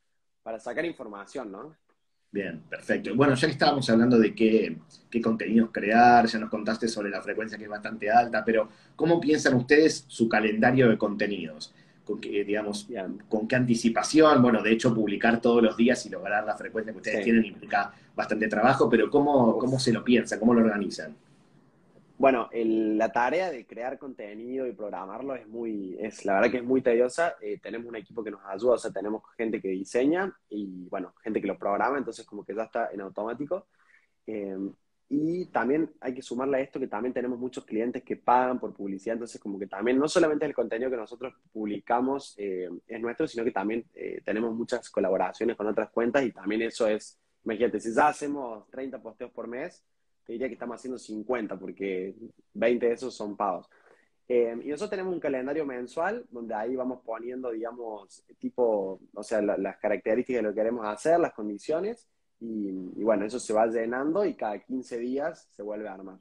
para 0.42 0.58
sacar 0.58 0.84
información, 0.84 1.52
¿no? 1.52 1.76
Bien, 2.34 2.60
perfecto. 2.68 3.14
Bueno, 3.14 3.36
ya 3.36 3.46
que 3.46 3.52
estábamos 3.52 3.88
hablando 3.88 4.18
de 4.18 4.34
qué, 4.34 4.76
qué, 5.08 5.20
contenidos 5.20 5.70
crear, 5.70 6.26
ya 6.26 6.40
nos 6.40 6.50
contaste 6.50 6.88
sobre 6.88 7.08
la 7.08 7.22
frecuencia 7.22 7.56
que 7.56 7.62
es 7.62 7.70
bastante 7.70 8.10
alta, 8.10 8.44
pero 8.44 8.68
¿cómo 8.96 9.20
piensan 9.20 9.54
ustedes 9.54 10.04
su 10.08 10.28
calendario 10.28 10.88
de 10.88 10.98
contenidos? 10.98 11.72
con 12.04 12.20
qué, 12.20 12.44
digamos, 12.44 12.88
con 13.28 13.46
qué 13.46 13.54
anticipación. 13.54 14.42
Bueno, 14.42 14.62
de 14.62 14.72
hecho, 14.72 14.92
publicar 14.92 15.40
todos 15.40 15.62
los 15.62 15.76
días 15.76 16.04
y 16.06 16.10
lograr 16.10 16.44
la 16.44 16.56
frecuencia 16.56 16.92
que 16.92 16.98
ustedes 16.98 17.24
tienen 17.24 17.44
implica 17.44 17.94
bastante 18.16 18.48
trabajo, 18.48 18.90
pero 18.90 19.08
¿cómo, 19.08 19.56
¿cómo 19.56 19.78
se 19.78 19.92
lo 19.92 20.02
piensan? 20.02 20.40
¿Cómo 20.40 20.54
lo 20.54 20.60
organizan? 20.60 21.14
Bueno, 22.16 22.48
la 22.52 23.10
tarea 23.12 23.50
de 23.50 23.66
crear 23.66 23.98
contenido 23.98 24.66
y 24.66 24.72
programarlo 24.72 25.34
es 25.34 25.46
muy, 25.48 25.96
es 25.98 26.24
la 26.24 26.34
verdad 26.34 26.50
que 26.50 26.58
es 26.58 26.64
muy 26.64 26.80
tediosa. 26.80 27.34
Eh, 27.40 27.58
tenemos 27.60 27.88
un 27.88 27.96
equipo 27.96 28.22
que 28.22 28.30
nos 28.30 28.44
ayuda, 28.44 28.74
o 28.74 28.78
sea, 28.78 28.92
tenemos 28.92 29.22
gente 29.36 29.60
que 29.60 29.68
diseña 29.68 30.32
y, 30.48 30.88
bueno, 30.88 31.14
gente 31.22 31.40
que 31.40 31.46
lo 31.46 31.58
programa, 31.58 31.98
entonces 31.98 32.24
como 32.24 32.44
que 32.44 32.54
ya 32.54 32.64
está 32.64 32.90
en 32.92 33.00
automático. 33.00 33.66
Eh, 34.26 34.56
y 35.08 35.46
también 35.46 35.92
hay 36.00 36.14
que 36.14 36.22
sumarle 36.22 36.56
a 36.58 36.60
esto 36.60 36.80
que 36.80 36.88
también 36.88 37.12
tenemos 37.12 37.38
muchos 37.38 37.64
clientes 37.64 38.02
que 38.02 38.16
pagan 38.16 38.58
por 38.58 38.74
publicidad, 38.74 39.14
entonces 39.14 39.40
como 39.40 39.58
que 39.58 39.66
también 39.66 39.98
no 39.98 40.08
solamente 40.08 40.46
el 40.46 40.54
contenido 40.54 40.90
que 40.90 40.96
nosotros 40.96 41.34
publicamos 41.52 42.34
eh, 42.38 42.68
es 42.86 43.00
nuestro, 43.00 43.28
sino 43.28 43.44
que 43.44 43.50
también 43.52 43.84
eh, 43.94 44.22
tenemos 44.24 44.54
muchas 44.54 44.90
colaboraciones 44.90 45.56
con 45.56 45.66
otras 45.66 45.90
cuentas 45.90 46.24
y 46.24 46.32
también 46.32 46.62
eso 46.62 46.88
es, 46.88 47.20
imagínate, 47.44 47.80
si 47.80 47.94
ya 47.94 48.08
hacemos 48.08 48.68
30 48.70 49.00
posteos 49.02 49.30
por 49.30 49.46
mes, 49.46 49.84
te 50.24 50.32
diría 50.32 50.48
que 50.48 50.54
estamos 50.54 50.76
haciendo 50.76 50.98
50 50.98 51.58
porque 51.58 52.14
20 52.54 52.86
de 52.86 52.92
esos 52.92 53.14
son 53.14 53.36
pagos. 53.36 53.68
Eh, 54.26 54.56
y 54.62 54.68
nosotros 54.68 54.90
tenemos 54.90 55.12
un 55.12 55.20
calendario 55.20 55.66
mensual 55.66 56.24
donde 56.30 56.54
ahí 56.54 56.74
vamos 56.74 57.00
poniendo, 57.04 57.50
digamos, 57.50 58.24
tipo, 58.38 59.00
o 59.12 59.22
sea, 59.22 59.42
las 59.42 59.76
características 59.76 60.38
de 60.38 60.42
lo 60.42 60.54
que 60.54 60.60
queremos 60.60 60.86
hacer, 60.86 61.20
las 61.20 61.34
condiciones 61.34 62.08
y, 62.40 63.02
bueno, 63.02 63.26
eso 63.26 63.38
se 63.38 63.52
va 63.52 63.66
llenando 63.66 64.24
y 64.24 64.34
cada 64.34 64.58
15 64.58 64.98
días 64.98 65.48
se 65.52 65.62
vuelve 65.62 65.88
a 65.88 65.94
armar. 65.94 66.18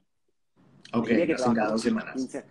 Ok, 0.92 1.06
que 1.06 1.34
cada 1.34 1.70
dos 1.70 1.82
semanas. 1.82 2.44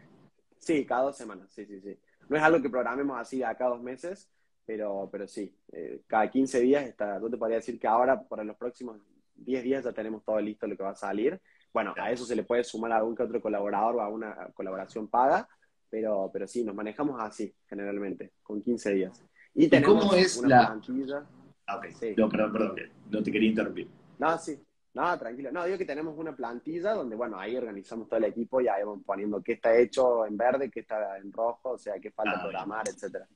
sí, 0.58 0.86
cada 0.86 1.04
dos 1.04 1.18
semanas, 1.18 1.52
sí, 1.52 1.66
sí, 1.66 1.80
sí. 1.82 1.98
No 2.30 2.38
es 2.38 2.44
algo 2.44 2.62
que 2.62 2.70
programemos 2.70 3.20
así 3.20 3.44
a 3.44 3.56
cada 3.56 3.72
dos 3.72 3.82
meses, 3.82 4.30
pero, 4.66 5.08
pero 5.12 5.28
sí, 5.28 5.56
eh, 5.72 6.02
cada 6.08 6.30
15 6.30 6.62
días 6.62 6.84
está, 6.86 7.20
yo 7.20 7.30
te 7.30 7.38
podría 7.38 7.58
decir 7.58 7.80
que 7.80 7.88
ahora, 7.88 8.22
para 8.22 8.44
los 8.44 8.58
próximos 8.58 9.00
10 9.36 9.64
días, 9.64 9.84
ya 9.84 9.94
tenemos 9.94 10.24
todo 10.24 10.40
listo 10.40 10.68
lo 10.68 10.78
que 10.78 10.84
va 10.84 10.92
a 10.92 10.96
salir. 10.96 11.40
Bueno, 11.74 11.94
a 11.98 12.12
eso 12.12 12.26
se 12.26 12.36
le 12.36 12.44
puede 12.44 12.64
sumar 12.64 12.92
a 12.92 12.98
algún 12.98 13.16
que 13.16 13.24
otro 13.24 13.42
colaborador 13.42 13.96
o 13.96 14.02
a 14.02 14.10
una 14.10 14.50
colaboración 14.54 15.08
paga, 15.08 15.48
pero, 15.90 16.30
pero 16.32 16.48
sí, 16.48 16.64
nos 16.64 16.76
manejamos 16.76 17.20
así, 17.20 17.54
generalmente, 17.68 18.34
con 18.44 18.62
15 18.62 18.94
días. 18.94 19.24
Y, 19.56 19.68
tenemos 19.68 20.04
cómo 20.04 20.14
es 20.16 20.38
una 20.38 20.48
la... 20.48 20.68
plantilla 20.68 21.26
Ah, 21.66 21.78
ok. 21.78 21.86
No, 22.18 22.30
perdón, 22.30 22.52
perdón, 22.52 22.76
no 23.10 23.24
te 23.24 23.32
quería 23.32 23.50
interrumpir. 23.50 23.88
No, 24.20 24.38
sí. 24.38 24.60
No, 24.94 25.18
tranquilo. 25.18 25.52
No, 25.52 25.66
digo 25.66 25.78
que 25.78 25.86
tenemos 25.86 26.16
una 26.18 26.36
plantilla 26.36 26.94
donde, 26.94 27.16
bueno, 27.16 27.40
ahí 27.40 27.56
organizamos 27.56 28.08
todo 28.08 28.18
el 28.18 28.26
equipo 28.26 28.62
y 28.62 28.68
ahí 28.68 28.84
vamos 28.84 29.04
poniendo 29.06 29.42
qué 29.42 29.54
está 29.54 29.76
hecho 29.76 30.26
en 30.26 30.38
verde, 30.38 30.70
qué 30.70 30.82
está 30.82 31.18
en 31.18 31.32
rojo, 31.32 31.72
o 31.72 31.78
sea, 31.78 32.00
qué 32.00 32.12
falta 32.12 32.34
ah, 32.38 32.42
programar, 32.42 32.88
etcétera. 32.88 33.28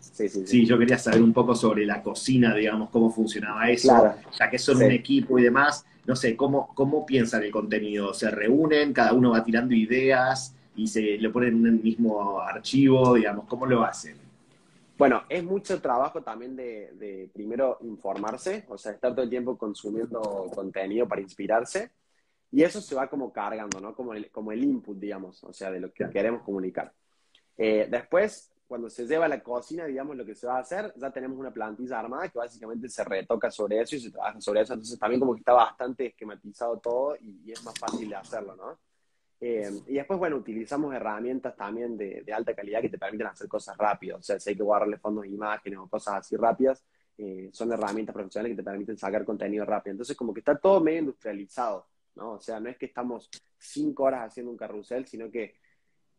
Sí, 0.00 0.28
sí, 0.28 0.40
sí. 0.40 0.46
sí, 0.46 0.66
yo 0.66 0.78
quería 0.78 0.98
saber 0.98 1.22
un 1.22 1.32
poco 1.32 1.54
sobre 1.54 1.86
la 1.86 2.02
cocina, 2.02 2.54
digamos, 2.54 2.90
cómo 2.90 3.10
funcionaba 3.10 3.70
eso, 3.70 4.14
ya 4.38 4.50
que 4.50 4.58
son 4.58 4.78
un 4.78 4.90
equipo 4.90 5.38
y 5.38 5.42
demás. 5.44 5.84
No 6.06 6.16
sé, 6.16 6.36
¿cómo, 6.36 6.74
¿cómo 6.74 7.06
piensan 7.06 7.42
el 7.42 7.50
contenido? 7.50 8.12
¿Se 8.14 8.30
reúnen? 8.30 8.92
¿Cada 8.92 9.12
uno 9.12 9.30
va 9.30 9.44
tirando 9.44 9.74
ideas 9.74 10.54
y 10.74 10.86
se 10.88 11.18
lo 11.18 11.30
ponen 11.32 11.54
en 11.54 11.74
un 11.74 11.82
mismo 11.82 12.40
archivo? 12.40 13.14
Digamos, 13.14 13.46
¿cómo 13.46 13.66
lo 13.66 13.84
hacen? 13.84 14.16
Bueno, 15.00 15.22
es 15.30 15.42
mucho 15.42 15.80
trabajo 15.80 16.20
también 16.20 16.54
de, 16.56 17.30
primero 17.32 17.78
informarse, 17.80 18.66
o 18.68 18.76
sea, 18.76 18.92
estar 18.92 19.12
todo 19.12 19.22
el 19.22 19.30
tiempo 19.30 19.56
consumiendo 19.56 20.20
contenido 20.54 21.08
para 21.08 21.22
inspirarse. 21.22 21.90
Y 22.52 22.62
eso 22.64 22.82
se 22.82 22.94
va 22.94 23.08
como 23.08 23.32
cargando, 23.32 23.80
¿no? 23.80 23.94
Como 23.94 24.12
el, 24.12 24.30
como 24.30 24.52
el 24.52 24.62
input, 24.62 24.98
digamos, 24.98 25.42
o 25.44 25.54
sea, 25.54 25.70
de 25.70 25.80
lo 25.80 25.90
que 25.90 26.10
queremos 26.10 26.42
comunicar. 26.42 26.92
Eh, 27.56 27.86
después, 27.90 28.50
cuando 28.70 28.88
se 28.88 29.04
lleva 29.04 29.24
a 29.24 29.28
la 29.28 29.42
cocina, 29.42 29.84
digamos, 29.84 30.16
lo 30.16 30.24
que 30.24 30.36
se 30.36 30.46
va 30.46 30.58
a 30.58 30.60
hacer, 30.60 30.94
ya 30.96 31.10
tenemos 31.10 31.36
una 31.36 31.52
plantilla 31.52 31.98
armada 31.98 32.28
que 32.28 32.38
básicamente 32.38 32.88
se 32.88 33.02
retoca 33.02 33.50
sobre 33.50 33.80
eso 33.80 33.96
y 33.96 34.00
se 34.00 34.12
trabaja 34.12 34.40
sobre 34.40 34.60
eso. 34.60 34.74
Entonces, 34.74 34.96
también 34.96 35.18
como 35.18 35.34
que 35.34 35.40
está 35.40 35.54
bastante 35.54 36.06
esquematizado 36.06 36.78
todo 36.78 37.16
y, 37.16 37.42
y 37.46 37.50
es 37.50 37.64
más 37.64 37.76
fácil 37.76 38.08
de 38.08 38.14
hacerlo, 38.14 38.54
¿no? 38.54 38.78
Eh, 39.40 39.68
y 39.88 39.94
después, 39.94 40.20
bueno, 40.20 40.36
utilizamos 40.36 40.94
herramientas 40.94 41.56
también 41.56 41.96
de, 41.96 42.24
alta 42.32 42.54
calidad 42.54 42.80
que 42.80 42.90
te 42.90 42.96
permiten 42.96 43.26
hacer 43.26 43.48
cosas 43.48 43.76
rápidas. 43.76 44.20
O 44.20 44.22
sea, 44.22 44.38
si 44.38 44.50
hay 44.50 44.56
que 44.56 44.62
guardarle 44.62 44.98
fondos 44.98 45.24
de 45.24 45.30
imágenes 45.30 45.80
o 45.80 45.88
cosas 45.88 46.14
así 46.14 46.36
rápidas, 46.36 46.84
eh, 47.18 47.50
son 47.52 47.72
herramientas 47.72 48.14
profesionales 48.14 48.54
que 48.54 48.62
te 48.62 48.70
permiten 48.70 48.96
sacar 48.96 49.24
contenido 49.24 49.64
rápido. 49.64 49.94
Entonces, 49.94 50.16
como 50.16 50.32
que 50.32 50.38
está 50.38 50.56
todo 50.56 50.80
medio 50.80 51.00
industrializado, 51.00 51.88
¿no? 52.14 52.34
O 52.34 52.40
sea, 52.40 52.60
no 52.60 52.68
es 52.68 52.78
que 52.78 52.86
estamos 52.86 53.28
cinco 53.58 54.04
horas 54.04 54.28
haciendo 54.28 54.52
un 54.52 54.56
carrusel, 54.56 55.06
sino 55.08 55.28
que 55.28 55.56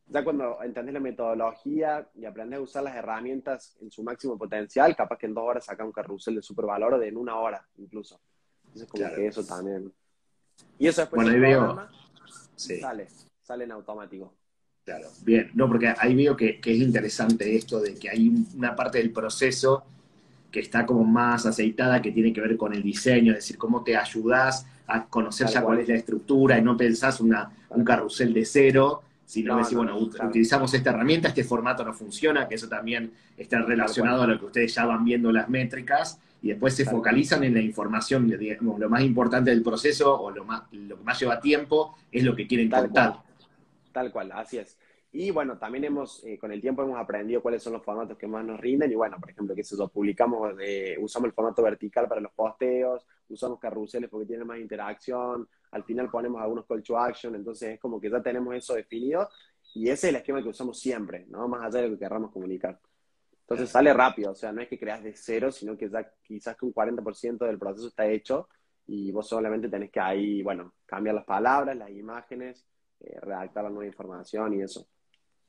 ya 0.08 0.24
cuando 0.24 0.62
entendés 0.62 0.94
la 0.94 1.00
metodología 1.00 2.08
y 2.16 2.26
aprendes 2.26 2.60
a 2.60 2.62
usar 2.62 2.84
las 2.84 2.96
herramientas 2.96 3.78
en 3.82 3.90
su 3.92 4.04
máximo 4.04 4.38
potencial, 4.38 4.96
capaz 4.96 5.18
que 5.18 5.28
en 5.28 5.34
dos 5.34 5.44
horas 5.46 5.66
saca 5.66 5.86
un 5.86 5.92
carrusel 5.92 6.36
de 6.36 6.42
super 6.42 6.66
valor 6.66 6.96
o 6.96 7.00
de 7.00 7.08
en 7.08 7.18
una 7.18 7.38
hora 7.38 7.66
incluso. 7.78 8.20
Entonces, 8.66 8.90
como 8.90 9.16
que 9.16 9.28
eso 9.28 9.44
también. 9.46 9.92
Y 10.78 10.88
eso 10.88 11.02
después 11.02 11.24
bueno, 11.24 11.36
ahí 11.36 11.40
veo. 11.40 11.88
sale, 12.56 13.08
sale 13.42 13.64
en 13.64 13.72
automático. 13.72 14.34
Claro, 14.84 15.08
bien. 15.24 15.52
No, 15.54 15.68
porque 15.68 15.94
ahí 15.98 16.16
veo 16.16 16.36
que, 16.36 16.60
que, 16.60 16.72
es 16.72 16.80
interesante 16.80 17.56
esto 17.56 17.80
de 17.80 17.96
que 17.96 18.10
hay 18.10 18.32
una 18.56 18.76
parte 18.76 18.98
del 18.98 19.12
proceso 19.12 19.86
que 20.52 20.60
está 20.60 20.86
como 20.86 21.04
más 21.04 21.46
aceitada, 21.46 22.02
que 22.02 22.12
tiene 22.12 22.34
que 22.34 22.42
ver 22.42 22.58
con 22.58 22.74
el 22.74 22.84
diseño, 22.84 23.32
es 23.32 23.40
decir, 23.40 23.58
cómo 23.58 23.84
te 23.84 23.96
ayudas 23.96 24.66
a 24.88 25.06
conocer 25.06 25.48
ya 25.48 25.62
cuál 25.62 25.80
es 25.80 25.88
la 25.88 25.96
estructura 25.96 26.58
y 26.58 26.62
no 26.62 26.76
pensás 26.76 27.22
una, 27.22 27.50
un 27.70 27.86
carrusel 27.86 28.34
de 28.34 28.44
cero, 28.44 29.04
sino 29.32 29.56
decir, 29.56 29.78
bueno, 29.78 29.98
utilizamos 29.98 30.74
esta 30.74 30.89
herramienta, 30.89 31.30
este 31.30 31.46
formato 31.46 31.86
no 31.86 31.94
funciona, 31.94 32.50
que 32.50 32.56
eso 32.56 32.67
también 32.67 33.13
está 33.38 33.62
relacionado 33.62 34.24
a 34.24 34.28
lo 34.28 34.38
que 34.38 34.48
ustedes 34.48 34.76
ya 34.76 34.86
van 34.86 35.06
viendo 35.06 35.32
las 35.32 35.48
métricas, 35.48 36.20
y 36.41 36.50
después 36.50 36.76
se 36.76 36.84
focalizan 36.84 37.41
en 37.46 37.54
la 37.54 37.62
información, 37.62 38.28
digamos, 38.28 38.78
lo 38.78 38.89
más 38.89 39.04
importante 39.04 39.50
del 39.52 39.63
proceso 39.63 40.20
o 40.20 40.32
lo, 40.32 40.44
más, 40.44 40.63
lo 40.74 40.98
que 40.98 41.04
más 41.06 41.17
lleva 41.17 41.39
tiempo 41.39 41.96
es 42.12 42.26
lo 42.26 42.36
que 42.36 42.46
quieren 42.46 42.70
contar. 42.70 43.22
Tal 43.94 44.12
cual, 44.12 44.34
así 44.34 44.58
es. 44.58 44.78
Y 45.13 45.32
bueno, 45.32 45.58
también 45.58 45.86
hemos, 45.86 46.22
eh, 46.26 46.38
con 46.38 46.52
el 46.52 46.60
tiempo 46.60 46.84
hemos 46.84 47.00
aprendido 47.00 47.41
cuáles 47.41 47.63
son 47.63 47.72
los 47.72 47.84
formatos 47.84 48.17
que 48.17 48.28
más 48.28 48.44
nos 48.44 48.60
rinden. 48.60 48.91
Y 48.91 48.96
bueno, 48.96 49.17
por 49.17 49.30
ejemplo, 49.30 49.56
que 49.56 49.62
eso, 49.62 49.88
publicamos, 49.88 50.56
eh, 50.60 50.98
usamos 51.00 51.28
el 51.28 51.34
formato 51.34 51.63
vertical 51.63 52.10
para 52.10 52.20
los 52.20 52.34
posteos, 52.34 53.08
usamos 53.30 53.60
carruseles 53.60 54.10
porque 54.10 54.26
tienen 54.26 54.46
más 54.46 54.60
interacción, 54.60 55.48
al 55.72 55.84
final 55.84 56.10
ponemos 56.10 56.42
algunos 56.42 56.66
call 56.66 56.84
to 56.84 56.98
action, 56.98 57.36
entonces 57.36 57.74
es 57.74 57.80
como 57.80 58.00
que 58.00 58.10
ya 58.10 58.22
tenemos 58.22 58.56
eso 58.56 58.76
definido. 58.76 59.30
Y 59.74 59.86
ese 59.86 60.08
es 60.08 60.14
el 60.14 60.16
esquema 60.18 60.44
que 60.44 60.50
usamos 60.50 60.80
siempre, 60.80 61.26
¿no? 61.30 61.48
Más 61.48 61.64
allá 61.64 61.82
de 61.82 61.90
lo 61.90 61.94
que 61.96 62.00
querramos 62.00 62.32
comunicar. 62.32 62.80
Entonces 63.42 63.70
sale 63.70 63.94
rápido, 63.94 64.32
o 64.32 64.36
sea, 64.36 64.52
no 64.52 64.62
es 64.62 64.70
que 64.70 64.80
creas 64.80 65.04
de 65.04 65.14
cero, 65.16 65.52
sino 65.52 65.78
que 65.78 65.90
ya 65.90 66.10
quizás 66.24 66.56
que 66.56 66.66
un 66.66 66.74
40% 66.74 67.46
del 67.46 67.60
proceso 67.60 67.88
está 67.88 68.06
hecho 68.08 68.48
y 68.88 69.12
vos 69.12 69.28
solamente 69.28 69.70
tenés 69.70 69.92
que 69.92 70.00
ahí, 70.00 70.42
bueno, 70.42 70.74
cambiar 70.86 71.16
las 71.16 71.26
palabras, 71.26 71.76
las 71.76 71.90
imágenes, 71.90 72.66
eh, 73.00 73.20
redactar 73.22 73.64
la 73.66 73.70
nueva 73.70 73.88
información 73.88 74.54
y 74.54 74.62
eso 74.62 74.88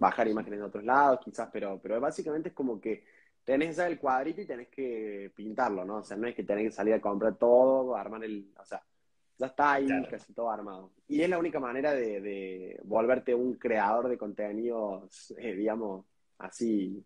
bajar 0.03 0.27
imágenes 0.27 0.59
de 0.59 0.67
otros 0.67 0.85
lados, 0.85 1.21
quizás, 1.25 1.49
pero, 1.53 1.81
pero 1.81 2.01
básicamente 2.01 2.49
es 2.49 2.55
como 2.55 2.81
que 2.81 3.05
tenés 3.45 3.77
ya 3.77 3.87
el 3.87 4.01
cuadrito 4.01 4.41
y 4.41 4.47
tenés 4.47 4.69
que 4.69 5.33
pintarlo, 5.35 5.85
¿no? 5.85 5.99
O 5.99 6.03
sea, 6.03 6.17
no 6.17 6.27
es 6.27 6.35
que 6.35 6.43
tenés 6.43 6.65
que 6.65 6.71
salir 6.73 6.95
a 6.95 7.01
comprar 7.01 7.37
todo, 7.37 7.95
armar 7.97 8.25
el, 8.25 8.53
o 8.59 8.65
sea, 8.65 8.83
ya 9.38 9.47
está 9.47 9.75
ahí 9.75 9.88
casi 10.11 10.33
todo 10.33 10.51
armado. 10.51 10.90
Y 11.09 11.21
es 11.21 11.29
la 11.29 11.38
única 11.38 11.59
manera 11.61 11.92
de, 11.92 12.81
volverte 12.85 13.35
un 13.35 13.55
creador 13.55 14.09
de 14.09 14.18
contenidos, 14.18 15.35
eh, 15.38 15.55
digamos, 15.55 16.05
así, 16.38 17.03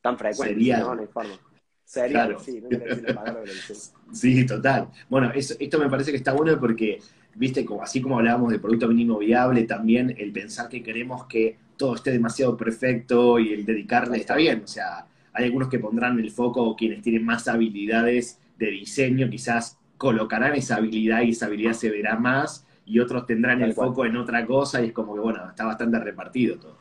tan 0.00 0.18
frecuente, 0.18 0.76
¿no? 0.78 0.94
No 0.94 1.00
hay 1.02 1.08
forma. 1.08 1.38
Sería, 1.84 2.38
sí, 2.38 2.60
no 2.60 2.68
la 2.68 3.14
palabra, 3.14 3.42
sí, 4.12 4.44
total. 4.44 4.90
Bueno, 5.08 5.32
esto 5.34 5.78
me 5.78 5.88
parece 5.88 6.10
que 6.10 6.18
está 6.18 6.34
bueno 6.34 6.58
porque, 6.60 6.98
viste, 7.34 7.64
como, 7.64 7.82
así 7.82 8.02
como 8.02 8.18
hablábamos 8.18 8.52
de 8.52 8.58
producto 8.58 8.88
mínimo 8.88 9.16
viable, 9.18 9.62
también 9.64 10.14
el 10.18 10.30
pensar 10.30 10.68
que 10.68 10.82
queremos 10.82 11.24
que 11.24 11.56
todo 11.78 11.94
esté 11.94 12.10
demasiado 12.10 12.58
perfecto 12.58 13.38
y 13.38 13.54
el 13.54 13.64
dedicarle 13.64 14.18
está 14.18 14.36
bien. 14.36 14.62
O 14.64 14.66
sea, 14.66 15.06
hay 15.32 15.44
algunos 15.46 15.68
que 15.68 15.78
pondrán 15.78 16.18
el 16.18 16.30
foco, 16.30 16.76
quienes 16.76 17.00
tienen 17.00 17.24
más 17.24 17.48
habilidades 17.48 18.38
de 18.58 18.66
diseño, 18.66 19.30
quizás 19.30 19.78
colocarán 19.98 20.54
esa 20.54 20.76
habilidad 20.76 21.22
y 21.22 21.30
esa 21.30 21.46
habilidad 21.46 21.74
se 21.74 21.90
verá 21.90 22.16
más, 22.16 22.66
y 22.86 23.00
otros 23.00 23.26
tendrán 23.26 23.60
el 23.62 23.74
foco 23.74 24.06
en 24.06 24.16
otra 24.16 24.46
cosa 24.46 24.80
y 24.80 24.86
es 24.86 24.92
como 24.92 25.14
que, 25.14 25.20
bueno, 25.20 25.50
está 25.50 25.66
bastante 25.66 25.98
repartido 25.98 26.58
todo. 26.58 26.78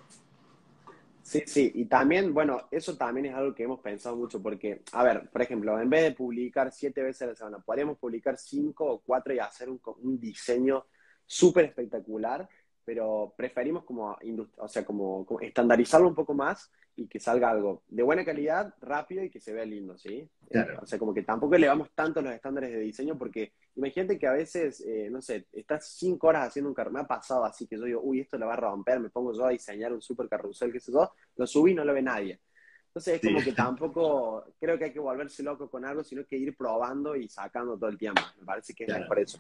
Sí, 1.21 1.43
sí, 1.45 1.69
y 1.75 1.85
también, 1.85 2.33
bueno, 2.33 2.69
eso 2.71 2.95
también 2.95 3.25
es 3.25 3.35
algo 3.35 3.53
que 3.53 3.63
hemos 3.63 3.81
pensado 3.81 4.15
mucho, 4.15 4.41
porque, 4.41 4.83
a 4.93 5.03
ver, 5.03 5.29
por 5.29 5.41
ejemplo, 5.41 5.77
en 5.77 5.89
vez 5.89 6.03
de 6.03 6.11
publicar 6.11 6.71
siete 6.71 7.03
veces 7.03 7.23
a 7.23 7.25
la 7.25 7.35
semana, 7.35 7.59
podríamos 7.59 7.97
publicar 7.97 8.37
cinco 8.37 8.85
o 8.85 9.01
cuatro 9.01 9.33
y 9.33 9.39
hacer 9.39 9.69
un, 9.69 9.81
un 10.03 10.17
diseño 10.17 10.85
súper 11.25 11.65
espectacular 11.65 12.47
pero 12.87 13.33
preferimos 13.35 13.83
como, 13.83 14.17
o 14.55 14.67
sea, 14.69 14.85
como, 14.85 15.27
estandarizarlo 15.41 16.07
un 16.07 16.15
poco 16.15 16.33
más 16.33 16.71
y 16.97 17.07
que 17.07 17.19
salga 17.19 17.51
algo 17.51 17.83
de 17.87 18.01
buena 18.01 18.25
calidad, 18.25 18.73
rápido 18.81 19.23
y 19.23 19.29
que 19.29 19.39
se 19.39 19.53
vea 19.53 19.65
lindo, 19.65 19.97
¿sí? 19.97 20.27
Claro. 20.49 20.79
o 20.81 20.85
sea, 20.85 20.97
como 20.97 21.13
que 21.13 21.21
tampoco 21.21 21.55
elevamos 21.55 21.91
tanto 21.93 22.21
los 22.21 22.33
estándares 22.33 22.71
de 22.71 22.79
diseño 22.79 23.17
porque 23.17 23.53
imagínate 23.75 24.17
que 24.17 24.25
a 24.25 24.31
veces, 24.31 24.81
eh, 24.81 25.07
no 25.11 25.21
sé, 25.21 25.45
estás 25.53 25.95
cinco 25.95 26.27
horas 26.27 26.47
haciendo 26.47 26.69
un 26.69 26.73
carrusel, 26.73 26.95
me 26.95 27.01
ha 27.01 27.07
pasado 27.07 27.45
así 27.45 27.67
que 27.67 27.77
yo 27.77 27.83
digo, 27.83 28.01
uy, 28.01 28.21
esto 28.21 28.37
lo 28.39 28.47
va 28.47 28.53
a 28.53 28.57
romper, 28.57 28.99
me 28.99 29.09
pongo 29.09 29.31
yo 29.31 29.45
a 29.45 29.51
diseñar 29.51 29.93
un 29.93 30.01
super 30.01 30.27
carrusel, 30.27 30.71
qué 30.71 30.79
sé 30.79 30.91
yo, 30.91 31.11
lo 31.35 31.45
subí 31.45 31.71
y 31.71 31.75
no 31.75 31.85
lo 31.85 31.93
ve 31.93 32.01
nadie. 32.01 32.39
Entonces 32.87 33.21
es 33.21 33.21
como 33.21 33.43
que 33.43 33.51
tampoco 33.51 34.45
creo 34.59 34.79
que 34.79 34.85
hay 34.85 34.91
que 34.93 34.99
volverse 34.99 35.43
loco 35.43 35.69
con 35.69 35.85
algo, 35.85 36.03
sino 36.03 36.25
que 36.25 36.35
ir 36.35 36.57
probando 36.57 37.15
y 37.15 37.29
sacando 37.29 37.77
todo 37.77 37.91
el 37.91 37.97
tiempo. 37.97 38.23
Me 38.39 38.45
parece 38.45 38.73
que 38.73 38.85
es 38.85 38.93
mejor 38.97 39.19
eso. 39.19 39.37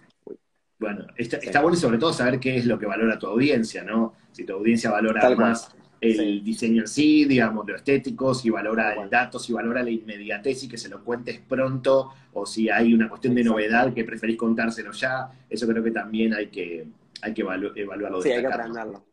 Bueno, 0.77 1.07
está, 1.15 1.59
bueno 1.59 1.75
y 1.75 1.79
sobre 1.79 1.97
todo 1.97 2.13
saber 2.13 2.39
qué 2.39 2.55
es 2.57 2.67
lo 2.67 2.77
que 2.77 2.85
valora 2.85 3.17
tu 3.17 3.25
audiencia, 3.25 3.83
¿no? 3.83 4.13
Si 4.31 4.45
tu 4.45 4.53
audiencia 4.53 4.91
valora 4.91 5.27
más 5.31 5.75
el 5.99 6.43
diseño 6.43 6.81
en 6.81 6.87
sí, 6.87 7.25
digamos, 7.25 7.67
lo 7.67 7.75
estético, 7.75 8.33
si 8.33 8.49
valora 8.49 8.93
el 8.93 9.09
dato, 9.09 9.39
si 9.39 9.53
valora 9.53 9.83
la 9.83 9.89
inmediatez 9.89 10.63
y 10.63 10.67
que 10.67 10.77
se 10.77 10.89
lo 10.89 11.03
cuentes 11.03 11.39
pronto, 11.39 12.11
o 12.33 12.45
si 12.45 12.69
hay 12.69 12.93
una 12.93 13.09
cuestión 13.09 13.33
de 13.35 13.43
novedad 13.43 13.93
que 13.93 14.03
preferís 14.03 14.37
contárselo 14.37 14.91
ya, 14.91 15.29
eso 15.49 15.67
creo 15.67 15.83
que 15.83 15.91
también 15.91 16.33
hay 16.33 16.47
que, 16.47 16.85
hay 17.21 17.33
que 17.33 17.41
evaluarlo. 17.41 18.21
Sí, 18.21 18.31
hay 18.31 18.41
que 18.41 18.47
aprenderlo. 18.47 19.03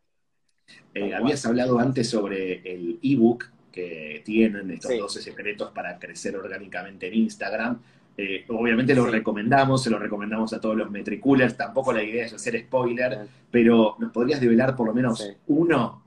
Eh, 0.93 1.13
habías 1.13 1.45
hablado 1.45 1.79
antes 1.79 2.09
sobre 2.09 2.61
el 2.71 2.99
ebook 3.03 3.45
que 3.71 4.21
tienen, 4.23 4.71
estos 4.71 4.97
12 4.97 5.21
secretos 5.21 5.71
para 5.71 5.99
crecer 5.99 6.35
orgánicamente 6.37 7.07
en 7.07 7.15
Instagram. 7.15 7.79
Eh, 8.17 8.45
obviamente 8.47 8.95
lo 8.95 9.05
recomendamos, 9.05 9.83
se 9.83 9.89
lo 9.89 9.99
recomendamos 9.99 10.53
a 10.53 10.61
todos 10.61 10.77
los 10.77 10.89
metriculers, 10.89 11.57
tampoco 11.57 11.91
la 11.91 12.01
idea 12.01 12.25
es 12.25 12.33
hacer 12.33 12.57
spoiler, 12.61 13.27
pero 13.51 13.97
¿nos 13.99 14.13
podrías 14.13 14.39
develar 14.39 14.73
por 14.75 14.87
lo 14.87 14.93
menos 14.93 15.29
uno 15.47 16.04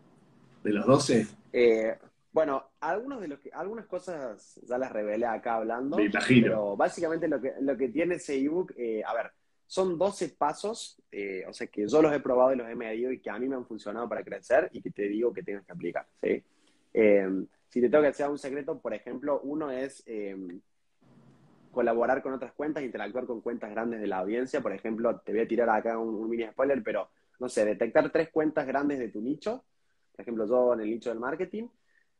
de 0.69 0.75
los 0.75 0.87
12? 0.87 1.27
Eh, 1.53 1.99
bueno, 2.33 2.71
algunos 2.81 3.21
de 3.21 3.29
los 3.29 3.39
que, 3.41 3.51
algunas 3.53 3.87
cosas 3.87 4.61
ya 4.67 4.79
las 4.79 4.93
revelé 4.93 5.27
acá 5.27 5.57
hablando. 5.57 5.97
Me 5.97 6.05
imagino. 6.05 6.43
Pero 6.43 6.77
básicamente 6.77 7.29
lo 7.29 7.41
que, 7.41 7.55
lo 7.61 7.77
que 7.77 7.89
tiene 7.89 8.17
ese 8.17 8.37
ebook, 8.39 8.73
eh, 8.77 9.03
a 9.05 9.15
ver, 9.15 9.33
son 9.67 9.99
12 9.99 10.31
pasos, 10.31 11.01
o 11.47 11.53
sea, 11.53 11.67
que 11.67 11.87
yo 11.87 12.01
los 12.01 12.13
he 12.13 12.21
probado 12.21 12.55
y 12.55 12.57
los 12.57 12.69
he 12.69 12.75
medido 12.75 13.13
y 13.13 13.21
que 13.21 13.29
a 13.29 13.39
mí 13.39 13.49
me 13.49 13.57
han 13.57 13.67
funcionado 13.67 14.09
para 14.09 14.25
crecer 14.25 14.71
y 14.73 14.81
que 14.81 14.91
te 14.91 15.03
digo 15.03 15.33
que 15.33 15.43
tienes 15.43 15.67
que 15.67 15.73
aplicar, 15.73 16.07
¿sí? 16.23 16.43
si 17.69 17.81
te 17.83 17.91
tengo 17.91 18.01
que 18.01 18.09
decir 18.09 18.27
un 18.27 18.39
secreto, 18.39 18.79
por 18.79 18.95
ejemplo, 18.95 19.41
uno 19.43 19.71
es 19.71 20.03
colaborar 21.79 22.23
con 22.23 22.33
otras 22.33 22.53
cuentas, 22.53 22.83
interactuar 22.83 23.25
con 23.25 23.41
cuentas 23.41 23.71
grandes 23.71 24.01
de 24.01 24.09
la 24.09 24.19
audiencia. 24.19 24.61
Por 24.61 24.73
ejemplo, 24.73 25.21
te 25.21 25.31
voy 25.31 25.43
a 25.43 25.47
tirar 25.47 25.71
acá 25.71 25.97
un, 25.97 26.29
mini 26.29 26.45
spoiler, 26.49 26.83
pero 26.83 27.09
no 27.39 27.49
sé, 27.49 27.65
detectar 27.65 28.11
tres 28.11 28.31
cuentas 28.31 28.67
grandes 28.67 28.99
de 28.99 29.09
tu 29.09 29.21
nicho. 29.21 29.65
Por 30.19 30.25
ejemplo, 30.25 30.47
yo 30.47 30.75
en 30.75 30.81
el 30.81 30.91
nicho 30.91 31.11
del 31.11 31.21
marketing. 31.21 31.69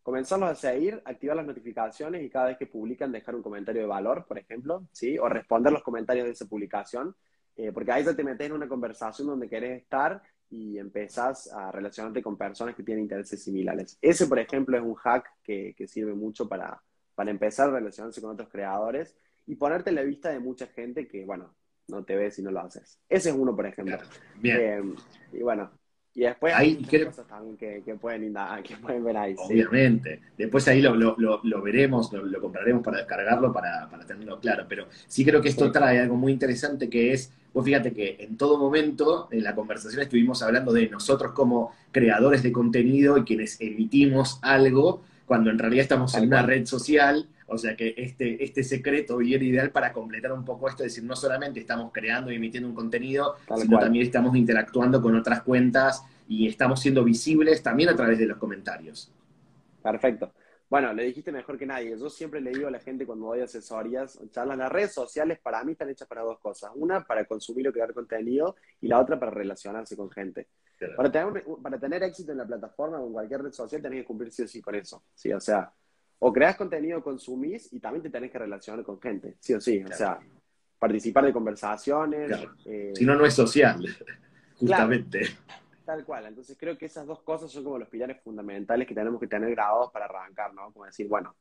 Comenzarlos 0.05 0.51
a 0.51 0.55
seguir, 0.55 1.03
activar 1.05 1.35
las 1.35 1.47
notificaciones 1.47 2.23
y 2.23 2.31
cada 2.31 2.47
vez 2.47 2.57
que 2.57 2.69
publican 2.69 3.11
dejar 3.11 3.35
un 3.35 3.43
comentario 3.43 3.83
de 3.83 3.89
valor, 3.89 4.25
por 4.25 4.39
ejemplo, 4.39 4.87
¿sí? 4.93 5.19
O 5.19 5.29
responder 5.29 5.73
los 5.73 5.83
comentarios 5.83 6.27
de 6.27 6.31
esa 6.31 6.47
publicación. 6.47 7.17
Eh, 7.57 7.73
porque 7.73 7.91
ahí 7.91 8.05
ya 8.05 8.15
te 8.15 8.23
metes 8.23 8.47
en 8.47 8.53
una 8.53 8.69
conversación 8.69 9.27
donde 9.27 9.49
querés 9.49 9.83
estar 9.83 10.23
y 10.49 10.79
empezás 10.79 11.53
a 11.53 11.73
relacionarte 11.73 12.23
con 12.23 12.39
personas 12.39 12.77
que 12.77 12.85
tienen 12.85 13.03
intereses 13.03 13.43
similares. 13.43 13.99
Ese, 14.01 14.29
por 14.29 14.39
ejemplo, 14.39 14.77
es 14.77 14.83
un 14.85 14.95
hack 14.95 15.29
que, 15.43 15.75
que 15.77 15.89
sirve 15.89 16.15
mucho 16.15 16.49
para, 16.49 16.81
para 17.17 17.33
empezar 17.33 17.69
a 17.69 17.73
relacionarse 17.73 18.21
con 18.21 18.31
otros 18.31 18.49
creadores 18.49 19.17
y 19.45 19.57
ponerte 19.57 19.91
en 19.91 19.97
la 19.97 20.03
vista 20.03 20.31
de 20.31 20.39
mucha 20.39 20.69
gente 20.69 21.09
que, 21.09 21.25
bueno, 21.25 21.53
no 21.89 22.05
te 22.05 22.15
ves 22.15 22.37
si 22.37 22.43
no 22.43 22.51
lo 22.51 22.61
haces. 22.61 23.01
Ese 23.09 23.31
es 23.31 23.35
uno, 23.35 23.57
por 23.57 23.67
ejemplo. 23.67 23.99
Bien. 24.37 24.57
Eh, 24.61 24.95
y 25.39 25.43
bueno, 25.43 25.71
y 26.19 26.23
después 26.23 26.53
hay 26.53 26.75
cosas 26.75 27.29
también 27.29 27.57
que, 27.57 27.95
pueden, 27.95 28.35
que 28.65 28.77
pueden 28.77 29.05
ver 29.05 29.17
ahí. 29.17 29.37
Obviamente. 29.39 30.21
Después 30.37 30.67
ahí 30.67 30.83
lo, 30.83 30.97
lo, 30.97 31.63
veremos, 31.63 32.13
lo, 32.13 32.41
compraremos 32.41 32.83
para 32.83 32.99
descargarlo, 32.99 33.53
para, 33.53 33.89
para, 33.89 34.05
tenerlo 34.05 34.41
claro. 34.41 34.67
Pero 34.69 34.89
sí 35.07 35.25
creo 35.25 35.41
que 35.41 35.49
esto 35.49 35.71
trae 35.71 36.01
algo 36.01 36.17
muy 36.17 36.33
interesante 36.33 36.91
que 36.91 37.13
es, 37.13 37.31
vos 37.55 37.65
fíjate 37.65 37.93
que 37.93 38.17
en 38.19 38.37
todo 38.37 38.59
momento 38.59 39.29
en 39.31 39.45
la 39.45 39.55
conversación 39.55 40.03
estuvimos 40.03 40.43
hablando 40.43 40.73
de 40.73 40.89
nosotros 40.89 41.31
como 41.31 41.71
creadores 41.93 42.43
de 42.43 42.51
contenido 42.51 43.17
y 43.17 43.23
quienes 43.23 43.61
emitimos 43.61 44.41
algo, 44.43 45.05
cuando 45.25 45.51
en 45.51 45.59
realidad 45.61 45.83
estamos 45.83 46.17
en 46.17 46.25
una 46.25 46.43
red 46.43 46.67
social 46.67 47.29
O 47.51 47.57
sea 47.57 47.75
que 47.75 47.95
este, 47.97 48.43
este 48.45 48.63
secreto 48.63 49.17
viene 49.17 49.47
ideal 49.47 49.71
para 49.71 49.93
completar 49.93 50.33
un 50.33 50.45
poco 50.45 50.69
esto, 50.69 50.85
es 50.85 50.93
decir, 50.93 51.05
no 51.05 51.17
solamente 51.17 51.61
estamos 51.61 51.91
creando 51.93 52.31
y 52.31 52.37
emitiendo 52.37 52.69
un 52.69 52.75
contenido, 52.75 53.37
sino 53.57 53.79
también 53.79 54.05
estamos 54.05 54.37
interactuando 54.37 55.01
con 55.01 55.17
otras 55.17 55.43
cuentas 55.43 56.05
y 56.29 56.47
estamos 56.47 56.81
siendo 56.81 57.03
visibles 57.05 57.63
también 57.63 57.89
a 57.89 57.97
través 57.97 58.19
de 58.19 58.27
los 58.27 58.37
comentarios. 58.37 59.11
Perfecto. 59.83 60.31
Bueno, 60.69 60.93
le 60.93 61.05
dijiste 61.05 61.33
mejor 61.33 61.57
que 61.57 61.65
nadie. 61.65 61.97
Yo 61.99 62.11
siempre 62.11 62.43
le 62.43 62.51
digo 62.51 62.69
a 62.69 62.71
la 62.71 62.81
gente 62.81 63.07
cuando 63.07 63.29
doy 63.29 63.41
asesorías, 63.41 64.21
charlas, 64.31 64.59
las 64.59 64.71
redes 64.71 64.93
sociales 64.93 65.39
para 65.43 65.65
mí 65.65 65.73
están 65.73 65.89
hechas 65.89 66.07
para 66.07 66.21
dos 66.21 66.39
cosas. 66.41 66.71
Una, 66.75 67.03
para 67.03 67.25
consumir 67.25 67.67
o 67.69 67.73
crear 67.73 67.95
contenido 67.95 68.57
y 68.83 68.89
la 68.89 69.01
otra, 69.01 69.19
para 69.19 69.31
relacionarse 69.31 69.97
con 69.97 70.11
gente. 70.11 70.49
Para, 70.95 71.11
tener, 71.11 71.45
para 71.63 71.79
tener 71.79 72.03
éxito 72.03 72.33
en 72.33 72.39
la 72.39 72.47
plataforma 72.47 73.01
o 73.01 73.07
en 73.07 73.13
cualquier 73.15 73.43
red 73.43 73.53
social, 73.53 73.81
tenés 73.81 74.01
que 74.01 74.07
cumplir 74.07 74.31
sí 74.31 74.43
o 74.43 74.49
sí 74.49 74.61
con 74.61 74.75
eso. 74.75 75.03
¿sí? 75.15 75.33
O 75.33 75.41
sea, 75.41 75.73
o 76.21 76.33
creas 76.33 76.57
contenido, 76.57 77.03
consumís 77.03 77.73
y 77.73 77.81
también 77.81 78.03
te 78.03 78.11
tenés 78.11 78.31
que 78.31 78.39
relacionar 78.39 78.85
con 78.85 79.01
gente, 79.01 79.37
sí 79.41 79.55
o 79.55 79.61
sí. 79.61 79.83
O 79.83 79.93
sea, 79.93 80.19
participar 80.79 81.25
de 81.25 81.33
conversaciones. 81.33 82.31
Eh, 82.65 82.93
si 82.95 83.05
no, 83.05 83.15
no 83.15 83.25
es 83.25 83.35
social, 83.35 83.85
justamente. 84.57 85.23
Tal 85.85 86.05
cual. 86.05 86.27
Entonces 86.27 86.57
creo 86.59 86.77
que 86.77 86.87
esas 86.87 87.07
dos 87.07 87.23
cosas 87.23 87.51
son 87.51 87.65
como 87.65 87.79
los 87.79 87.89
pilares 87.89 88.21
fundamentales 88.23 88.87
que 88.87 88.95
tenemos 88.95 89.21
que 89.21 89.27
tener 89.27 89.51
grabados 89.51 89.91
para 89.91 90.05
arrancar, 90.05 90.53
¿no? 90.53 90.73
Como 90.73 90.85
decir, 90.85 91.09
bueno, 91.09 91.35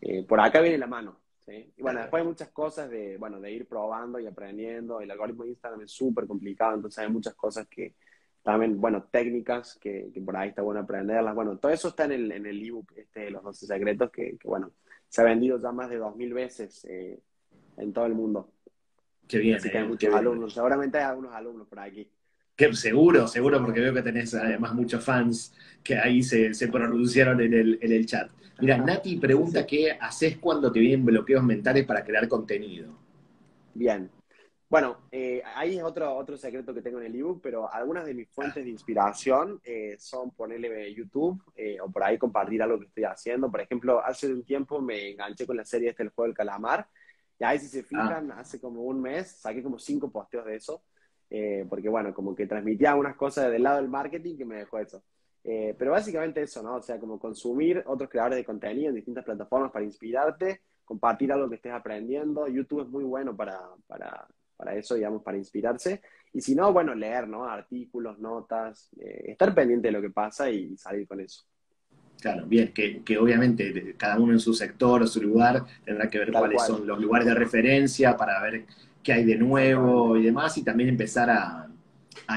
eh, 0.00 0.24
por 0.24 0.40
acá 0.40 0.60
viene 0.60 0.78
la 0.78 0.86
mano. 0.86 1.20
¿sí? 1.46 1.72
Y 1.76 1.82
bueno, 1.82 2.00
después 2.00 2.20
hay 2.20 2.28
muchas 2.28 2.50
cosas 2.50 2.90
de, 2.90 3.16
bueno, 3.16 3.40
de 3.40 3.50
ir 3.50 3.66
probando 3.66 4.20
y 4.20 4.26
aprendiendo. 4.26 5.00
El 5.00 5.10
algoritmo 5.10 5.44
de 5.44 5.50
Instagram 5.50 5.80
es 5.82 5.92
súper 5.92 6.26
complicado, 6.26 6.74
entonces 6.74 6.98
hay 6.98 7.10
muchas 7.10 7.34
cosas 7.34 7.66
que 7.68 7.94
también, 8.42 8.80
bueno, 8.80 9.04
técnicas 9.10 9.78
que, 9.80 10.10
por 10.24 10.36
ahí 10.36 10.48
está 10.48 10.62
bueno 10.62 10.80
aprenderlas. 10.80 11.34
Bueno, 11.34 11.58
todo 11.58 11.70
eso 11.70 11.88
está 11.88 12.04
en 12.04 12.12
el, 12.12 12.32
en 12.32 12.46
el 12.46 12.62
ebook, 12.62 12.92
este, 12.96 13.30
Los 13.30 13.42
12 13.42 13.66
Secretos, 13.66 14.10
que, 14.10 14.36
bueno, 14.44 14.72
se 15.08 15.20
ha 15.20 15.24
vendido 15.24 15.60
ya 15.62 15.70
más 15.70 15.90
de 15.90 16.00
2.000 16.00 16.34
veces 16.34 16.84
eh, 16.88 17.20
en 17.76 17.92
todo 17.92 18.06
el 18.06 18.14
mundo. 18.14 18.50
Qué 19.28 19.38
bien. 19.38 19.56
Así 19.56 19.70
que 19.70 19.78
hay 19.78 19.84
eh, 19.84 19.88
muchos 19.88 20.14
alumnos. 20.14 20.54
Seguramente 20.54 20.98
hay 20.98 21.04
algunos 21.04 21.32
alumnos 21.32 21.68
por 21.68 21.78
aquí. 21.78 22.08
Que 22.56 22.72
seguro, 22.74 23.28
seguro, 23.28 23.62
porque 23.62 23.80
veo 23.80 23.94
que 23.94 24.02
tenés 24.02 24.34
además 24.34 24.74
muchos 24.74 25.04
fans 25.04 25.54
que 25.82 25.96
ahí 25.96 26.22
se, 26.22 26.52
se 26.52 26.68
pronunciaron 26.68 27.40
en 27.40 27.54
el, 27.54 27.78
en 27.80 27.92
el 27.92 28.06
chat. 28.06 28.30
Mira, 28.60 28.76
Nati 28.78 29.16
pregunta 29.16 29.66
qué 29.66 29.92
haces 29.92 30.38
cuando 30.38 30.70
te 30.70 30.80
vienen 30.80 31.04
bloqueos 31.04 31.42
mentales 31.42 31.84
para 31.86 32.04
crear 32.04 32.28
contenido. 32.28 32.92
Bien. 33.74 34.10
Bueno, 34.72 34.96
eh, 35.10 35.42
ahí 35.54 35.76
es 35.76 35.84
otro, 35.84 36.16
otro 36.16 36.34
secreto 36.38 36.72
que 36.72 36.80
tengo 36.80 36.98
en 36.98 37.04
el 37.04 37.14
ebook, 37.14 37.42
pero 37.42 37.70
algunas 37.70 38.06
de 38.06 38.14
mis 38.14 38.30
fuentes 38.30 38.64
de 38.64 38.70
inspiración 38.70 39.60
eh, 39.62 39.96
son 39.98 40.30
ponerle 40.30 40.94
YouTube 40.94 41.42
eh, 41.54 41.78
o 41.78 41.90
por 41.90 42.02
ahí 42.02 42.16
compartir 42.16 42.62
algo 42.62 42.78
que 42.78 42.86
estoy 42.86 43.04
haciendo. 43.04 43.50
Por 43.50 43.60
ejemplo, 43.60 44.02
hace 44.02 44.32
un 44.32 44.42
tiempo 44.44 44.80
me 44.80 45.10
enganché 45.10 45.44
con 45.46 45.58
la 45.58 45.64
serie 45.66 45.90
este, 45.90 46.04
El 46.04 46.08
Juego 46.08 46.28
del 46.28 46.34
Calamar. 46.34 46.88
Y 47.38 47.44
ahí, 47.44 47.58
si 47.58 47.68
se 47.68 47.82
fijan, 47.82 48.32
ah. 48.32 48.40
hace 48.40 48.58
como 48.58 48.80
un 48.84 49.02
mes 49.02 49.32
saqué 49.32 49.62
como 49.62 49.78
cinco 49.78 50.10
posteos 50.10 50.46
de 50.46 50.56
eso. 50.56 50.82
Eh, 51.28 51.66
porque 51.68 51.90
bueno, 51.90 52.14
como 52.14 52.34
que 52.34 52.46
transmitía 52.46 52.94
unas 52.94 53.14
cosas 53.14 53.50
del 53.50 53.64
lado 53.64 53.76
del 53.76 53.90
marketing 53.90 54.38
que 54.38 54.46
me 54.46 54.56
dejó 54.56 54.78
eso. 54.78 55.04
Pero 55.42 55.90
básicamente 55.90 56.40
eso, 56.40 56.62
¿no? 56.62 56.76
O 56.76 56.82
sea, 56.82 56.98
como 56.98 57.18
consumir 57.18 57.84
otros 57.84 58.08
creadores 58.08 58.38
de 58.38 58.44
contenido 58.46 58.88
en 58.88 58.94
distintas 58.94 59.24
plataformas 59.26 59.70
para 59.70 59.84
inspirarte, 59.84 60.62
compartir 60.86 61.30
algo 61.30 61.50
que 61.50 61.56
estés 61.56 61.74
aprendiendo. 61.74 62.48
YouTube 62.48 62.84
es 62.84 62.88
muy 62.88 63.04
bueno 63.04 63.36
para, 63.36 63.60
para, 63.86 64.26
para 64.62 64.76
eso, 64.76 64.94
digamos, 64.94 65.24
para 65.24 65.36
inspirarse. 65.36 66.00
Y 66.32 66.40
si 66.40 66.54
no, 66.54 66.72
bueno, 66.72 66.94
leer, 66.94 67.26
¿no? 67.26 67.44
Artículos, 67.44 68.20
notas, 68.20 68.90
eh, 69.00 69.32
estar 69.32 69.52
pendiente 69.52 69.88
de 69.88 69.92
lo 69.92 70.00
que 70.00 70.10
pasa 70.10 70.48
y 70.50 70.76
salir 70.76 71.08
con 71.08 71.20
eso. 71.20 71.42
Claro, 72.20 72.46
bien, 72.46 72.72
que, 72.72 73.02
que, 73.02 73.18
obviamente 73.18 73.96
cada 73.96 74.20
uno 74.20 74.32
en 74.32 74.38
su 74.38 74.54
sector 74.54 75.02
o 75.02 75.06
su 75.08 75.20
lugar 75.20 75.64
tendrá 75.84 76.08
que 76.08 76.20
ver 76.20 76.30
cuáles 76.30 76.62
son 76.62 76.86
los 76.86 77.00
lugares 77.00 77.26
de 77.26 77.34
referencia 77.34 78.16
para 78.16 78.40
ver 78.40 78.64
qué 79.02 79.12
hay 79.14 79.24
de 79.24 79.34
nuevo 79.34 80.16
y 80.16 80.22
demás, 80.22 80.56
y 80.56 80.62
también 80.62 80.90
empezar 80.90 81.28
a, 81.28 81.68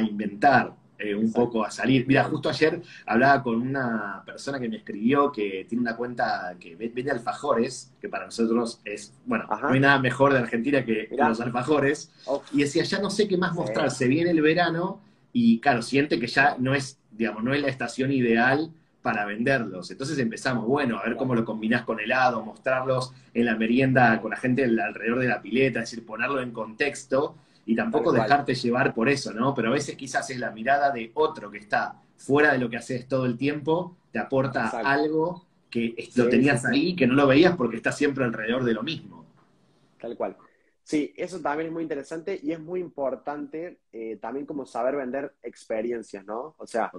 inventar 0.02 0.74
eh, 0.98 1.16
un 1.16 1.32
poco, 1.34 1.64
a 1.64 1.72
salir. 1.72 2.06
Mira, 2.08 2.24
justo 2.24 2.50
ayer 2.50 2.82
hablaba 3.06 3.44
con 3.44 3.62
una 3.62 4.24
persona 4.26 4.60
que 4.60 4.70
me 4.70 4.78
escribió 4.78 5.32
que 5.32 5.66
tiene 5.68 5.82
una 5.82 5.96
cuenta 5.96 6.56
que 6.60 6.76
vende 6.76 7.12
alfajores, 7.12 7.92
que 8.00 8.10
para 8.10 8.26
nosotros 8.26 8.80
es, 8.86 9.14
bueno, 9.26 9.46
no 9.48 9.70
hay 9.70 9.80
nada 9.80 10.00
mejor 10.00 10.34
de 10.34 10.40
Argentina 10.40 10.86
que 10.86 11.10
los 11.18 11.42
alfajores, 11.42 12.12
y 12.54 12.60
decía, 12.60 12.84
ya 12.84 13.00
no 13.00 13.10
sé 13.10 13.28
qué 13.28 13.38
más 13.38 13.54
mostrar, 13.54 13.92
se 13.92 14.08
viene 14.08 14.32
el 14.32 14.42
verano, 14.42 15.02
y 15.34 15.60
claro, 15.60 15.82
siente 15.82 16.20
que 16.20 16.28
ya 16.28 16.56
no 16.60 16.74
es, 16.74 16.98
digamos, 17.12 17.44
no 17.44 17.54
es 17.54 17.62
la 17.62 17.68
estación 17.68 18.12
ideal 18.12 18.72
para 19.02 19.26
venderlos. 19.26 19.92
Entonces 19.92 20.18
empezamos, 20.18 20.66
bueno, 20.66 20.98
a 20.98 21.04
ver 21.04 21.18
cómo 21.18 21.36
lo 21.36 21.46
combinás 21.46 21.84
con 21.84 22.00
helado, 22.00 22.44
mostrarlos 22.44 23.14
en 23.34 23.46
la 23.46 23.56
merienda 23.56 24.20
con 24.22 24.32
la 24.32 24.38
gente 24.38 24.64
alrededor 24.64 25.20
de 25.20 25.28
la 25.28 25.42
pileta, 25.42 25.82
es 25.82 25.92
decir, 25.92 26.06
ponerlo 26.06 26.42
en 26.42 26.52
contexto 26.52 27.36
y 27.66 27.76
tampoco 27.76 28.12
dejarte 28.12 28.54
llevar 28.54 28.94
por 28.94 29.10
eso, 29.10 29.34
¿no? 29.34 29.54
Pero 29.54 29.70
a 29.70 29.74
veces 29.74 29.96
quizás 29.96 30.30
es 30.30 30.40
la 30.40 30.52
mirada 30.52 30.92
de 30.92 31.12
otro 31.16 31.50
que 31.50 31.58
está 31.58 32.02
fuera 32.16 32.54
de 32.54 32.60
lo 32.60 32.70
que 32.70 32.78
haces 32.78 33.08
todo 33.08 33.26
el 33.26 33.38
tiempo, 33.38 33.98
te 34.12 34.20
aporta 34.20 34.70
algo 34.70 35.46
que 35.70 35.96
lo 36.16 36.30
tenías 36.30 36.66
ahí, 36.66 36.96
que 36.96 37.08
no 37.08 37.16
lo 37.16 37.28
veías 37.28 37.56
porque 37.56 37.78
está 37.78 37.92
siempre 37.92 38.24
alrededor 38.24 38.64
de 38.64 38.74
lo 38.74 38.84
mismo. 38.84 39.26
Tal 40.00 40.16
cual. 40.16 40.38
Sí, 40.84 41.14
eso 41.18 41.42
también 41.42 41.68
es 41.68 41.74
muy 41.74 41.82
interesante 41.82 42.40
y 42.42 42.52
es 42.52 42.60
muy 42.60 42.80
importante 42.80 43.80
eh, 43.92 44.18
también 44.22 44.46
como 44.46 44.68
saber 44.68 44.96
vender 44.96 45.34
experiencias, 45.42 46.24
¿no? 46.26 46.54
O 46.60 46.68
sea, 46.68 46.92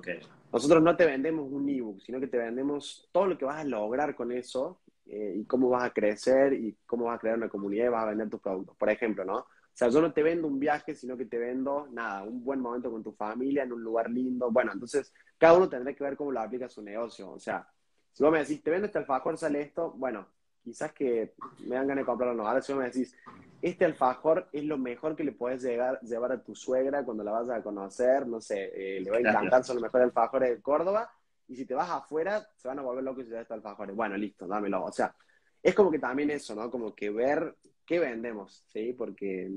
nosotros 0.53 0.83
no 0.83 0.97
te 0.97 1.07
vendemos 1.07 1.47
un 1.49 1.69
ebook, 1.69 2.01
sino 2.01 2.19
que 2.19 2.27
te 2.27 2.37
vendemos 2.37 3.09
todo 3.13 3.27
lo 3.27 3.39
que 3.39 3.45
vas 3.45 3.61
a 3.61 3.65
lograr 3.65 4.17
con 4.17 4.33
eso 4.33 4.81
eh, 5.07 5.37
y 5.37 5.45
cómo 5.45 5.69
vas 5.69 5.85
a 5.85 5.91
crecer 5.91 6.53
y 6.53 6.77
cómo 6.85 7.05
vas 7.05 7.17
a 7.17 7.21
crear 7.21 7.37
una 7.37 7.49
comunidad 7.49 7.87
y 7.87 7.91
vas 7.91 8.03
a 8.03 8.09
vender 8.09 8.29
tus 8.29 8.41
productos. 8.41 8.77
Por 8.77 8.91
ejemplo, 8.91 9.25
¿no? 9.25 9.47
O 9.77 9.79
sea, 9.79 9.89
yo 9.89 10.01
no 10.01 10.11
te 10.11 10.23
vendo 10.23 10.49
un 10.49 10.59
viaje, 10.59 10.95
sino 10.95 11.19
que 11.19 11.27
te 11.27 11.37
vendo, 11.37 11.87
nada, 11.91 12.23
un 12.23 12.43
buen 12.43 12.61
momento 12.61 12.91
con 12.91 13.03
tu 13.03 13.13
familia 13.13 13.63
en 13.63 13.75
un 13.75 13.83
lugar 13.83 14.09
lindo. 14.09 14.51
Bueno, 14.51 14.73
entonces 14.73 15.13
cada 15.37 15.53
uno 15.53 15.69
tendrá 15.69 15.93
que 15.93 16.03
ver 16.03 16.17
cómo 16.17 16.33
lo 16.33 16.41
aplica 16.41 16.65
a 16.65 16.71
su 16.71 16.81
negocio. 16.81 17.31
O 17.31 17.39
sea, 17.39 17.69
si 18.11 18.23
vos 18.23 18.33
me 18.33 18.39
decís, 18.39 18.63
te 18.63 18.71
vendo 18.71 18.87
este 18.87 18.97
alfajor, 18.97 19.37
sale 19.37 19.61
esto, 19.61 19.93
bueno, 19.93 20.29
quizás 20.65 20.95
que 20.95 21.35
me 21.59 21.77
dan 21.77 21.89
ganas 21.89 22.05
de 22.05 22.07
comprarlo 22.07 22.35
no. 22.35 22.49
Ahora 22.49 22.63
si 22.63 22.73
vos 22.73 22.81
me 22.81 22.87
decís, 22.87 23.15
este 23.61 23.85
alfajor 23.85 24.49
es 24.51 24.65
lo 24.65 24.79
mejor 24.79 25.15
que 25.15 25.25
le 25.25 25.33
puedes 25.33 25.63
llegar, 25.63 26.01
llevar 26.01 26.33
a 26.33 26.43
tu 26.43 26.55
suegra 26.55 27.05
cuando 27.05 27.23
la 27.23 27.33
vas 27.33 27.51
a 27.51 27.63
conocer, 27.63 28.27
no 28.27 28.41
sé, 28.41 28.73
eh, 28.75 29.03
le 29.03 29.11
va 29.11 29.19
a 29.19 29.21
encantar, 29.21 29.63
son 29.63 29.77
los 29.77 29.83
mejores 29.83 30.07
alfajores 30.07 30.57
de 30.57 30.63
Córdoba, 30.63 31.11
y 31.49 31.55
si 31.55 31.67
te 31.67 31.75
vas 31.75 31.91
afuera, 31.91 32.49
se 32.57 32.67
van 32.67 32.79
a 32.79 32.83
volver 32.83 33.05
locos 33.05 33.27
si 33.27 33.31
te 33.31 33.39
estos 33.43 33.57
alfajores. 33.57 33.95
Bueno, 33.95 34.17
listo, 34.17 34.47
dámelo. 34.47 34.85
O 34.85 34.91
sea, 34.91 35.15
es 35.63 35.75
como 35.75 35.91
que 35.91 35.99
también 35.99 36.31
eso, 36.31 36.55
¿no? 36.55 36.71
Como 36.71 36.95
que 36.95 37.11
ver 37.11 37.55
qué 37.87 37.99
vendemos, 37.99 38.65
¿sí? 38.67 38.93
Porque 38.93 39.51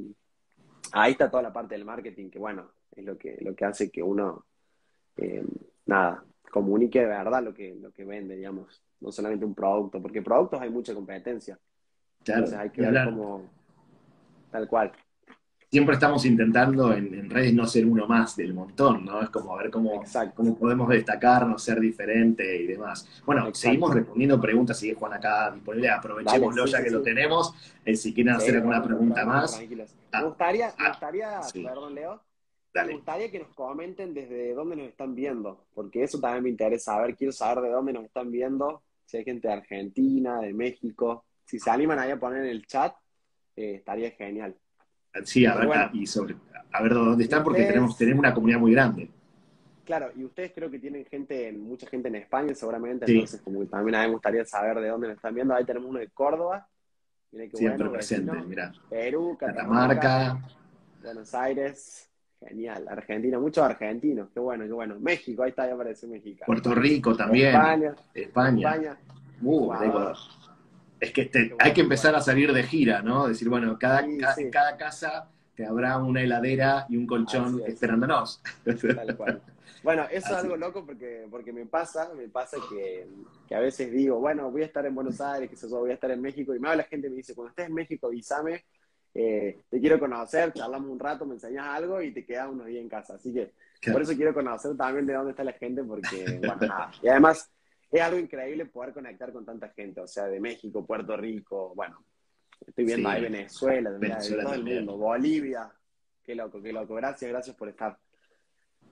ahí 0.91 1.11
está 1.11 1.29
toda 1.29 1.43
la 1.43 1.53
parte 1.53 1.75
del 1.75 1.85
marketing, 1.85 2.29
que 2.29 2.39
bueno, 2.39 2.71
es 2.95 3.03
lo 3.03 3.17
que, 3.17 3.37
lo 3.41 3.55
que 3.55 3.65
hace 3.65 3.91
que 3.91 4.01
uno, 4.01 4.45
eh, 5.17 5.43
nada, 5.85 6.23
comunique 6.51 6.99
de 6.99 7.07
verdad 7.07 7.43
lo 7.43 7.53
que, 7.53 7.75
lo 7.75 7.91
que 7.91 8.05
vende, 8.05 8.35
digamos, 8.35 8.83
no 9.01 9.11
solamente 9.11 9.45
un 9.45 9.55
producto, 9.55 10.01
porque 10.01 10.21
productos 10.21 10.61
hay 10.61 10.69
mucha 10.69 10.93
competencia. 10.93 11.59
Claro, 12.23 12.45
Entonces 12.45 12.59
hay 12.59 12.69
que 12.69 12.81
ver 12.81 13.05
cómo 13.05 13.49
Tal 14.51 14.67
cual. 14.67 14.91
Siempre 15.71 15.93
estamos 15.93 16.25
intentando 16.25 16.91
en, 16.93 17.29
redes 17.29 17.53
no 17.53 17.67
ser 17.67 17.85
uno 17.85 18.07
más 18.07 18.35
del 18.35 18.55
montón, 18.55 19.05
¿no? 19.05 19.21
Es 19.21 19.29
como 19.29 19.53
a 19.53 19.61
ver 19.61 19.69
cómo, 19.69 20.03
cómo 20.33 20.57
podemos 20.57 20.89
destacarnos, 20.89 21.61
ser 21.61 21.79
diferente 21.79 22.63
y 22.63 22.65
demás. 22.65 23.21
Bueno, 23.23 23.53
seguimos 23.53 23.93
respondiendo 23.93 24.41
preguntas, 24.41 24.79
sigue 24.79 24.95
Juan 24.95 25.13
acá 25.13 25.51
disponible, 25.51 25.91
aprovechémoslo 25.91 26.65
ya 26.65 26.83
que 26.83 26.89
lo 26.89 27.03
tenemos. 27.03 27.53
Eh, 27.85 27.95
si 27.95 28.15
quieren 28.15 28.33
hacer 28.33 28.55
alguna 28.55 28.81
pregunta 28.81 29.23
más. 29.23 29.61
Ah, 30.11 30.21
me 30.21 30.27
gustaría, 30.27 30.67
me 30.69 30.73
ah, 30.85 30.89
gustaría 30.89 31.39
perdón 31.53 31.93
Leo, 31.93 32.23
me 32.73 32.93
gustaría 32.93 33.29
que 33.29 33.39
nos 33.39 33.53
comenten 33.53 34.15
desde 34.15 34.55
dónde 34.55 34.75
nos 34.75 34.87
están 34.87 35.13
viendo, 35.13 35.67
porque 35.75 36.03
eso 36.03 36.19
también 36.19 36.45
me 36.45 36.49
interesa 36.49 36.93
saber, 36.93 37.15
quiero 37.15 37.31
saber 37.31 37.65
de 37.65 37.69
dónde 37.69 37.93
nos 37.93 38.05
están 38.05 38.31
viendo, 38.31 38.81
si 39.05 39.17
hay 39.17 39.23
gente 39.23 39.47
de 39.47 39.53
Argentina, 39.53 40.39
de 40.39 40.51
México, 40.51 41.25
si 41.45 41.59
se 41.59 41.69
animan 41.69 41.99
ahí 41.99 42.09
a 42.09 42.19
poner 42.19 42.43
en 42.43 42.49
el 42.49 42.65
chat, 42.65 42.95
eh, 43.55 43.75
estaría 43.75 44.09
genial. 44.11 44.55
Sí, 45.23 45.45
a 45.45 45.55
ver, 45.55 45.89
y 45.93 46.05
sobre, 46.05 46.35
a 46.71 46.83
ver 46.83 46.93
dónde 46.93 47.23
están, 47.23 47.43
porque 47.43 47.63
tenemos, 47.63 47.97
tenemos 47.97 48.19
una 48.19 48.33
comunidad 48.33 48.59
muy 48.59 48.71
grande. 48.71 49.09
Claro, 49.85 50.11
y 50.15 50.23
ustedes 50.23 50.51
creo 50.53 50.69
que 50.69 50.77
tienen 50.77 51.03
gente, 51.05 51.51
mucha 51.51 51.87
gente 51.87 52.09
en 52.09 52.15
España 52.15 52.53
seguramente, 52.53 53.11
entonces 53.11 53.41
como 53.41 53.65
también 53.65 53.95
a 53.95 54.01
mí 54.01 54.07
me 54.07 54.13
gustaría 54.13 54.45
saber 54.45 54.79
de 54.79 54.87
dónde 54.87 55.07
nos 55.07 55.15
están 55.15 55.33
viendo. 55.33 55.55
Ahí 55.55 55.65
tenemos 55.65 55.89
uno 55.89 55.97
de 55.97 56.09
Córdoba. 56.09 56.67
Siempre 57.53 57.89
presente, 57.89 58.31
mira. 58.47 58.71
Perú, 58.89 59.35
Catamarca, 59.39 60.39
Buenos 61.01 61.33
Aires, 61.33 62.07
genial. 62.39 62.87
Argentina, 62.87 63.39
muchos 63.39 63.63
argentinos, 63.63 64.29
qué 64.31 64.39
bueno, 64.39 64.65
qué 64.65 64.73
bueno. 64.73 64.99
México, 64.99 65.41
ahí 65.41 65.49
está, 65.49 65.67
ya 65.67 65.73
aparece 65.73 66.05
México. 66.05 66.43
Puerto 66.45 66.75
Rico 66.75 67.15
también. 67.15 67.55
España. 67.55 67.95
España. 68.13 68.75
España. 68.75 68.97
Uh, 69.41 69.73
es 70.99 71.11
que 71.11 71.55
hay 71.59 71.73
que 71.73 71.81
empezar 71.81 72.15
a 72.15 72.21
salir 72.21 72.51
de 72.53 72.63
gira, 72.63 73.01
¿no? 73.01 73.27
Decir, 73.27 73.49
bueno, 73.49 73.77
cada, 73.79 74.05
cada, 74.51 74.77
casa 74.77 75.29
que 75.55 75.65
habrá 75.65 75.97
una 75.97 76.21
heladera 76.21 76.85
y 76.89 76.97
un 76.97 77.05
colchón 77.05 77.61
esperándonos. 77.65 78.41
Tal 78.63 79.17
cual. 79.17 79.41
Bueno, 79.83 80.05
eso 80.11 80.27
es 80.27 80.33
algo 80.33 80.57
loco 80.57 80.85
porque, 80.85 81.25
porque 81.31 81.53
me 81.53 81.65
pasa, 81.65 82.11
me 82.13 82.27
pasa 82.27 82.57
que, 82.69 83.07
a 83.55 83.59
veces 83.59 83.91
digo, 83.91 84.19
bueno, 84.19 84.51
voy 84.51 84.63
a 84.63 84.65
estar 84.65 84.85
en 84.85 84.93
Buenos 84.93 85.21
Aires, 85.21 85.49
que 85.49 85.55
sé 85.55 85.69
yo, 85.69 85.79
voy 85.79 85.91
a 85.91 85.93
estar 85.93 86.11
en 86.11 86.21
México, 86.21 86.53
y 86.53 86.59
me 86.59 86.67
habla 86.67 86.83
la 86.83 86.89
gente 86.89 87.07
y 87.07 87.11
me 87.11 87.17
dice, 87.17 87.33
cuando 87.33 87.51
estés 87.51 87.67
en 87.67 87.73
México, 87.73 88.07
avísame, 88.07 88.65
eh, 89.13 89.59
te 89.69 89.79
quiero 89.79 89.97
conocer, 89.97 90.51
charlamos 90.53 90.89
un 90.89 90.99
rato, 90.99 91.25
me 91.25 91.35
enseñas 91.35 91.65
algo 91.67 92.01
y 92.01 92.11
te 92.11 92.25
quedas 92.25 92.49
unos 92.49 92.67
días 92.67 92.81
en 92.81 92.89
casa. 92.89 93.15
Así 93.15 93.33
que 93.33 93.53
por 93.91 94.01
eso 94.01 94.13
quiero 94.15 94.33
conocer 94.33 94.75
también 94.75 95.05
de 95.05 95.13
dónde 95.13 95.31
está 95.31 95.43
la 95.43 95.53
gente, 95.53 95.81
porque, 95.83 96.39
bueno, 96.39 96.57
nada. 96.61 96.91
Y 97.01 97.07
además 97.07 97.49
es 97.91 98.01
algo 98.01 98.19
increíble 98.19 98.65
poder 98.65 98.93
conectar 98.93 99.31
con 99.31 99.45
tanta 99.45 99.69
gente, 99.69 100.01
o 100.01 100.07
sea, 100.07 100.25
de 100.25 100.39
México, 100.39 100.85
Puerto 100.85 101.17
Rico, 101.17 101.73
bueno, 101.75 102.03
estoy 102.65 102.85
viendo 102.85 103.09
ahí 103.09 103.23
Venezuela, 103.23 103.89
Venezuela 103.91 104.43
de 104.43 104.43
todo 104.43 104.55
el 104.55 104.63
mundo, 104.63 104.97
Bolivia, 104.97 105.71
qué 106.23 106.35
loco, 106.35 106.61
qué 106.61 106.71
loco. 106.71 106.95
Gracias, 106.95 107.31
gracias 107.31 107.55
por 107.55 107.69
estar. 107.69 107.97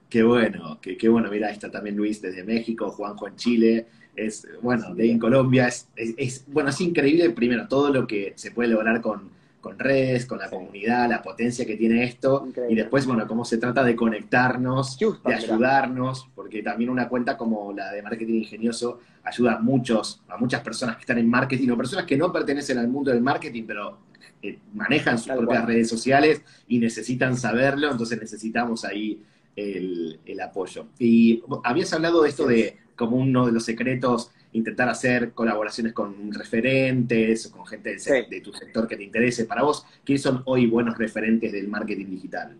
Qué 0.08 0.22
bueno, 0.22 0.80
qué, 0.80 0.96
qué 0.96 1.08
bueno, 1.08 1.30
mira, 1.30 1.50
está 1.50 1.70
también 1.70 1.96
Luis 1.96 2.20
desde 2.20 2.42
México, 2.42 2.90
Juanjo 2.90 3.28
en 3.28 3.36
Chile, 3.36 3.86
es, 4.16 4.48
bueno, 4.62 4.94
de 4.94 5.10
en 5.10 5.18
Colombia, 5.18 5.68
es, 5.68 5.88
es, 5.94 6.44
bueno, 6.48 6.70
es 6.70 6.80
increíble 6.80 7.30
primero 7.30 7.68
todo 7.68 7.90
lo 7.92 8.06
que 8.06 8.32
se 8.36 8.50
puede 8.50 8.70
lograr 8.70 9.00
con, 9.00 9.30
con 9.60 9.78
redes, 9.78 10.26
con 10.26 10.38
la 10.38 10.48
comunidad, 10.48 11.08
la 11.08 11.22
potencia 11.22 11.66
que 11.66 11.76
tiene 11.76 12.04
esto, 12.04 12.48
y 12.68 12.74
después, 12.74 13.06
bueno, 13.06 13.26
cómo 13.26 13.44
se 13.44 13.58
trata 13.58 13.82
de 13.82 13.96
conectarnos, 13.96 14.98
de 14.98 15.34
ayudarnos, 15.34 16.28
porque 16.34 16.62
también 16.62 16.90
una 16.90 17.08
cuenta 17.08 17.36
como 17.36 17.72
la 17.72 17.92
de 17.92 18.02
marketing 18.02 18.34
ingenioso 18.34 19.00
ayuda 19.24 19.54
a 19.54 19.58
muchos, 19.58 20.22
a 20.28 20.36
muchas 20.36 20.62
personas 20.62 20.96
que 20.96 21.00
están 21.00 21.18
en 21.18 21.28
marketing 21.28 21.70
o 21.70 21.76
personas 21.76 22.06
que 22.06 22.16
no 22.16 22.32
pertenecen 22.32 22.78
al 22.78 22.88
mundo 22.88 23.10
del 23.10 23.20
marketing, 23.20 23.64
pero 23.66 23.98
eh, 24.42 24.58
manejan 24.74 25.18
sus 25.18 25.32
propias 25.32 25.66
redes 25.66 25.88
sociales 25.88 26.42
y 26.68 26.78
necesitan 26.78 27.36
saberlo, 27.36 27.90
entonces 27.90 28.20
necesitamos 28.20 28.84
ahí 28.84 29.20
el, 29.56 30.20
el 30.24 30.40
apoyo. 30.40 30.86
Y 30.98 31.42
habías 31.64 31.92
hablado 31.92 32.22
de 32.22 32.28
esto 32.28 32.46
de 32.46 32.76
como 32.94 33.16
uno 33.16 33.46
de 33.46 33.52
los 33.52 33.64
secretos 33.64 34.30
intentar 34.52 34.88
hacer 34.88 35.32
colaboraciones 35.32 35.92
con 35.92 36.32
referentes, 36.32 37.48
con 37.48 37.66
gente 37.66 37.96
de, 37.96 38.40
tu 38.40 38.52
sector 38.52 38.88
que 38.88 38.96
te 38.96 39.04
interese. 39.04 39.44
Para 39.44 39.62
vos, 39.62 39.86
¿quiénes 40.04 40.22
son 40.22 40.42
hoy 40.46 40.66
buenos 40.66 40.96
referentes 40.96 41.52
del 41.52 41.68
marketing 41.68 42.06
digital? 42.06 42.56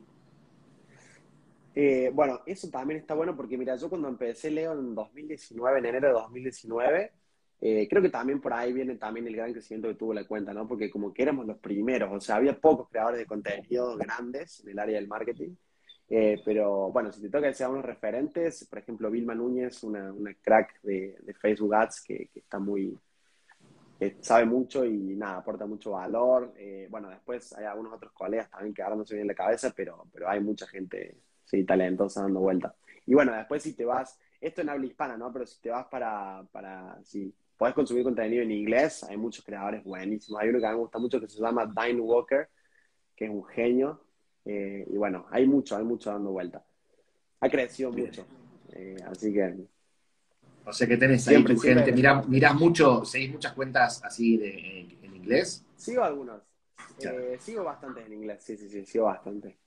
Eh, 1.75 2.11
bueno, 2.13 2.41
eso 2.45 2.69
también 2.71 3.01
está 3.01 3.15
bueno 3.15 3.37
porque, 3.37 3.57
mira, 3.57 3.77
yo 3.77 3.89
cuando 3.89 4.09
empecé 4.09 4.51
Leo 4.51 4.73
en 4.73 4.95
2019, 4.95 5.79
en 5.79 5.87
enero 5.87 6.09
de 6.09 6.15
2019, 6.15 7.13
eh, 7.61 7.87
creo 7.89 8.03
que 8.03 8.11
también 8.11 8.41
por 8.41 8.53
ahí 8.53 8.73
viene 8.73 8.97
también 8.97 9.27
el 9.27 9.37
gran 9.37 9.53
crecimiento 9.53 9.89
que 9.89 9.95
tuvo 9.95 10.15
la 10.15 10.25
cuenta, 10.25 10.53
¿no? 10.53 10.67
Porque 10.67 10.91
como 10.91 11.13
que 11.13 11.23
éramos 11.23 11.47
los 11.47 11.59
primeros, 11.59 12.11
o 12.13 12.21
sea, 12.21 12.37
había 12.37 12.59
pocos 12.59 12.89
creadores 12.89 13.19
de 13.19 13.27
contenido 13.27 13.97
grandes 13.97 14.61
en 14.61 14.71
el 14.71 14.79
área 14.79 14.97
del 14.97 15.09
marketing. 15.09 15.55
Eh, 16.11 16.41
pero 16.45 16.91
bueno, 16.91 17.13
si 17.13 17.21
te 17.21 17.29
toca 17.29 17.49
decir 17.49 17.67
unos 17.67 17.85
referentes, 17.85 18.65
por 18.65 18.79
ejemplo, 18.79 19.11
Vilma 19.11 19.35
Núñez, 19.35 19.83
una, 19.83 20.11
una 20.13 20.33
crack 20.35 20.81
de, 20.83 21.19
de, 21.21 21.35
Facebook 21.35 21.75
Ads 21.75 22.03
que, 22.03 22.29
que 22.33 22.41
está 22.41 22.59
muy, 22.59 22.99
sabe 24.21 24.47
mucho 24.47 24.85
y 24.85 25.17
nada, 25.17 25.39
aporta 25.39 25.67
mucho 25.67 25.93
valor. 25.93 26.55
Eh, 26.57 26.87
bueno, 26.91 27.11
después 27.11 27.53
hay 27.55 27.65
algunos 27.67 27.93
otros 27.93 28.13
colegas 28.13 28.51
también 28.51 28.73
que 28.73 28.83
ahora 28.83 28.97
no 28.97 29.05
se 29.05 29.15
vienen 29.15 29.31
en 29.31 29.37
la 29.37 29.45
cabeza, 29.45 29.73
pero, 29.77 30.07
pero 30.13 30.29
hay 30.29 30.41
mucha 30.41 30.67
gente, 30.67 31.19
sí, 31.45 31.65
talentosa 31.65 32.23
dando 32.23 32.41
vuelta. 32.41 32.75
Y 33.05 33.15
bueno, 33.15 33.33
después 33.35 33.63
si 33.63 33.75
te 33.75 33.85
vas, 33.85 34.19
esto 34.41 34.63
en 34.63 34.69
habla 34.71 34.87
hispana, 34.87 35.17
¿no? 35.17 35.33
Pero 35.33 35.47
si 35.47 35.61
te 35.61 35.71
vas 35.71 35.87
para, 35.87 36.43
para 36.53 36.99
si 37.05 37.35
podés 37.57 37.75
consumir 37.75 38.05
contenido 38.05 38.43
en 38.43 38.53
inglés, 38.53 39.05
hay 39.05 39.17
muchos 39.17 39.45
creadores 39.45 39.83
buenísimos. 39.85 40.41
Hay 40.41 40.49
uno 40.49 40.61
que 40.61 40.67
a 40.67 40.71
mí 40.71 40.77
me 40.77 40.83
gusta 40.83 40.99
mucho 40.99 41.21
que 41.21 41.29
se 41.29 41.41
llama 41.41 41.67
Dine 41.67 42.01
Walker, 42.01 42.49
que 43.17 43.25
es 43.25 43.31
un 43.31 43.45
genio 43.45 44.01
eh, 44.51 44.87
y 44.89 44.97
bueno, 44.97 45.27
hay 45.31 45.47
mucho, 45.47 45.77
hay 45.77 45.85
mucho 45.85 46.11
dando 46.11 46.31
vuelta. 46.31 46.65
Ha 47.41 47.51
crecido 47.51 47.93
mucho. 47.93 48.25
Eh, 48.73 48.97
así 49.07 49.31
que. 49.31 49.55
O 50.65 50.73
sea 50.73 50.89
que 50.89 50.97
tenés 50.97 51.29
ahí 51.29 51.45
tu 51.45 51.59
gente. 51.59 51.93
Mirás, 51.93 52.55
mucho, 52.55 53.05
seguís 53.05 53.31
muchas 53.31 53.53
cuentas 53.53 54.03
así 54.03 54.39
de, 54.39 54.97
en, 55.03 55.17
inglés. 55.17 55.67
Sigo 55.77 56.03
algunos. 56.03 56.41
Eh, 56.99 57.37
sigo 57.39 57.63
bastante 57.63 58.05
en 58.05 58.13
inglés, 58.15 58.43
sí, 58.43 58.57
sí, 58.57 58.71
sí, 58.71 58.87
sigo 58.87 59.05
bastante. 59.05 59.59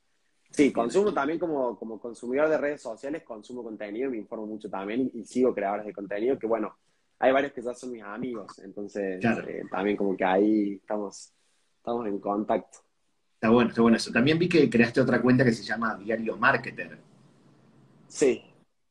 Sí, 0.49 0.73
consumo 0.73 1.13
también 1.13 1.37
como, 1.37 1.77
como 1.77 1.99
consumidor 1.99 2.49
de 2.49 2.57
redes 2.57 2.81
sociales, 2.81 3.23
consumo 3.23 3.63
contenido, 3.63 4.09
me 4.09 4.17
informo 4.17 4.47
mucho 4.47 4.69
también 4.69 5.11
y 5.13 5.23
sigo 5.23 5.53
creadores 5.53 5.85
de 5.85 5.93
contenido 5.93 6.37
que, 6.37 6.47
bueno, 6.47 6.75
hay 7.19 7.31
varios 7.31 7.53
que 7.53 7.61
ya 7.61 7.73
son 7.73 7.91
mis 7.91 8.03
amigos, 8.03 8.59
entonces 8.59 9.23
también 9.69 9.95
como 9.95 10.17
que 10.17 10.25
ahí 10.25 10.73
estamos, 10.73 11.31
estamos 11.77 12.07
en 12.07 12.19
contacto. 12.19 12.79
Está 13.41 13.49
bueno, 13.49 13.71
está 13.71 13.81
bueno 13.81 13.97
eso. 13.97 14.11
También 14.11 14.37
vi 14.37 14.47
que 14.47 14.69
creaste 14.69 15.01
otra 15.01 15.19
cuenta 15.19 15.43
que 15.43 15.51
se 15.51 15.63
llama 15.63 15.95
Diario 15.95 16.37
Marketer. 16.37 16.99
Sí, 18.07 18.43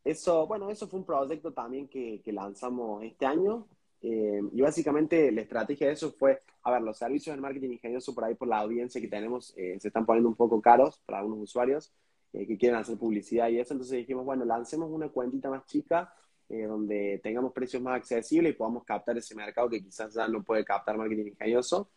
eso, 0.03 0.45
bueno, 0.49 0.69
eso 0.71 0.89
fue 0.89 0.99
un 0.99 1.07
proyecto 1.07 1.53
también 1.53 1.87
que, 1.87 2.21
lanzamos 2.33 3.05
este 3.05 3.27
año. 3.27 3.69
Eh, 4.03 4.41
y 4.53 4.61
básicamente 4.61 5.31
la 5.31 5.43
estrategia 5.43 5.87
de 5.87 5.93
eso 5.93 6.11
fue, 6.11 6.43
a 6.65 6.73
ver, 6.73 6.83
los 6.83 6.99
servicios 6.99 7.33
del 7.33 7.41
marketing 7.41 7.75
ingenioso 7.75 8.13
por 8.13 8.25
ahí, 8.25 8.35
por 8.35 8.49
la 8.49 8.59
audiencia 8.59 9.01
que 9.01 9.07
tenemos, 9.07 9.55
eh, 9.57 9.79
se 9.79 9.87
están 9.87 10.05
poniendo 10.05 10.29
un 10.29 10.35
poco 10.35 10.61
caros 10.61 11.01
para 11.07 11.21
algunos 11.21 11.39
usuarios 11.39 11.93
eh, 12.33 12.45
que 12.45 12.59
quieren 12.59 12.77
hacer 12.77 12.99
publicidad 12.99 13.49
y 13.51 13.61
eso. 13.61 13.75
Entonces 13.75 13.99
dijimos, 13.99 14.25
bueno, 14.25 14.45
lancemos 14.45 14.91
una 14.91 15.11
cuentita 15.11 15.49
más 15.49 15.65
chica 15.67 16.13
donde 16.49 17.21
tengamos 17.23 17.53
precios 17.53 17.81
más 17.81 17.95
accesibles 17.95 18.53
y 18.53 18.57
podamos 18.57 18.83
captar 18.83 19.17
ese 19.17 19.37
mercado 19.37 19.71
que 19.71 19.81
quizás 19.81 20.13
ya 20.13 20.27
no 20.27 20.43
puede 20.43 20.65
captar 20.65 20.97
marketing 20.99 21.27
ingenioso. 21.27 21.89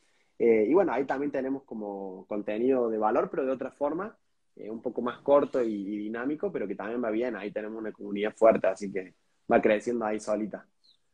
Eh, 0.45 0.65
y 0.67 0.73
bueno, 0.73 0.91
ahí 0.91 1.05
también 1.05 1.31
tenemos 1.31 1.63
como 1.63 2.25
contenido 2.27 2.89
de 2.89 2.97
valor, 2.97 3.29
pero 3.31 3.45
de 3.45 3.51
otra 3.53 3.71
forma, 3.71 4.13
eh, 4.57 4.69
un 4.69 4.81
poco 4.81 5.01
más 5.01 5.19
corto 5.19 5.63
y, 5.63 5.97
dinámico, 5.97 6.51
pero 6.51 6.67
que 6.67 6.75
también 6.75 7.01
va 7.01 7.11
bien. 7.11 7.37
Ahí 7.37 7.49
tenemos 7.49 7.79
una 7.79 7.93
comunidad 7.93 8.33
fuerte, 8.35 8.67
así 8.67 8.91
que 8.91 9.13
va 9.49 9.61
creciendo 9.61 10.03
ahí 10.03 10.19
solita. 10.19 10.67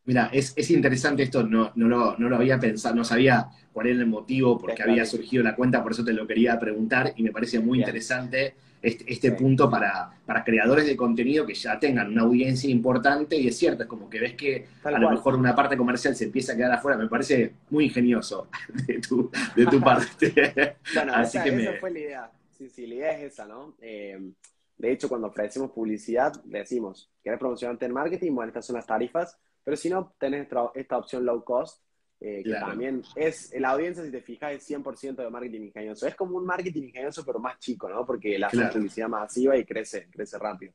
Mira, 0.06 0.32
es, 0.34 0.54
es, 0.58 0.72
interesante 0.72 1.22
esto, 1.22 1.44
no, 1.44 1.72
no, 1.76 1.88
lo, 1.88 2.18
no, 2.18 2.28
lo, 2.28 2.38
había 2.38 2.60
pensado, 2.60 2.96
no 2.96 3.04
sabía 3.04 3.48
cuál 3.72 3.86
era 3.86 4.00
el 4.00 4.08
motivo 4.08 4.58
por 4.58 4.74
qué 4.74 4.82
había 4.82 5.06
surgido 5.06 5.44
la 5.44 5.56
cuenta, 5.56 5.84
por 5.84 5.92
eso 5.92 6.04
te 6.04 6.14
lo 6.14 6.26
quería 6.26 6.60
preguntar 6.60 7.14
y 7.16 7.22
me 7.22 7.32
parece 7.32 7.60
muy 7.60 7.78
interesante 7.78 8.56
este, 8.82 9.12
este 9.12 9.32
punto 9.34 9.70
para, 9.70 10.12
para, 10.26 10.44
creadores 10.44 10.86
de 10.86 10.96
contenido 10.96 11.46
que 11.46 11.54
ya 11.54 11.80
tengan 11.80 12.12
una 12.12 12.22
audiencia 12.22 12.70
importante 12.70 13.36
y 13.36 13.48
es 13.48 13.58
cierto, 13.58 13.84
es 13.84 13.90
como 13.90 14.10
que 14.10 14.20
ves 14.20 14.36
que 14.36 14.68
a 14.84 14.92
lo 14.92 15.12
mejor 15.12 15.36
una 15.36 15.56
parte 15.56 15.76
comercial 15.76 16.16
se 16.16 16.26
empieza 16.26 16.54
a 16.54 16.56
quedar 16.56 16.72
afuera, 16.72 16.98
me 16.98 17.08
parece 17.08 17.54
muy 17.70 17.86
ingenioso 17.86 18.48
de 18.88 19.00
tu, 19.00 19.30
de 19.56 19.66
tu 19.66 19.80
parte. 19.82 20.78
bueno, 20.96 21.14
Así 21.14 21.38
esa, 21.38 21.44
que 21.44 21.78
fue 21.80 21.92
la 21.92 22.00
idea, 22.00 22.32
sí, 22.50 22.70
sí, 22.70 22.88
la 22.88 22.96
idea 22.96 23.18
es 23.20 23.34
esa, 23.34 23.46
¿no? 23.46 23.76
Eh, 23.82 24.32
de 24.78 24.92
hecho, 24.94 25.10
cuando 25.10 25.28
ofrecemos 25.28 25.72
publicidad, 25.72 26.34
le 26.46 26.60
decimos, 26.60 27.12
¿quieres 27.22 27.38
promocionarte 27.38 27.86
en 27.86 27.94
marketing? 27.94 28.34
Bueno, 28.34 28.50
estas 28.50 28.66
son 28.66 28.78
las 28.78 28.88
tarifas, 28.88 29.38
pero 29.62 29.76
si 29.76 29.90
no, 29.90 30.14
tenés 30.18 30.48
esta 30.74 30.98
opción 30.98 31.26
low 31.26 31.44
cost, 31.44 31.82
eh, 32.22 32.42
que 32.44 32.52
también 32.52 33.02
es, 33.16 33.54
la 33.58 33.70
audiencia, 33.70 34.04
si 34.04 34.12
te 34.12 34.22
fijas, 34.22 34.52
es 34.52 34.70
100% 34.70 35.16
de 35.16 35.30
marketing 35.30 35.62
ingenioso. 35.62 36.06
Es 36.06 36.16
como 36.16 36.38
un 36.38 36.46
marketing 36.46 36.84
ingenioso, 36.84 37.26
pero 37.26 37.40
más 37.40 37.58
chico, 37.60 37.90
¿no? 37.90 38.06
Porque 38.06 38.38
la 38.38 38.50
publicidad 38.50 39.08
masiva 39.08 39.56
y 39.56 39.64
crece, 39.64 40.08
crece 40.12 40.38
rápido. 40.38 40.74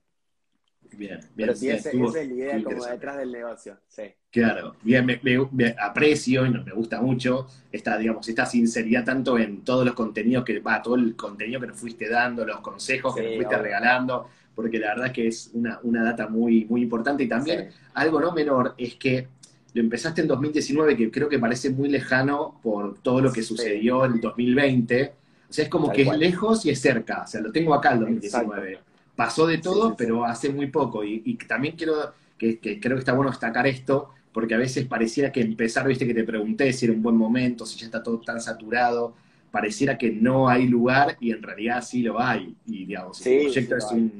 Bien, 0.92 1.18
bien. 1.18 1.30
Pero 1.36 1.54
sí, 1.54 1.70
esa 1.70 1.90
es 1.90 1.96
la 1.96 2.22
idea 2.22 2.62
como 2.62 2.84
detrás 2.84 3.18
del 3.18 3.32
negocio, 3.32 3.78
sí. 3.88 4.02
Claro, 4.30 4.76
bien, 4.82 5.06
me, 5.06 5.74
aprecio 5.80 6.46
y 6.46 6.50
me 6.50 6.72
gusta 6.72 7.00
mucho 7.00 7.46
esta, 7.70 7.96
digamos, 7.98 8.28
esta 8.28 8.46
sinceridad 8.46 9.04
tanto 9.04 9.38
en 9.38 9.62
todos 9.62 9.84
los 9.84 9.94
contenidos 9.94 10.44
que, 10.44 10.60
va, 10.60 10.82
todo 10.82 10.96
el 10.96 11.14
contenido 11.14 11.60
que 11.60 11.68
nos 11.68 11.78
fuiste 11.78 12.08
dando, 12.08 12.44
los 12.44 12.60
consejos 12.60 13.14
que 13.14 13.22
nos 13.22 13.36
fuiste 13.36 13.58
regalando, 13.58 14.28
porque 14.54 14.78
la 14.78 14.94
verdad 14.94 15.12
que 15.12 15.28
es 15.28 15.50
una, 15.54 15.78
una 15.82 16.02
data 16.04 16.26
muy, 16.28 16.64
muy 16.64 16.82
importante 16.82 17.22
y 17.24 17.28
también 17.28 17.70
algo 17.94 18.20
no 18.20 18.32
menor 18.32 18.74
es 18.76 18.96
que 18.96 19.28
lo 19.74 19.80
empezaste 19.80 20.20
en 20.20 20.28
2019, 20.28 20.96
que 20.96 21.10
creo 21.10 21.28
que 21.28 21.38
parece 21.38 21.68
muy 21.70 21.88
lejano 21.88 22.60
por 22.62 22.98
todo 22.98 23.20
lo 23.20 23.32
que 23.32 23.42
sucedió 23.42 24.04
en 24.04 24.20
2020. 24.20 25.12
O 25.50 25.52
sea, 25.52 25.64
es 25.64 25.70
como 25.70 25.90
que 25.90 26.02
es 26.02 26.16
lejos 26.16 26.64
y 26.64 26.70
es 26.70 26.80
cerca. 26.80 27.22
O 27.24 27.26
sea, 27.26 27.40
lo 27.40 27.50
tengo 27.50 27.74
acá 27.74 27.92
en 27.92 28.00
2019. 28.00 28.78
Pasó 29.16 29.46
de 29.48 29.58
todo, 29.58 29.96
pero 29.96 30.24
hace 30.24 30.48
muy 30.48 30.68
poco. 30.68 31.04
Y, 31.04 31.36
también 31.48 31.74
quiero, 31.76 32.14
que, 32.38 32.58
creo 32.60 32.96
que 32.96 33.00
está 33.00 33.14
bueno 33.14 33.32
destacar 33.32 33.66
esto, 33.66 34.10
porque 34.32 34.54
a 34.54 34.58
veces 34.58 34.86
pareciera 34.86 35.32
que 35.32 35.40
empezar, 35.40 35.88
viste 35.88 36.06
que 36.06 36.14
te 36.14 36.24
pregunté 36.24 36.72
si 36.72 36.86
era 36.86 36.94
un 36.94 37.02
buen 37.02 37.16
momento, 37.16 37.66
si 37.66 37.76
ya 37.76 37.86
está 37.86 38.00
todo 38.00 38.20
tan 38.20 38.40
saturado, 38.40 39.14
pareciera 39.50 39.98
que 39.98 40.10
no 40.10 40.48
hay 40.48 40.68
lugar 40.68 41.16
y 41.20 41.32
en 41.32 41.42
realidad 41.42 41.82
sí 41.82 42.02
lo 42.02 42.20
hay. 42.20 42.54
Y 42.64 42.86
digamos, 42.86 43.24
el 43.26 43.42
proyecto 43.42 43.76
es, 43.76 43.84
un, 43.90 44.12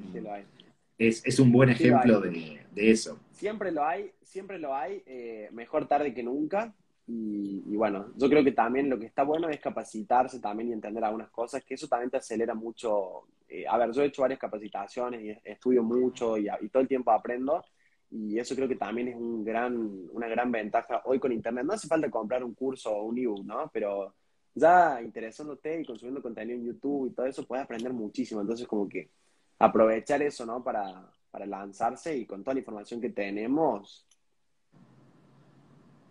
es, 0.99 1.39
un 1.39 1.53
buen 1.53 1.71
ejemplo 1.71 2.21
de, 2.21 2.61
de, 2.75 2.91
eso. 2.91 3.19
Siempre 3.45 3.73
lo 3.73 3.85
hay, 3.85 4.11
siempre 4.23 4.59
lo 4.59 4.75
hay, 4.75 5.03
eh, 5.05 5.51
mejor 5.53 5.87
tarde 5.87 6.15
que 6.15 6.23
nunca. 6.23 6.75
Y, 7.07 7.77
bueno, 7.77 8.07
yo 8.17 8.27
creo 8.31 8.43
que 8.43 8.53
también 8.53 8.89
lo 8.89 8.99
que 8.99 9.05
está 9.05 9.23
bueno 9.23 9.51
es 9.51 9.61
capacitarse 9.61 10.41
también 10.41 10.71
y 10.71 10.73
entender 10.73 11.05
algunas 11.05 11.29
cosas, 11.29 11.63
que 11.63 11.75
eso 11.75 11.87
también 11.87 12.11
te 12.11 12.17
acelera 12.17 12.55
mucho. 12.55 13.25
Eh, 13.47 13.67
a 13.69 13.77
ver, 13.77 13.93
yo 13.93 14.01
he 14.01 14.07
hecho 14.07 14.23
varias 14.23 14.41
capacitaciones 14.41 15.23
y 15.23 15.39
estudio 15.45 15.83
mucho 15.83 16.39
y, 16.39 16.49
todo 16.73 16.81
el 16.81 16.89
tiempo 16.89 17.11
aprendo. 17.11 17.63
Y 18.11 18.39
eso 18.39 18.55
creo 18.57 18.67
que 18.67 18.77
también 18.77 19.09
es 19.09 19.17
un 19.17 19.45
gran, 19.45 19.77
una 20.11 20.27
gran 20.27 20.51
ventaja 20.51 21.03
hoy 21.05 21.19
con 21.19 21.31
Internet. 21.31 21.67
No 21.67 21.75
hace 21.75 21.87
falta 21.87 22.09
comprar 22.11 22.43
un 22.43 22.55
curso 22.55 22.93
o 22.93 23.03
un 23.05 23.19
ebook, 23.19 23.45
¿no? 23.45 23.71
Pero 23.75 24.15
ya 24.55 25.03
interesándote 25.03 25.83
y 25.83 25.85
consumiendo 25.85 26.23
contenido 26.23 26.59
en 26.59 26.65
YouTube 26.65 27.09
y 27.09 27.15
todo 27.15 27.27
eso, 27.27 27.47
puedes 27.47 27.67
aprender 27.67 27.93
muchísimo. 27.93 28.41
Entonces, 28.41 28.67
como 28.67 28.89
que 28.89 29.11
aprovechar 29.59 30.23
eso, 30.23 30.47
¿no? 30.47 30.65
Para, 30.65 31.11
para 31.35 31.47
lanzarse 31.47 32.17
y 32.17 32.27
con 32.27 32.45
toda 32.45 32.55
la 32.55 32.61
información 32.61 33.01
que 33.01 33.11
tenemos, 33.11 34.07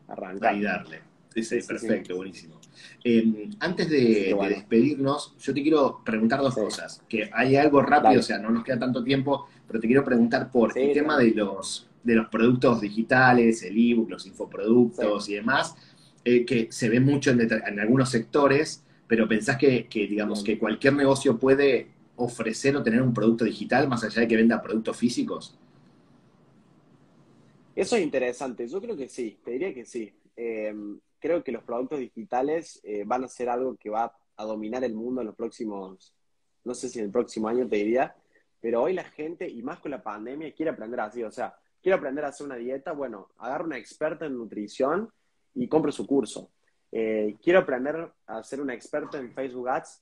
arrancar. 0.09 0.53
Y 0.53 0.63
darle. 0.63 0.99
Sí, 1.34 1.59
perfecto, 1.65 2.17
buenísimo. 2.17 2.59
Em, 3.05 3.49
antes 3.61 3.89
de, 3.89 4.36
despedirnos, 4.49 5.34
yo 5.39 5.53
te 5.53 5.61
quiero 5.61 6.01
preguntar 6.03 6.41
dos 6.41 6.53
cosas. 6.53 7.01
Que 7.07 7.30
hay 7.32 7.55
algo 7.55 7.82
rápido, 7.82 8.19
o 8.19 8.21
sea, 8.21 8.38
no 8.38 8.49
nos 8.49 8.65
queda 8.65 8.78
tanto 8.78 9.01
tiempo, 9.01 9.47
pero 9.65 9.80
te 9.80 9.88
quiero 9.88 10.03
preguntar 10.03 10.51
por 10.51 10.78
el 10.78 10.91
tema 10.91 11.17
de 11.17 11.32
los, 11.32 11.88
de 12.03 12.15
los 12.15 12.28
productos 12.28 12.82
digitales, 12.82 13.63
el 13.63 13.78
ebook, 13.78 14.09
los 14.09 14.26
infoproductos 14.28 15.30
y 15.30 15.36
demás, 15.36 15.78
eh, 16.26 16.43
que 16.43 16.67
se 16.69 16.89
ve 16.89 16.99
mucho 16.99 17.32
en, 17.32 17.80
algunos 17.80 18.09
sectores, 18.09 18.84
pero 19.07 19.26
pensás 19.30 19.55
que, 19.55 19.88
digamos, 19.89 20.43
que 20.43 20.59
cualquier 20.59 20.95
negocio 20.95 21.39
puede 21.39 21.93
ofrecer 22.16 22.76
o 22.76 22.84
tener 22.84 23.01
un 23.01 23.14
producto 23.14 23.45
digital 23.45 23.88
más 23.88 24.03
allá 24.03 24.22
de 24.22 24.28
que 24.28 24.36
venda 24.36 24.61
productos 24.61 24.97
físicos? 24.97 25.57
Eso 27.76 27.95
es 27.95 28.03
interesante. 28.03 28.68
Yo 28.68 28.80
creo 28.80 28.95
que 28.95 29.09
sí, 29.09 29.39
te 29.43 29.51
diría 29.51 29.74
que 29.74 29.86
sí. 29.86 30.14
Eh, 30.36 30.74
creo 31.20 31.43
que 31.43 31.51
los 31.51 31.64
productos 31.64 31.99
digitales 31.99 32.80
eh, 32.84 33.03
van 33.05 33.24
a 33.24 33.28
ser 33.28 33.49
algo 33.49 33.76
que 33.78 33.89
va 33.89 34.14
a 34.36 34.43
dominar 34.43 34.84
el 34.84 34.93
mundo 34.93 35.22
en 35.22 35.28
los 35.28 35.36
próximos, 35.36 36.14
no 36.64 36.74
sé 36.74 36.89
si 36.89 36.99
en 36.99 37.05
el 37.05 37.11
próximo 37.11 37.47
año 37.47 37.68
te 37.68 37.78
diría, 37.78 38.16
pero 38.59 38.84
hoy 38.84 38.93
la 38.93 39.03
gente, 39.03 39.47
y 39.47 39.61
más 39.61 39.80
con 39.80 39.91
la 39.91 40.03
pandemia, 40.03 40.53
quiere 40.53 40.72
aprender 40.72 40.99
así. 40.99 41.24
O 41.24 41.32
sea, 41.32 41.55
quiero 41.82 41.97
aprender 41.97 42.26
a 42.26 42.30
hacer 42.30 42.45
una 42.45 42.55
dieta, 42.55 42.93
bueno, 42.93 43.30
agarro 43.38 43.66
una 43.66 43.78
experta 43.78 44.26
en 44.26 44.38
nutrición 44.38 45.09
y 45.53 45.68
compro 45.68 45.91
su 45.91 46.07
curso. 46.07 46.49
Eh, 46.91 47.36
quiero 47.41 47.59
aprender 47.59 48.11
a 48.28 48.43
ser 48.43 48.61
una 48.61 48.74
experta 48.74 49.18
en 49.18 49.34
Facebook 49.34 49.68
Ads, 49.68 50.01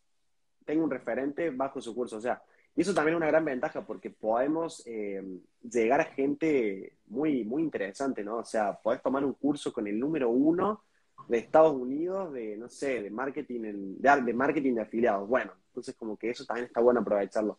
tengo 0.72 0.86
un 0.86 0.90
referente 0.90 1.50
bajo 1.50 1.82
su 1.82 1.94
curso. 1.94 2.16
O 2.16 2.22
sea, 2.22 2.42
y 2.74 2.82
eso 2.82 2.94
también 2.94 3.16
es 3.16 3.18
una 3.18 3.28
gran 3.28 3.44
ventaja 3.44 3.86
porque 3.86 4.10
podemos 4.10 4.82
eh, 4.86 5.22
llegar 5.62 6.00
a 6.00 6.06
gente 6.06 6.94
muy, 7.08 7.44
muy 7.44 7.62
interesante, 7.62 8.24
¿no? 8.24 8.38
O 8.38 8.46
sea, 8.46 8.80
podés 8.82 9.02
tomar 9.02 9.26
un 9.26 9.34
curso 9.34 9.74
con 9.74 9.86
el 9.86 10.00
número 10.00 10.30
uno 10.30 10.86
de 11.28 11.40
Estados 11.40 11.74
Unidos 11.74 12.32
de, 12.32 12.56
no 12.56 12.70
sé, 12.70 13.02
de 13.02 13.10
marketing, 13.10 13.98
de, 14.00 14.22
de 14.22 14.34
marketing 14.34 14.76
de 14.76 14.82
afiliados. 14.82 15.28
Bueno, 15.28 15.52
entonces 15.68 15.94
como 15.96 16.16
que 16.16 16.30
eso 16.30 16.46
también 16.46 16.68
está 16.68 16.80
bueno 16.80 17.02
aprovecharlo. 17.02 17.58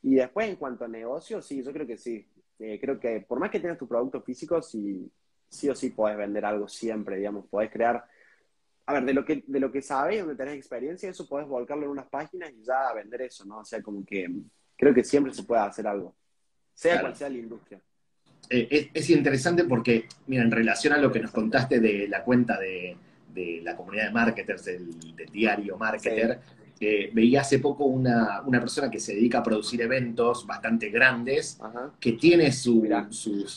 Y 0.00 0.14
después, 0.14 0.48
en 0.48 0.56
cuanto 0.56 0.86
a 0.86 0.88
negocios, 0.88 1.44
sí, 1.44 1.62
yo 1.62 1.74
creo 1.74 1.86
que 1.86 1.98
sí. 1.98 2.26
Eh, 2.58 2.78
creo 2.80 2.98
que 2.98 3.20
por 3.20 3.38
más 3.38 3.50
que 3.50 3.60
tengas 3.60 3.76
tu 3.76 3.86
producto 3.86 4.22
físico, 4.22 4.62
sí, 4.62 5.12
sí 5.50 5.68
o 5.68 5.74
sí 5.74 5.90
podés 5.90 6.16
vender 6.16 6.46
algo 6.46 6.68
siempre, 6.68 7.18
digamos, 7.18 7.44
podés 7.48 7.70
crear... 7.70 8.02
A 8.86 8.92
ver, 8.92 9.04
de 9.04 9.14
lo 9.14 9.24
que, 9.24 9.42
de 9.46 9.60
lo 9.60 9.72
que 9.72 9.82
sabes, 9.82 10.20
donde 10.20 10.36
tenés 10.36 10.54
experiencia, 10.54 11.10
eso 11.10 11.28
podés 11.28 11.48
volcarlo 11.48 11.84
en 11.84 11.90
unas 11.90 12.06
páginas 12.06 12.52
y 12.52 12.64
ya 12.64 12.92
vender 12.94 13.22
eso, 13.22 13.44
¿no? 13.44 13.58
O 13.58 13.64
sea, 13.64 13.82
como 13.82 14.04
que 14.04 14.28
creo 14.76 14.94
que 14.94 15.02
siempre 15.02 15.32
se 15.32 15.42
puede 15.42 15.62
hacer 15.62 15.86
algo, 15.86 16.14
sea 16.72 17.00
cual 17.00 17.16
sea 17.16 17.28
la 17.28 17.38
industria. 17.38 17.80
Eh, 18.48 18.90
es, 18.94 19.10
interesante 19.10 19.64
porque, 19.64 20.06
mira, 20.28 20.44
en 20.44 20.50
relación 20.52 20.92
a 20.92 20.98
lo 20.98 21.10
que 21.10 21.20
nos 21.20 21.32
contaste 21.32 21.80
de 21.80 22.06
la 22.06 22.22
cuenta 22.22 22.58
de, 22.60 22.96
la 23.62 23.76
comunidad 23.76 24.06
de 24.06 24.12
marketers, 24.12 24.64
del, 24.64 24.88
diario 25.32 25.76
Marketer, 25.76 26.38
veía 26.78 27.40
hace 27.40 27.58
poco 27.58 27.84
una, 27.84 28.42
persona 28.60 28.90
que 28.90 29.00
se 29.00 29.14
dedica 29.14 29.38
a 29.38 29.42
producir 29.42 29.80
eventos 29.80 30.46
bastante 30.46 30.90
grandes, 30.90 31.58
que 31.98 32.12
tiene 32.12 32.52
sus, 32.52 32.86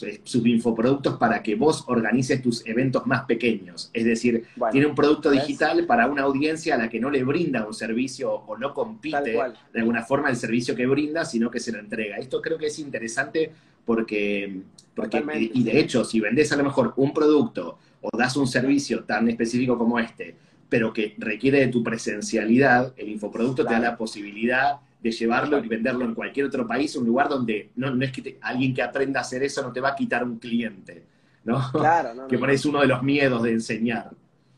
eh, 0.04 0.22
sus, 0.24 0.46
infoproductos 0.46 1.18
para 1.18 1.44
que 1.44 1.56
vos 1.56 1.84
organices 1.88 2.42
tus 2.42 2.66
eventos 2.66 3.06
más 3.06 3.26
pequeños. 3.26 3.90
Es 3.94 4.06
decir, 4.06 4.46
tiene 4.72 4.88
un 4.88 4.96
producto 4.96 5.32
digital 5.32 5.86
para 5.86 6.08
una 6.08 6.24
audiencia 6.24 6.76
a 6.76 6.78
la 6.78 6.90
que 6.90 7.00
no 7.00 7.10
le 7.10 7.24
brinda 7.24 7.66
un 7.66 7.74
servicio 7.74 8.32
o 8.34 8.58
no 8.58 8.74
compite 8.74 9.34
de 9.74 9.80
alguna 9.80 10.04
forma 10.04 10.30
el 10.30 10.36
servicio 10.36 10.76
que 10.76 10.86
brinda, 10.86 11.26
sino 11.26 11.52
que 11.52 11.60
se 11.60 11.72
lo 11.72 11.80
entrega. 11.80 12.18
Esto 12.18 12.42
creo 12.42 12.58
que 12.58 12.68
es 12.68 12.80
interesante 12.80 13.52
porque, 13.86 14.62
porque 14.96 15.24
y 15.54 15.64
de 15.64 15.80
hecho, 15.80 16.06
si 16.06 16.20
vendés 16.20 16.52
a 16.52 16.56
lo 16.56 16.64
mejor 16.64 16.94
un 16.96 17.14
producto 17.14 17.80
o 18.02 18.18
das 18.18 18.38
un 18.38 18.48
servicio 18.48 19.04
tan 19.04 19.28
específico 19.28 19.78
como 19.78 20.00
este, 20.00 20.36
pero 20.70 20.94
que 20.94 21.16
requiere 21.18 21.60
de 21.60 21.68
tu 21.68 21.84
presencialidad, 21.84 22.94
el 22.96 23.10
infoproducto 23.10 23.66
te 23.66 23.74
da 23.74 23.80
la 23.80 23.98
posibilidad 23.98 24.80
de 25.02 25.12
llevarlo 25.12 25.64
y 25.64 25.68
venderlo 25.68 26.06
en 26.06 26.14
cualquier 26.14 26.46
otro 26.46 26.68
país, 26.68 26.96
un 26.96 27.06
lugar 27.06 27.30
donde 27.30 27.72
no, 27.76 27.90
no 27.90 28.06
es 28.06 28.12
que 28.12 28.38
alguien 28.42 28.74
que 28.74 28.84
aprenda 28.84 29.20
a 29.20 29.24
hacer 29.24 29.42
eso 29.44 29.62
no 29.62 29.72
te 29.72 29.80
va 29.80 29.90
a 29.90 29.96
quitar 29.96 30.24
un 30.24 30.38
cliente, 30.38 31.04
¿no? 31.46 31.60
Claro, 31.72 32.14
no, 32.14 32.28
que 32.28 32.38
por 32.38 32.52
es 32.52 32.66
uno 32.66 32.82
de 32.82 32.88
los 32.88 33.02
miedos 33.02 33.42
de 33.44 33.52
enseñar. 33.52 34.12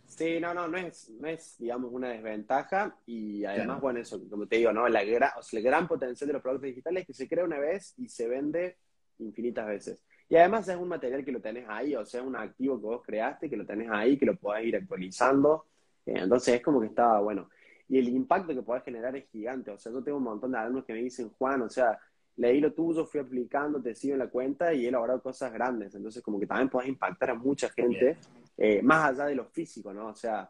Sí, 0.07 0.39
no, 0.39 0.53
no, 0.53 0.67
no 0.67 0.77
es, 0.77 1.09
no 1.19 1.27
es, 1.27 1.55
digamos, 1.57 1.91
una 1.93 2.09
desventaja 2.09 2.95
y 3.05 3.45
además, 3.45 3.79
bueno, 3.79 3.99
eso, 3.99 4.21
como 4.29 4.45
te 4.45 4.57
digo, 4.57 4.73
¿no? 4.73 4.87
La 4.87 5.03
gran, 5.03 5.31
el 5.51 5.63
gran 5.63 5.87
potencial 5.87 6.27
de 6.27 6.33
los 6.33 6.41
productos 6.41 6.67
digitales 6.67 7.01
es 7.01 7.07
que 7.07 7.13
se 7.13 7.27
crea 7.27 7.45
una 7.45 7.59
vez 7.59 7.93
y 7.97 8.07
se 8.09 8.27
vende 8.27 8.77
infinitas 9.19 9.65
veces. 9.65 10.03
Y 10.27 10.35
además 10.35 10.67
es 10.67 10.75
un 10.75 10.87
material 10.87 11.23
que 11.23 11.31
lo 11.31 11.41
tenés 11.41 11.65
ahí, 11.67 11.95
o 11.95 12.05
sea, 12.05 12.23
un 12.23 12.35
activo 12.35 12.79
que 12.79 12.85
vos 12.85 13.01
creaste, 13.05 13.49
que 13.49 13.57
lo 13.57 13.65
tenés 13.65 13.89
ahí, 13.91 14.17
que 14.17 14.25
lo 14.25 14.35
podés 14.35 14.65
ir 14.65 14.75
actualizando 14.75 15.65
entonces 16.05 16.55
es 16.55 16.61
como 16.61 16.79
que 16.81 16.87
estaba 16.87 17.19
bueno. 17.19 17.49
Y 17.87 17.97
el 17.97 18.07
impacto 18.09 18.53
que 18.53 18.61
podés 18.61 18.83
generar 18.83 19.15
es 19.15 19.29
gigante. 19.29 19.71
O 19.71 19.77
sea, 19.77 19.91
yo 19.91 20.01
tengo 20.01 20.17
un 20.17 20.23
montón 20.23 20.51
de 20.51 20.57
alumnos 20.57 20.85
que 20.85 20.93
me 20.93 20.99
dicen, 20.99 21.29
Juan, 21.37 21.61
o 21.61 21.69
sea, 21.69 21.99
leí 22.37 22.59
lo 22.59 22.73
tuyo, 22.73 23.05
fui 23.05 23.19
aplicando, 23.19 23.81
te 23.81 23.93
sigo 23.93 24.13
en 24.13 24.19
la 24.19 24.29
cuenta 24.29 24.73
y 24.73 24.85
he 24.85 24.91
logrado 24.91 25.21
cosas 25.21 25.51
grandes. 25.51 25.93
Entonces, 25.93 26.23
como 26.23 26.39
que 26.39 26.47
también 26.47 26.69
podés 26.69 26.89
impactar 26.89 27.31
a 27.31 27.35
mucha 27.35 27.69
gente, 27.69 28.17
eh, 28.57 28.81
más 28.81 29.09
allá 29.09 29.25
de 29.25 29.35
lo 29.35 29.45
físico, 29.45 29.93
¿no? 29.93 30.07
O 30.07 30.15
sea, 30.15 30.49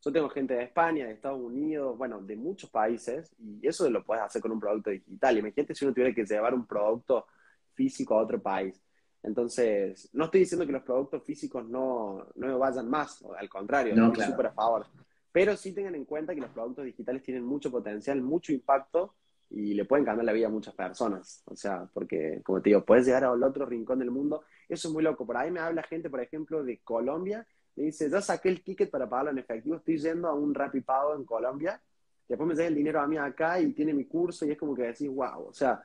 yo 0.00 0.12
tengo 0.12 0.28
gente 0.28 0.54
de 0.54 0.64
España, 0.64 1.06
de 1.06 1.12
Estados 1.12 1.40
Unidos, 1.40 1.98
bueno, 1.98 2.20
de 2.22 2.36
muchos 2.36 2.70
países, 2.70 3.34
y 3.38 3.66
eso 3.66 3.88
lo 3.90 4.04
puedes 4.04 4.24
hacer 4.24 4.40
con 4.40 4.52
un 4.52 4.60
producto 4.60 4.90
digital. 4.90 5.38
Imagínate 5.38 5.74
si 5.74 5.84
uno 5.84 5.92
tuviera 5.92 6.14
que 6.14 6.24
llevar 6.24 6.54
un 6.54 6.66
producto 6.66 7.26
físico 7.74 8.14
a 8.14 8.22
otro 8.22 8.40
país. 8.40 8.80
Entonces, 9.22 10.08
no 10.12 10.26
estoy 10.26 10.40
diciendo 10.40 10.66
que 10.66 10.72
los 10.72 10.82
productos 10.82 11.22
físicos 11.24 11.68
no, 11.68 12.26
no 12.36 12.58
vayan 12.58 12.88
más, 12.88 13.24
al 13.36 13.48
contrario, 13.48 13.94
no, 13.94 14.08
estoy 14.12 14.26
súper 14.26 14.46
a 14.46 14.52
favor. 14.52 14.86
Pero 15.32 15.56
sí 15.56 15.72
tengan 15.72 15.94
en 15.94 16.04
cuenta 16.04 16.34
que 16.34 16.40
los 16.40 16.50
productos 16.50 16.84
digitales 16.84 17.22
tienen 17.22 17.44
mucho 17.44 17.70
potencial, 17.70 18.20
mucho 18.22 18.52
impacto 18.52 19.14
y 19.50 19.74
le 19.74 19.84
pueden 19.84 20.04
cambiar 20.04 20.24
la 20.24 20.32
vida 20.32 20.46
a 20.46 20.50
muchas 20.50 20.74
personas. 20.74 21.42
O 21.46 21.56
sea, 21.56 21.88
porque, 21.92 22.40
como 22.44 22.60
te 22.60 22.70
digo, 22.70 22.84
puedes 22.84 23.06
llegar 23.06 23.24
al 23.24 23.42
otro 23.42 23.66
rincón 23.66 23.98
del 23.98 24.10
mundo. 24.10 24.42
Eso 24.68 24.88
es 24.88 24.94
muy 24.94 25.02
loco. 25.02 25.26
Por 25.26 25.36
ahí 25.36 25.50
me 25.50 25.60
habla 25.60 25.82
gente, 25.82 26.10
por 26.10 26.20
ejemplo, 26.20 26.62
de 26.62 26.78
Colombia. 26.80 27.46
Me 27.76 27.84
dice, 27.84 28.10
ya 28.10 28.20
saqué 28.20 28.48
el 28.48 28.62
ticket 28.62 28.90
para 28.90 29.08
pagarlo 29.08 29.30
en 29.30 29.38
efectivo, 29.38 29.76
estoy 29.76 29.98
yendo 29.98 30.28
a 30.28 30.34
un 30.34 30.54
Rappi 30.54 30.80
Pago 30.80 31.14
en 31.14 31.24
Colombia. 31.24 31.80
Después 32.26 32.46
me 32.46 32.54
llega 32.54 32.68
el 32.68 32.74
dinero 32.74 33.00
a 33.00 33.06
mí 33.06 33.16
acá 33.16 33.60
y 33.60 33.72
tiene 33.72 33.94
mi 33.94 34.04
curso 34.04 34.44
y 34.44 34.50
es 34.50 34.58
como 34.58 34.74
que 34.74 34.82
decís, 34.82 35.08
wow. 35.08 35.46
O 35.48 35.52
sea, 35.52 35.82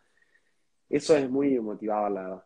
eso 0.89 1.15
es 1.15 1.29
muy 1.29 1.59
motivador, 1.59 2.11
la 2.11 2.21
verdad. 2.21 2.43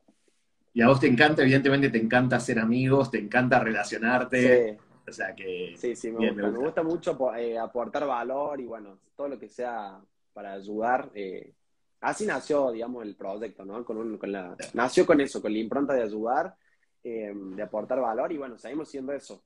Y 0.77 0.81
a 0.83 0.89
vos 0.89 0.99
te 0.99 1.07
encanta, 1.07 1.41
evidentemente 1.41 1.89
te 1.89 1.97
encanta 1.97 2.35
hacer 2.35 2.59
amigos, 2.59 3.09
te 3.09 3.17
encanta 3.17 3.59
relacionarte. 3.59 4.77
Sí. 4.77 4.77
O 5.07 5.11
sea 5.11 5.33
que. 5.33 5.73
Sí, 5.75 5.95
sí, 5.95 6.11
me, 6.11 6.29
gusta, 6.51 6.83
mucho 6.83 7.17
eh, 7.35 7.57
aportar 7.57 8.05
valor 8.05 8.61
y 8.61 8.65
bueno, 8.65 8.99
todo 9.15 9.27
lo 9.27 9.39
que 9.39 9.49
sea 9.49 9.99
para 10.33 10.53
ayudar. 10.53 11.09
Eh, 11.15 11.51
así 12.01 12.27
nació, 12.27 12.71
digamos, 12.71 13.03
el 13.03 13.15
proyecto, 13.15 13.65
¿no? 13.65 13.83
Con, 13.83 14.19
con 14.19 14.31
la, 14.31 14.55
nació 14.75 15.03
con 15.07 15.19
eso, 15.19 15.41
con 15.41 15.51
la 15.51 15.57
impronta 15.57 15.95
de 15.95 16.03
ayudar, 16.03 16.55
eh, 17.03 17.33
de 17.33 17.63
aportar 17.63 17.99
valor 17.99 18.31
y 18.31 18.37
bueno, 18.37 18.59
seguimos 18.59 18.87
siendo 18.87 19.13
eso. 19.13 19.45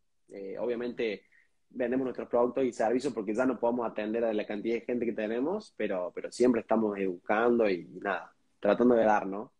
obviamente 0.60 1.24
vendemos 1.70 2.04
nuestros 2.04 2.28
productos 2.28 2.66
y 2.66 2.74
servicios 2.74 3.14
porque 3.14 3.34
ya 3.34 3.46
no 3.46 3.58
podemos 3.58 3.90
atender 3.90 4.26
a 4.26 4.34
la 4.34 4.46
cantidad 4.46 4.76
de 4.76 4.82
gente 4.82 5.06
que 5.06 5.14
tenemos, 5.14 5.74
pero, 5.78 6.12
pero 6.14 6.30
siempre 6.30 6.60
estamos 6.60 6.98
educando 6.98 7.70
y 7.70 7.88
nada, 8.02 8.36
tratando 8.60 8.96
de 8.96 9.06
dar, 9.06 9.26
¿no? 9.26 9.54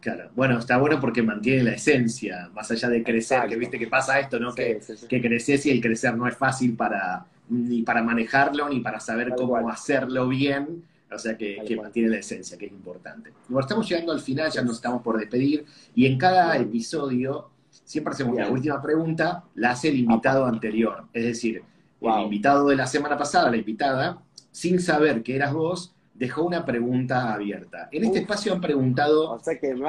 Claro, 0.00 0.30
bueno, 0.34 0.58
está 0.58 0.78
bueno 0.78 0.98
porque 1.00 1.22
mantiene 1.22 1.62
la 1.62 1.72
esencia, 1.72 2.50
más 2.54 2.70
allá 2.70 2.88
de 2.88 3.02
crecer, 3.02 3.48
que 3.48 3.56
viste 3.56 3.78
que 3.78 3.86
pasa 3.86 4.18
esto, 4.18 4.38
¿no? 4.38 4.54
que, 4.54 4.80
que 5.08 5.20
creces 5.20 5.66
y 5.66 5.70
el 5.70 5.80
crecer 5.80 6.16
no 6.16 6.26
es 6.26 6.36
fácil 6.36 6.74
para 6.74 7.26
ni 7.50 7.82
para 7.82 8.02
manejarlo, 8.02 8.68
ni 8.68 8.80
para 8.80 9.00
saber 9.00 9.34
cómo 9.36 9.68
hacerlo 9.68 10.28
bien, 10.28 10.84
o 11.12 11.18
sea 11.18 11.36
que, 11.36 11.76
mantiene 11.76 12.08
la 12.08 12.18
esencia, 12.18 12.56
que 12.56 12.66
es 12.66 12.72
importante. 12.72 13.32
Bueno, 13.48 13.60
estamos 13.60 13.88
llegando 13.88 14.12
al 14.12 14.20
final, 14.20 14.50
ya 14.50 14.62
nos 14.62 14.76
estamos 14.76 15.02
por 15.02 15.18
despedir, 15.18 15.66
y 15.94 16.06
en 16.06 16.16
cada 16.16 16.56
episodio 16.56 17.50
siempre 17.68 18.14
hacemos 18.14 18.36
la 18.36 18.48
última 18.48 18.80
pregunta, 18.80 19.44
la 19.56 19.72
hace 19.72 19.88
el 19.88 19.96
invitado 19.96 20.46
anterior, 20.46 21.04
es 21.12 21.24
decir, 21.24 21.62
el 22.00 22.22
invitado 22.22 22.68
de 22.68 22.76
la 22.76 22.86
semana 22.86 23.18
pasada, 23.18 23.50
la 23.50 23.56
invitada, 23.56 24.22
sin 24.52 24.80
saber 24.80 25.22
que 25.22 25.34
eras 25.34 25.52
vos, 25.52 25.92
dejó 26.20 26.42
una 26.42 26.66
pregunta 26.66 27.32
abierta. 27.32 27.88
En 27.90 28.04
este 28.04 28.18
espacio 28.18 28.52
han 28.52 28.60
preguntado 28.60 29.40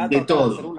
de 0.09 0.21
todo. 0.21 0.77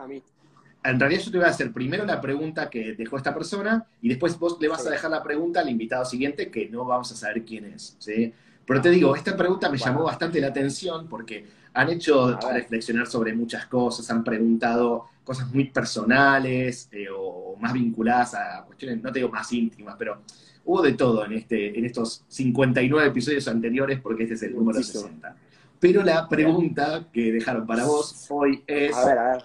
En 0.84 0.98
realidad 0.98 1.22
yo 1.22 1.30
te 1.30 1.36
voy 1.36 1.46
a 1.46 1.50
hacer 1.50 1.70
primero 1.72 2.07
la 2.07 2.22
pregunta 2.22 2.70
que 2.70 2.94
dejó 2.94 3.18
esta 3.18 3.34
persona 3.34 3.86
y 4.00 4.09
después 4.09 4.36
vos 4.38 4.57
le 4.61 4.68
vas 4.68 4.84
a 4.86 4.90
dejar 4.90 5.11
la 5.11 5.22
pregunta 5.22 5.61
al 5.61 5.68
invitado 5.68 6.07
siguiente 6.07 6.50
que 6.50 6.70
no 6.70 6.86
vamos 6.86 7.12
a 7.12 7.16
saber 7.16 7.44
quién 7.44 7.66
es. 7.66 7.94
¿sí? 7.98 8.32
Pero 8.64 8.80
te 8.80 8.88
digo, 8.88 9.14
esta 9.14 9.36
pregunta 9.36 9.68
me 9.68 9.76
llamó 9.76 10.05
bastante 10.05 10.40
la 10.40 10.46
atención 10.48 11.07
porque 11.07 11.44
han 11.74 11.90
hecho 11.90 12.38
reflexionar 12.50 13.07
sobre 13.07 13.34
muchas 13.34 13.66
cosas, 13.66 14.11
han 14.11 14.24
preguntado 14.24 15.09
cosas 15.22 15.53
muy 15.53 15.64
personales 15.64 16.88
eh, 16.92 17.09
o, 17.14 17.57
más 17.61 17.74
vinculadas 17.74 18.34
a 18.34 18.64
cuestiones, 18.66 19.03
no 19.03 19.12
te 19.12 19.18
digo 19.18 19.30
más 19.30 19.53
íntimas, 19.53 19.96
pero 19.98 20.22
Hubo 20.64 20.82
de 20.82 20.92
todo 20.92 21.24
en, 21.24 21.32
este, 21.32 21.76
en 21.76 21.84
estos 21.84 22.24
59 22.28 23.09
episodios 23.09 23.48
anteriores, 23.48 24.00
porque 24.00 24.24
este 24.24 24.34
es 24.34 24.42
el 24.44 24.55
número 24.55 24.80
60. 24.80 25.36
Pero 25.82 26.04
la 26.04 26.28
pregunta 26.28 27.08
que 27.12 27.32
dejaron 27.32 27.66
para 27.66 27.84
vos 27.84 28.28
hoy 28.30 28.62
es... 28.68 28.96
A 28.96 29.04
ver, 29.04 29.18
a 29.18 29.32
ver. 29.32 29.42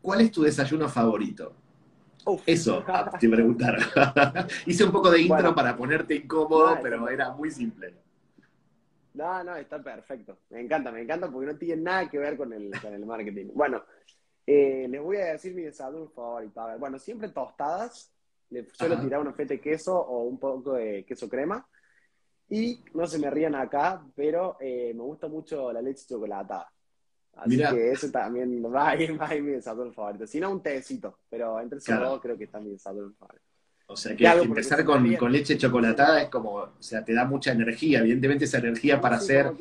¿Cuál 0.00 0.20
es 0.20 0.30
tu 0.30 0.42
desayuno 0.44 0.88
favorito? 0.88 1.52
Eso, 2.46 2.84
te 3.18 3.28
preguntaron. 3.28 3.80
Hice 4.66 4.84
un 4.84 4.92
poco 4.92 5.10
de 5.10 5.22
intro 5.22 5.52
para 5.56 5.76
ponerte 5.76 6.14
incómodo, 6.14 6.78
pero 6.80 7.08
era 7.08 7.32
muy 7.32 7.50
simple. 7.50 7.94
No, 9.14 9.42
no, 9.42 9.56
está 9.56 9.82
perfecto. 9.82 10.38
Me 10.50 10.60
encanta, 10.60 10.92
me 10.92 11.02
encanta 11.02 11.28
porque 11.32 11.52
no 11.52 11.58
tiene 11.58 11.82
nada 11.82 12.08
que 12.08 12.18
ver 12.20 12.36
con 12.36 12.52
el, 12.52 12.70
con 12.80 12.94
el 12.94 13.04
marketing. 13.04 13.46
Bueno, 13.54 13.82
eh, 14.46 14.86
les 14.88 15.02
voy 15.02 15.16
a 15.16 15.32
decir 15.32 15.52
mi 15.52 15.62
desayuno 15.62 16.10
favorito. 16.10 16.60
A 16.60 16.66
ver, 16.66 16.78
bueno, 16.78 17.00
siempre 17.00 17.28
tostadas. 17.30 18.12
Le 18.50 18.68
suelo 18.72 19.00
tirar 19.00 19.20
una 19.20 19.32
feta 19.32 19.54
de 19.54 19.60
queso 19.60 19.98
o 19.98 20.22
un 20.22 20.38
poco 20.38 20.74
de 20.74 21.04
queso 21.04 21.28
crema. 21.28 21.66
Y 22.48 22.80
no 22.94 23.06
se 23.06 23.18
me 23.18 23.30
rían 23.30 23.54
acá, 23.54 24.02
pero 24.14 24.56
eh, 24.60 24.92
me 24.94 25.02
gusta 25.02 25.28
mucho 25.28 25.72
la 25.72 25.82
leche 25.82 26.06
chocolatada. 26.08 26.70
Así 27.34 27.58
que 27.58 27.90
eso 27.90 28.10
también 28.10 28.62
va 28.74 28.90
a 28.90 28.96
ir, 28.96 29.20
va 29.20 29.28
a 29.28 29.34
ir 29.34 29.42
mi 29.42 29.52
desayuno 29.52 29.92
favorito. 29.92 30.26
Si 30.26 30.40
no, 30.40 30.50
un 30.50 30.62
tecito, 30.62 31.18
pero 31.28 31.60
entre 31.60 31.78
esos 31.78 31.98
dos 31.98 32.20
creo 32.20 32.36
que 32.36 32.44
está 32.44 32.60
mi 32.60 32.70
desayuno 32.70 33.12
favorito. 33.18 33.44
O 33.88 33.96
sea, 33.96 34.16
que 34.16 34.26
empezar 34.26 34.84
con, 34.84 35.14
con, 35.14 35.30
leche 35.30 35.56
chocolatada 35.56 36.20
es 36.22 36.28
como, 36.28 36.54
o 36.54 36.82
sea, 36.82 37.04
te 37.04 37.14
da 37.14 37.24
mucha 37.24 37.52
energía, 37.52 38.00
evidentemente 38.00 38.44
esa 38.44 38.58
energía 38.58 39.00
para 39.00 39.16
hacer 39.16 39.52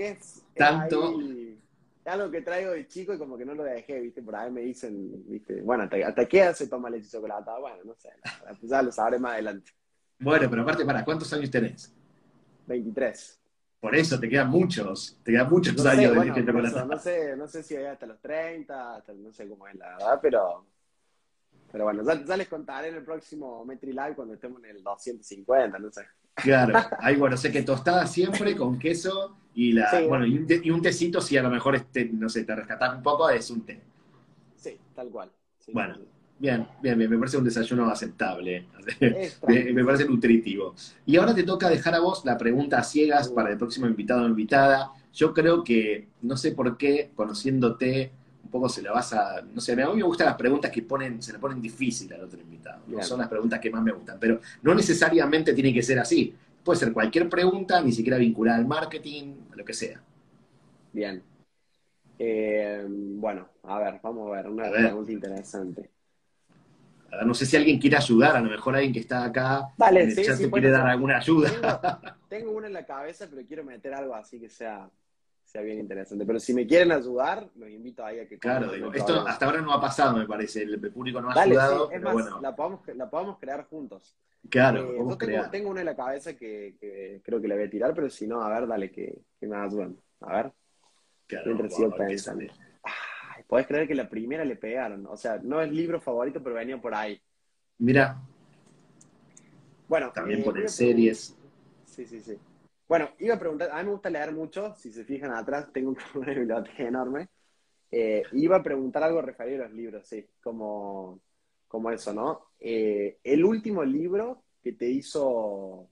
tanto... 0.55 1.19
Es 1.19 2.11
algo 2.11 2.29
que 2.29 2.41
traigo 2.41 2.71
de 2.71 2.87
chico 2.87 3.15
y 3.15 3.17
como 3.17 3.35
que 3.35 3.45
no 3.45 3.55
lo 3.55 3.63
dejé, 3.63 3.99
¿viste? 3.99 4.21
Por 4.21 4.35
ahí 4.35 4.51
me 4.51 4.61
dicen, 4.61 5.23
¿viste? 5.27 5.61
Bueno, 5.61 5.89
¿hasta, 6.05 6.25
qué 6.27 6.53
se 6.53 6.67
toma 6.67 6.89
leche 6.89 7.09
chocolatada? 7.09 7.59
Bueno, 7.59 7.77
no 7.83 7.95
sé, 7.95 8.09
ya 8.61 8.81
lo 8.81 8.91
sabré 8.91 9.17
más 9.17 9.33
adelante. 9.33 9.71
Bueno, 10.19 10.47
pero 10.49 10.61
aparte, 10.61 10.85
¿para 10.85 11.03
cuántos 11.03 11.31
años 11.33 11.49
tenés? 11.49 11.91
23. 12.67 13.41
Por 13.79 13.95
eso, 13.95 14.19
te 14.19 14.27
quedan 14.27 14.49
muchos, 14.49 15.19
te 15.23 15.31
quedan 15.31 15.49
muchos 15.49 15.85
años 15.85 16.15
de 16.15 16.33
chocolatada. 16.33 16.85
no, 16.85 16.97
sé, 16.97 17.35
no 17.37 17.47
sé 17.47 17.61
si 17.61 17.75
hay 17.75 17.85
hasta 17.85 18.05
los 18.05 18.19
30, 18.19 19.03
no 19.17 19.31
sé 19.31 19.47
cómo 19.47 19.67
es 19.67 19.75
la 19.75 19.89
verdad, 19.89 20.19
pero 20.21 20.65
pero 21.75 21.83
bueno, 21.83 22.03
ya, 22.03 22.37
les 22.37 22.47
contaré 22.47 22.87
en 22.87 22.95
el 22.95 23.03
próximo 23.03 23.65
MetriLive 23.65 24.15
cuando 24.15 24.33
estemos 24.33 24.63
en 24.63 24.77
el 24.77 24.81
250, 24.81 25.77
no 25.77 25.91
sé. 25.91 26.05
Claro, 26.33 26.73
ahí 26.99 27.17
bueno, 27.17 27.35
sé 27.35 27.51
que 27.51 27.63
tostada 27.63 28.07
siempre 28.07 28.55
con 28.55 28.79
queso 28.79 29.35
y 29.53 29.73
la 29.73 29.89
bueno, 30.07 30.25
y 30.25 30.69
un, 30.69 30.81
tecito 30.81 31.19
si 31.19 31.35
a 31.37 31.43
lo 31.43 31.49
mejor 31.49 31.75
este, 31.75 32.05
no 32.05 32.29
sé, 32.29 32.45
te 32.45 32.55
rescatás 32.55 32.95
un 32.95 33.03
poco, 33.03 33.29
es 33.29 33.49
un 33.49 33.65
té. 33.65 33.81
Sí, 34.55 34.79
tal 34.95 35.09
cual. 35.09 35.29
bueno, 35.73 35.97
bien, 36.39 36.67
bien, 36.81 36.97
bien, 36.97 37.09
me 37.09 37.17
parece 37.17 37.37
un 37.37 37.43
desayuno 37.43 37.89
aceptable. 37.89 38.67
me, 39.47 39.85
parece 39.85 40.05
nutritivo. 40.05 40.75
Y 41.05 41.17
ahora 41.17 41.33
te 41.33 41.43
toca 41.43 41.69
dejar 41.69 41.95
a 41.95 41.99
vos 41.99 42.23
la 42.25 42.37
pregunta 42.37 42.79
a 42.79 42.83
ciegas 42.83 43.29
para 43.29 43.51
el 43.51 43.57
próximo 43.57 43.87
invitado 43.87 44.23
o 44.23 44.27
invitada. 44.27 44.91
Yo 45.13 45.33
creo 45.33 45.63
que, 45.63 46.07
no 46.21 46.35
sé 46.37 46.51
por 46.51 46.77
qué, 46.77 47.11
conociéndote, 47.15 48.11
un 48.43 48.49
poco 48.51 48.69
se 48.69 48.81
la 48.81 48.91
vas 48.91 49.13
a, 49.13 49.41
no 49.41 49.61
sé, 49.61 49.73
a 49.73 49.87
mí 49.87 49.95
me 49.95 50.03
gustan 50.03 50.27
las 50.27 50.35
preguntas 50.35 50.71
que 50.71 50.81
ponen, 50.81 51.21
se 51.21 51.33
le 51.33 51.39
ponen 51.39 51.61
difícil 51.61 52.13
al 52.13 52.25
otro 52.25 52.39
invitado, 52.39 52.83
no 52.87 53.01
son 53.01 53.19
las 53.19 53.27
preguntas 53.27 53.59
que 53.59 53.71
más 53.71 53.81
me 53.81 53.91
gustan, 53.91 54.17
pero 54.19 54.39
no 54.61 54.75
necesariamente 54.75 55.53
tiene 55.53 55.73
que 55.73 55.81
ser 55.81 55.99
así, 55.99 56.35
puede 56.63 56.77
ser 56.77 56.93
cualquier 56.93 57.27
pregunta, 57.29 57.81
ni 57.81 57.91
siquiera 57.91 58.17
vinculada 58.17 58.57
al 58.57 58.67
marketing, 58.67 59.35
lo 59.55 59.65
que 59.65 59.73
sea. 59.73 60.01
Bien. 60.91 61.23
Eh, 62.19 62.85
bueno, 62.87 63.49
a 63.63 63.79
ver, 63.79 63.99
vamos 64.03 64.27
a 64.27 64.35
ver, 64.35 64.49
una 64.49 64.69
pregunta 64.69 65.11
interesante. 65.11 65.94
No 67.25 67.33
sé 67.33 67.45
si 67.45 67.55
alguien 67.55 67.79
quiere 67.79 67.97
ayudar, 67.97 68.35
a 68.35 68.41
lo 68.41 68.49
mejor 68.49 68.75
alguien 68.75 68.93
que 68.93 68.99
está 68.99 69.23
acá 69.23 69.69
Dale, 69.77 70.03
en 70.03 70.49
quiere 70.51 70.69
dar 70.69 70.87
alguna 70.87 71.17
ayuda. 71.17 71.49
Tengo, 71.49 72.17
tengo 72.29 72.51
una 72.51 72.67
en 72.67 72.73
la 72.73 72.85
cabeza, 72.85 73.27
pero 73.29 73.45
quiero 73.47 73.63
meter 73.63 73.93
algo 73.93 74.15
así 74.15 74.39
que 74.39 74.49
sea 74.49 74.89
bien 75.63 75.79
interesante. 75.79 76.25
Pero 76.25 76.39
si 76.39 76.53
me 76.53 76.65
quieren 76.65 76.91
ayudar, 76.91 77.47
los 77.55 77.69
invito 77.69 78.05
ahí 78.05 78.19
a 78.19 78.27
que... 78.27 78.37
Claro, 78.37 78.73
esto 78.93 79.25
hasta 79.27 79.45
ahora 79.45 79.61
no 79.61 79.71
ha 79.71 79.81
pasado, 79.81 80.17
me 80.17 80.25
parece. 80.25 80.63
El 80.63 80.79
público 80.91 81.21
no 81.21 81.29
ha 81.29 81.41
ayudado, 81.41 81.89
pero 81.89 82.11
bueno. 82.11 82.41
La 82.41 82.55
podemos, 82.55 82.81
la 82.95 83.09
podemos 83.09 83.39
crear 83.39 83.65
juntos. 83.65 84.17
Claro, 84.49 84.91
eh, 84.91 84.97
yo 84.97 85.17
tengo, 85.17 85.49
tengo, 85.49 85.69
una 85.71 85.79
en 85.79 85.87
la 85.87 85.95
cabeza 85.95 86.35
que, 86.35 87.21
creo 87.23 87.41
que 87.41 87.47
la 87.47 87.55
voy 87.55 87.63
a 87.63 87.69
tirar, 87.69 87.95
pero 87.95 88.09
si 88.09 88.27
no, 88.27 88.41
a 88.41 88.49
ver, 88.49 88.67
dale, 88.67 88.91
que, 88.91 89.23
que 89.39 89.47
me 89.47 89.55
ayuden. 89.55 89.99
A 90.21 90.35
ver. 90.35 90.53
Claro, 91.27 91.57
Podés 93.47 93.67
creer 93.67 93.87
que 93.87 93.95
la 93.95 94.09
primera 94.09 94.43
le 94.43 94.55
pegaron. 94.55 95.05
O 95.07 95.17
sea, 95.17 95.39
no 95.41 95.61
es 95.61 95.71
libro 95.71 96.01
favorito, 96.01 96.41
pero 96.41 96.55
venía 96.55 96.81
por 96.81 96.93
ahí. 96.93 97.21
Mira. 97.77 98.21
Bueno. 99.87 100.11
También 100.11 100.41
eh, 100.41 100.43
por 100.43 100.69
series. 100.69 101.35
Sí, 101.85 102.05
sí, 102.05 102.19
sí. 102.19 102.37
Bueno, 102.87 103.09
iba 103.19 103.35
a 103.35 103.39
preguntar, 103.39 103.71
a 103.71 103.77
mí 103.77 103.85
me 103.85 103.91
gusta 103.91 104.09
leer 104.09 104.31
mucho, 104.31 104.75
si 104.75 104.91
se 104.91 105.03
fijan 105.05 105.31
atrás, 105.31 105.71
tengo 105.73 105.95
una 106.15 106.25
biblioteca 106.33 106.83
enorme. 106.83 107.29
Eh, 107.89 108.23
iba 108.33 108.57
a 108.57 108.63
preguntar 108.63 109.03
algo 109.03 109.21
referido 109.21 109.63
a 109.63 109.67
los 109.67 109.75
libros, 109.75 110.07
sí, 110.07 110.27
como, 110.41 111.21
como 111.67 111.91
eso, 111.91 112.13
¿no? 112.13 112.51
Eh, 112.59 113.19
el 113.23 113.43
último 113.43 113.83
libro 113.83 114.43
que 114.61 114.73
te 114.73 114.89
hizo 114.89 115.89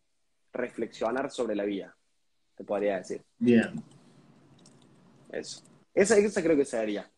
reflexionar 0.52 1.32
sobre 1.32 1.56
la 1.56 1.64
vida, 1.64 1.96
te 2.56 2.64
podría 2.64 2.98
decir. 2.98 3.24
Bien. 3.38 3.74
Eso. 5.32 5.64
Esa, 5.94 6.18
esa 6.18 6.44
creo 6.44 6.58
que 6.58 6.66
sería. 6.66 7.10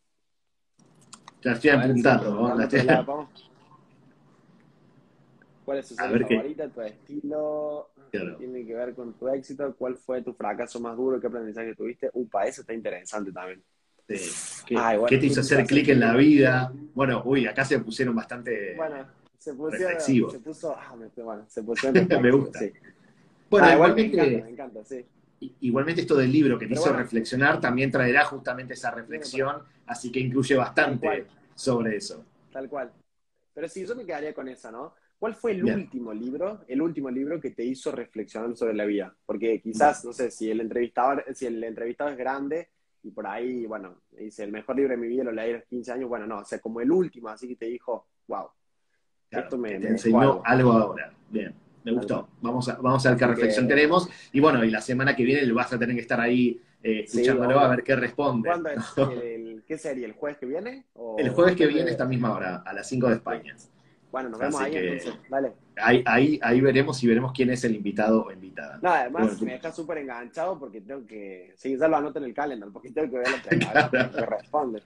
Te 1.45 1.51
estoy 1.51 1.69
apuntando, 1.69 2.31
¿no? 2.31 3.27
¿Cuál 5.63 5.77
es 5.77 5.87
tu 5.87 5.95
serie 5.95 6.25
favorita, 6.25 6.69
tu 6.69 6.81
estilo? 6.81 7.89
Tiene 8.39 8.65
que 8.65 8.73
ver 8.73 8.95
con 8.95 9.13
tu 9.13 9.27
éxito. 9.27 9.75
¿Cuál 9.77 9.95
fue 9.95 10.23
tu 10.23 10.33
fracaso 10.33 10.79
más 10.79 10.97
duro? 10.97 11.21
¿Qué 11.21 11.27
aprendizaje 11.27 11.75
tuviste? 11.75 12.09
Upa, 12.13 12.47
eso 12.47 12.61
está 12.61 12.73
interesante 12.73 13.31
también. 13.31 13.61
¿Qué, 14.07 15.17
te 15.19 15.25
hizo 15.27 15.41
hacer 15.41 15.67
clic 15.67 15.89
en 15.89 15.99
la 15.99 16.15
vida? 16.15 16.73
Bueno, 16.95 17.21
uy, 17.25 17.45
acá 17.45 17.63
se 17.63 17.77
pusieron 17.77 18.15
bastante 18.15 18.73
bueno, 18.75 19.05
se 19.37 19.53
pusieron, 19.53 20.01
se 20.01 20.39
puso, 20.39 20.75
ah, 20.75 20.95
me, 20.95 21.23
bueno, 21.23 21.45
se 21.47 21.61
pusieron 21.61 22.07
me 22.23 22.31
gusta. 22.31 22.57
Sí. 22.57 22.73
Bueno, 23.51 23.67
ah, 23.67 23.73
igualmente, 23.73 24.41
me 24.41 24.49
encanta, 24.49 24.83
sí. 24.83 25.05
Igualmente 25.61 26.01
esto 26.01 26.15
del 26.15 26.31
libro 26.31 26.57
que 26.57 26.67
te 26.67 26.73
hizo 26.73 26.93
reflexionar 26.93 27.59
también 27.59 27.91
traerá 27.91 28.25
justamente 28.25 28.73
esa 28.73 28.91
reflexión, 28.91 29.61
así 29.85 30.11
que 30.11 30.19
incluye 30.19 30.55
bastante 30.55 31.27
sobre 31.53 31.97
eso. 31.97 32.23
Tal 32.51 32.69
cual. 32.69 32.91
Pero 33.53 33.67
sí, 33.67 33.85
yo 33.85 33.95
me 33.95 34.05
quedaría 34.05 34.33
con 34.33 34.47
esa, 34.47 34.71
¿no? 34.71 34.93
¿Cuál 35.17 35.33
fue 35.35 35.53
el 35.53 35.63
último 35.63 36.13
libro, 36.13 36.65
el 36.67 36.81
último 36.81 37.09
libro 37.09 37.39
que 37.39 37.51
te 37.51 37.63
hizo 37.63 37.91
reflexionar 37.91 38.55
sobre 38.55 38.73
la 38.73 38.85
vida? 38.85 39.15
Porque 39.25 39.61
quizás, 39.61 40.03
no 40.03 40.11
sé, 40.11 40.29
si 40.29 40.51
el 40.51 40.59
entrevistador, 40.59 41.23
si 41.33 41.45
el 41.45 41.63
entrevistado 41.63 42.09
es 42.09 42.17
grande 42.17 42.69
y 43.01 43.11
por 43.11 43.25
ahí, 43.25 43.65
bueno, 43.65 44.01
dice, 44.11 44.43
el 44.43 44.51
mejor 44.51 44.75
libro 44.75 44.91
de 44.91 44.97
mi 44.97 45.07
vida 45.07 45.23
lo 45.23 45.31
leí 45.31 45.51
a 45.51 45.57
los 45.57 45.65
15 45.65 45.91
años, 45.93 46.09
bueno, 46.09 46.27
no, 46.27 46.39
o 46.39 46.45
sea, 46.45 46.59
como 46.59 46.81
el 46.81 46.91
último, 46.91 47.29
así 47.29 47.47
que 47.47 47.55
te 47.55 47.67
dijo, 47.67 48.07
wow, 48.27 48.49
esto 49.29 49.57
me, 49.57 49.79
te 49.79 49.87
enseñó 49.87 50.41
algo. 50.43 50.71
ahora. 50.73 51.13
Bien, 51.29 51.53
me 51.85 51.91
gustó. 51.91 52.27
Vamos 52.41 52.67
a, 52.67 52.75
vamos 52.77 53.05
a 53.05 53.09
ver 53.11 53.19
qué 53.19 53.27
reflexión 53.27 53.67
tenemos. 53.67 54.09
Y 54.33 54.39
bueno, 54.39 54.65
y 54.65 54.71
la 54.71 54.81
semana 54.81 55.15
que 55.15 55.23
viene 55.23 55.49
vas 55.53 55.71
a 55.71 55.77
tener 55.77 55.95
que 55.95 56.01
estar 56.01 56.19
ahí 56.19 56.59
eh, 56.81 57.03
escuchándolo 57.05 57.59
a 57.59 57.67
ver 57.67 57.83
qué 57.83 57.95
responde. 57.95 58.49
¿Cuándo 58.49 58.69
es? 58.69 59.63
¿Qué 59.67 59.77
sería? 59.77 60.07
¿El 60.07 60.13
jueves 60.13 60.37
que 60.37 60.47
viene? 60.47 60.85
el 61.17 61.29
jueves 61.29 61.55
que 61.55 61.67
viene, 61.67 61.91
esta 61.91 62.05
misma 62.05 62.33
hora, 62.33 62.63
a 62.65 62.73
las 62.73 62.87
5 62.89 63.07
de 63.07 63.13
España. 63.15 63.55
Bueno, 64.11 64.29
nos 64.29 64.39
vemos 64.39 64.61
ahí 64.61 64.75
entonces. 64.75 65.13
Dale. 65.29 65.53
Ahí, 65.77 66.39
ahí, 66.41 66.61
veremos 66.61 67.03
y 67.03 67.07
veremos 67.07 67.33
quién 67.33 67.49
es 67.49 67.63
el 67.65 67.75
invitado 67.75 68.25
o 68.25 68.31
invitada. 68.31 68.79
No, 68.81 68.89
además 68.89 69.41
me 69.41 69.53
deja 69.53 69.71
súper 69.71 69.99
enganchado 69.99 70.57
porque 70.57 70.81
tengo 70.81 71.05
que. 71.05 71.53
Sí, 71.57 71.77
ya 71.77 71.87
lo 71.87 71.97
anoto 71.97 72.19
en 72.19 72.25
el 72.25 72.33
calendar 72.33 72.69
porque 72.71 72.91
tengo 72.91 73.11
que 73.11 73.17
ver 73.17 73.27
lo 73.29 73.91
que, 73.91 74.25
responde. 74.25 74.81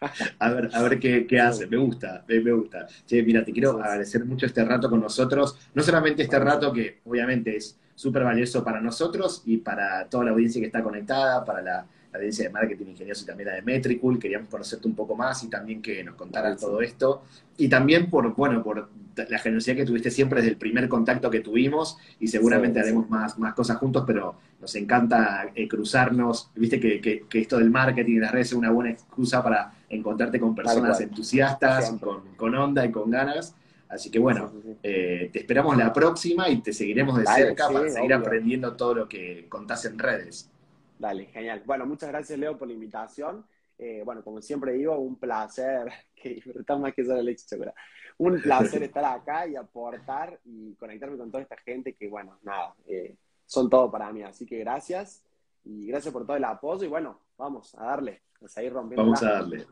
A 0.38 0.50
ver, 0.50 0.70
a 0.72 0.82
ver 0.82 0.98
qué, 0.98 1.26
qué 1.26 1.40
hace, 1.40 1.66
me 1.66 1.76
gusta, 1.76 2.24
me, 2.28 2.52
gusta. 2.52 2.86
Che, 3.06 3.22
mira, 3.22 3.44
te 3.44 3.52
quiero 3.52 3.72
agradecer 3.72 4.24
mucho 4.24 4.46
este 4.46 4.64
rato 4.64 4.90
con 4.90 5.00
nosotros. 5.00 5.56
No 5.74 5.82
solamente 5.82 6.22
este 6.22 6.38
rato 6.38 6.72
que 6.72 7.00
obviamente 7.04 7.56
es 7.56 7.78
súper 7.94 8.24
valioso 8.24 8.62
para 8.62 8.80
nosotros 8.80 9.42
y 9.46 9.56
para 9.58 10.06
toda 10.08 10.24
la 10.24 10.30
audiencia 10.32 10.60
que 10.60 10.66
está 10.66 10.82
conectada, 10.82 11.44
para 11.44 11.62
la 11.62 11.86
la 12.16 12.20
audiencia 12.20 12.44
de 12.44 12.50
marketing 12.50 12.86
ingenioso 12.86 13.22
y 13.22 13.26
también 13.26 13.48
la 13.48 13.54
de 13.56 13.62
Metricool, 13.62 14.18
queríamos 14.18 14.48
conocerte 14.48 14.88
un 14.88 14.94
poco 14.94 15.14
más 15.14 15.42
y 15.44 15.48
también 15.48 15.82
que 15.82 16.02
nos 16.02 16.14
contaras 16.14 16.58
todo 16.58 16.80
esto. 16.80 17.22
Y 17.58 17.68
también 17.68 18.08
por, 18.10 18.34
bueno, 18.34 18.62
por 18.62 18.88
la 19.16 19.38
generosidad 19.38 19.76
que 19.76 19.84
tuviste 19.84 20.10
siempre 20.10 20.40
desde 20.40 20.52
el 20.52 20.58
primer 20.58 20.88
contacto 20.88 21.30
que 21.30 21.40
tuvimos 21.40 21.96
y 22.20 22.28
seguramente 22.28 22.80
haremos 22.80 23.08
Más, 23.08 23.38
más 23.38 23.54
cosas 23.54 23.76
juntos, 23.78 24.04
pero 24.06 24.36
nos 24.60 24.74
encanta 24.74 25.50
eh, 25.54 25.68
cruzarnos. 25.68 26.50
Viste 26.54 26.80
que, 26.80 27.00
que, 27.00 27.38
esto 27.38 27.58
del 27.58 27.70
marketing 27.70 28.16
y 28.16 28.18
las 28.18 28.32
redes 28.32 28.48
es 28.48 28.52
una 28.54 28.70
buena 28.70 28.90
excusa 28.90 29.42
para 29.42 29.72
encontrarte 29.88 30.40
con 30.40 30.54
personas 30.54 31.00
entusiastas, 31.00 31.90
con, 32.00 32.22
con, 32.36 32.54
onda 32.54 32.84
y 32.84 32.90
con 32.90 33.10
ganas. 33.10 33.54
Así 33.88 34.10
que 34.10 34.18
bueno, 34.18 34.52
eh, 34.82 35.30
te 35.32 35.38
esperamos 35.40 35.76
la 35.76 35.92
próxima 35.92 36.48
y 36.48 36.60
te 36.60 36.72
seguiremos 36.72 37.18
de 37.18 37.26
cerca 37.26 37.68
para 37.68 37.88
seguir 37.88 38.14
aprendiendo 38.14 38.74
todo 38.74 38.94
lo 38.94 39.08
que 39.08 39.46
contás 39.48 39.84
en 39.84 39.98
redes. 39.98 40.50
Dale, 40.98 41.26
genial. 41.26 41.62
Bueno, 41.66 41.86
muchas 41.86 42.08
gracias 42.08 42.38
Leo 42.38 42.56
por 42.56 42.68
la 42.68 42.74
invitación. 42.74 43.44
Eh, 43.78 44.02
bueno, 44.04 44.22
como 44.22 44.40
siempre 44.40 44.72
digo, 44.72 44.98
un 44.98 45.16
placer, 45.16 45.92
que 46.14 46.30
disfrutar 46.30 46.78
más 46.78 46.94
que 46.94 47.04
solo 47.04 47.22
leche 47.22 47.44
chocolate. 47.48 47.76
Un 48.18 48.40
placer 48.42 48.82
estar 48.82 49.04
acá 49.04 49.46
y 49.46 49.56
aportar 49.56 50.38
y 50.44 50.74
conectarme 50.74 51.18
con 51.18 51.30
toda 51.30 51.42
esta 51.42 51.56
gente 51.58 51.94
que, 51.94 52.08
bueno, 52.08 52.38
nada, 52.42 52.74
eh, 52.86 53.14
son 53.44 53.68
todo 53.68 53.90
para 53.90 54.12
mí. 54.12 54.22
Así 54.22 54.46
que 54.46 54.58
gracias 54.58 55.22
y 55.64 55.86
gracias 55.86 56.12
por 56.12 56.24
todo 56.24 56.36
el 56.36 56.44
apoyo 56.44 56.84
y 56.84 56.88
bueno, 56.88 57.20
vamos 57.36 57.74
a 57.74 57.84
darle, 57.84 58.22
a 58.42 58.48
seguir 58.48 58.72
rompiendo. 58.72 59.02
Vamos 59.02 59.22
a 59.22 59.32
darle. 59.32 59.66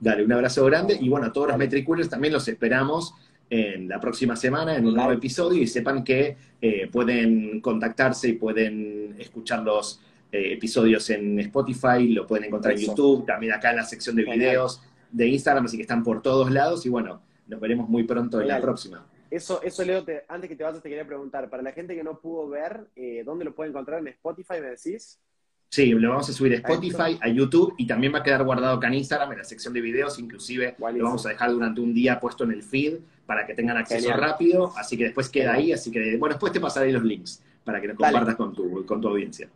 Dale, 0.00 0.24
un 0.24 0.32
abrazo 0.32 0.64
grande 0.66 0.96
y 1.00 1.08
bueno, 1.08 1.26
a 1.26 1.32
todos 1.32 1.48
los 1.48 1.56
Metricoolers 1.56 2.08
también 2.08 2.32
los 2.32 2.46
esperamos 2.48 3.14
en 3.50 3.88
la 3.88 4.00
próxima 4.00 4.36
semana 4.36 4.76
en 4.76 4.86
un 4.86 4.94
nuevo 4.94 5.12
episodio 5.12 5.62
y 5.62 5.66
sepan 5.66 6.02
que 6.02 6.36
eh, 6.60 6.88
pueden 6.90 7.60
contactarse 7.60 8.28
y 8.28 8.32
pueden 8.34 9.16
escuchar 9.18 9.62
los 9.62 10.00
eh, 10.34 10.54
episodios 10.54 11.08
en 11.10 11.38
Spotify, 11.38 12.08
lo 12.08 12.26
pueden 12.26 12.46
encontrar 12.46 12.74
en 12.74 12.80
YouTube, 12.80 13.24
también 13.24 13.52
acá 13.52 13.70
en 13.70 13.76
la 13.76 13.84
sección 13.84 14.16
de 14.16 14.24
videos 14.24 14.82
de 15.12 15.28
Instagram, 15.28 15.66
así 15.66 15.76
que 15.76 15.82
están 15.82 16.02
por 16.02 16.22
todos 16.22 16.50
lados 16.50 16.84
y 16.86 16.88
bueno, 16.88 17.22
nos 17.46 17.60
veremos 17.60 17.88
muy 17.88 18.02
pronto 18.02 18.40
en 18.40 18.48
la 18.48 18.60
próxima. 18.60 19.06
Eso, 19.30 19.62
eso 19.62 19.84
Leo, 19.84 20.04
antes 20.26 20.50
que 20.50 20.56
te 20.56 20.64
vayas 20.64 20.82
te 20.82 20.88
quería 20.88 21.06
preguntar, 21.06 21.48
para 21.48 21.62
la 21.62 21.70
gente 21.70 21.94
que 21.94 22.02
no 22.02 22.18
pudo 22.18 22.48
ver, 22.48 22.88
eh, 22.96 23.22
¿dónde 23.24 23.44
lo 23.44 23.54
puede 23.54 23.70
encontrar 23.70 24.00
en 24.00 24.08
Spotify, 24.08 24.54
me 24.60 24.70
decís? 24.70 25.20
Sí, 25.68 25.90
lo 25.90 26.08
vamos 26.08 26.28
a 26.28 26.32
subir 26.32 26.52
a 26.54 26.56
Spotify, 26.56 27.16
a 27.20 27.28
YouTube 27.28 27.72
y 27.78 27.86
también 27.86 28.12
va 28.12 28.18
a 28.18 28.22
quedar 28.24 28.42
guardado 28.42 28.78
acá 28.78 28.88
en 28.88 28.94
Instagram, 28.94 29.30
en 29.30 29.38
la 29.38 29.44
sección 29.44 29.72
de 29.72 29.80
videos, 29.80 30.18
inclusive 30.18 30.74
lo 30.78 31.04
vamos 31.04 31.24
a 31.26 31.28
dejar 31.28 31.52
durante 31.52 31.80
un 31.80 31.94
día 31.94 32.18
puesto 32.18 32.42
en 32.42 32.50
el 32.50 32.64
feed 32.64 32.98
para 33.24 33.46
que 33.46 33.54
tengan 33.54 33.76
acceso 33.76 34.12
rápido, 34.16 34.72
así 34.76 34.96
que 34.96 35.04
después 35.04 35.28
queda 35.28 35.54
ahí, 35.54 35.72
así 35.72 35.92
que 35.92 36.16
bueno, 36.16 36.34
después 36.34 36.52
te 36.52 36.58
pasaré 36.58 36.90
los 36.90 37.04
links 37.04 37.40
para 37.62 37.80
que 37.80 37.86
los 37.86 37.96
compartas 37.96 38.34
con 38.34 38.52
tu, 38.52 38.84
con 38.84 39.00
tu 39.00 39.06
audiencia. 39.06 39.48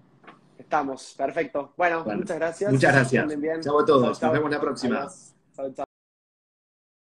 Estamos, 0.69 1.15
perfecto. 1.17 1.73
Bueno, 1.79 2.05
muchas 2.05 2.37
gracias. 2.37 2.71
Muchas 2.71 2.93
gracias. 2.93 3.27
Chao 3.63 3.81
a 3.81 3.87
todos, 3.87 4.21
nos 4.21 4.33
vemos 4.33 4.51
la 4.51 4.61
próxima. 4.61 5.09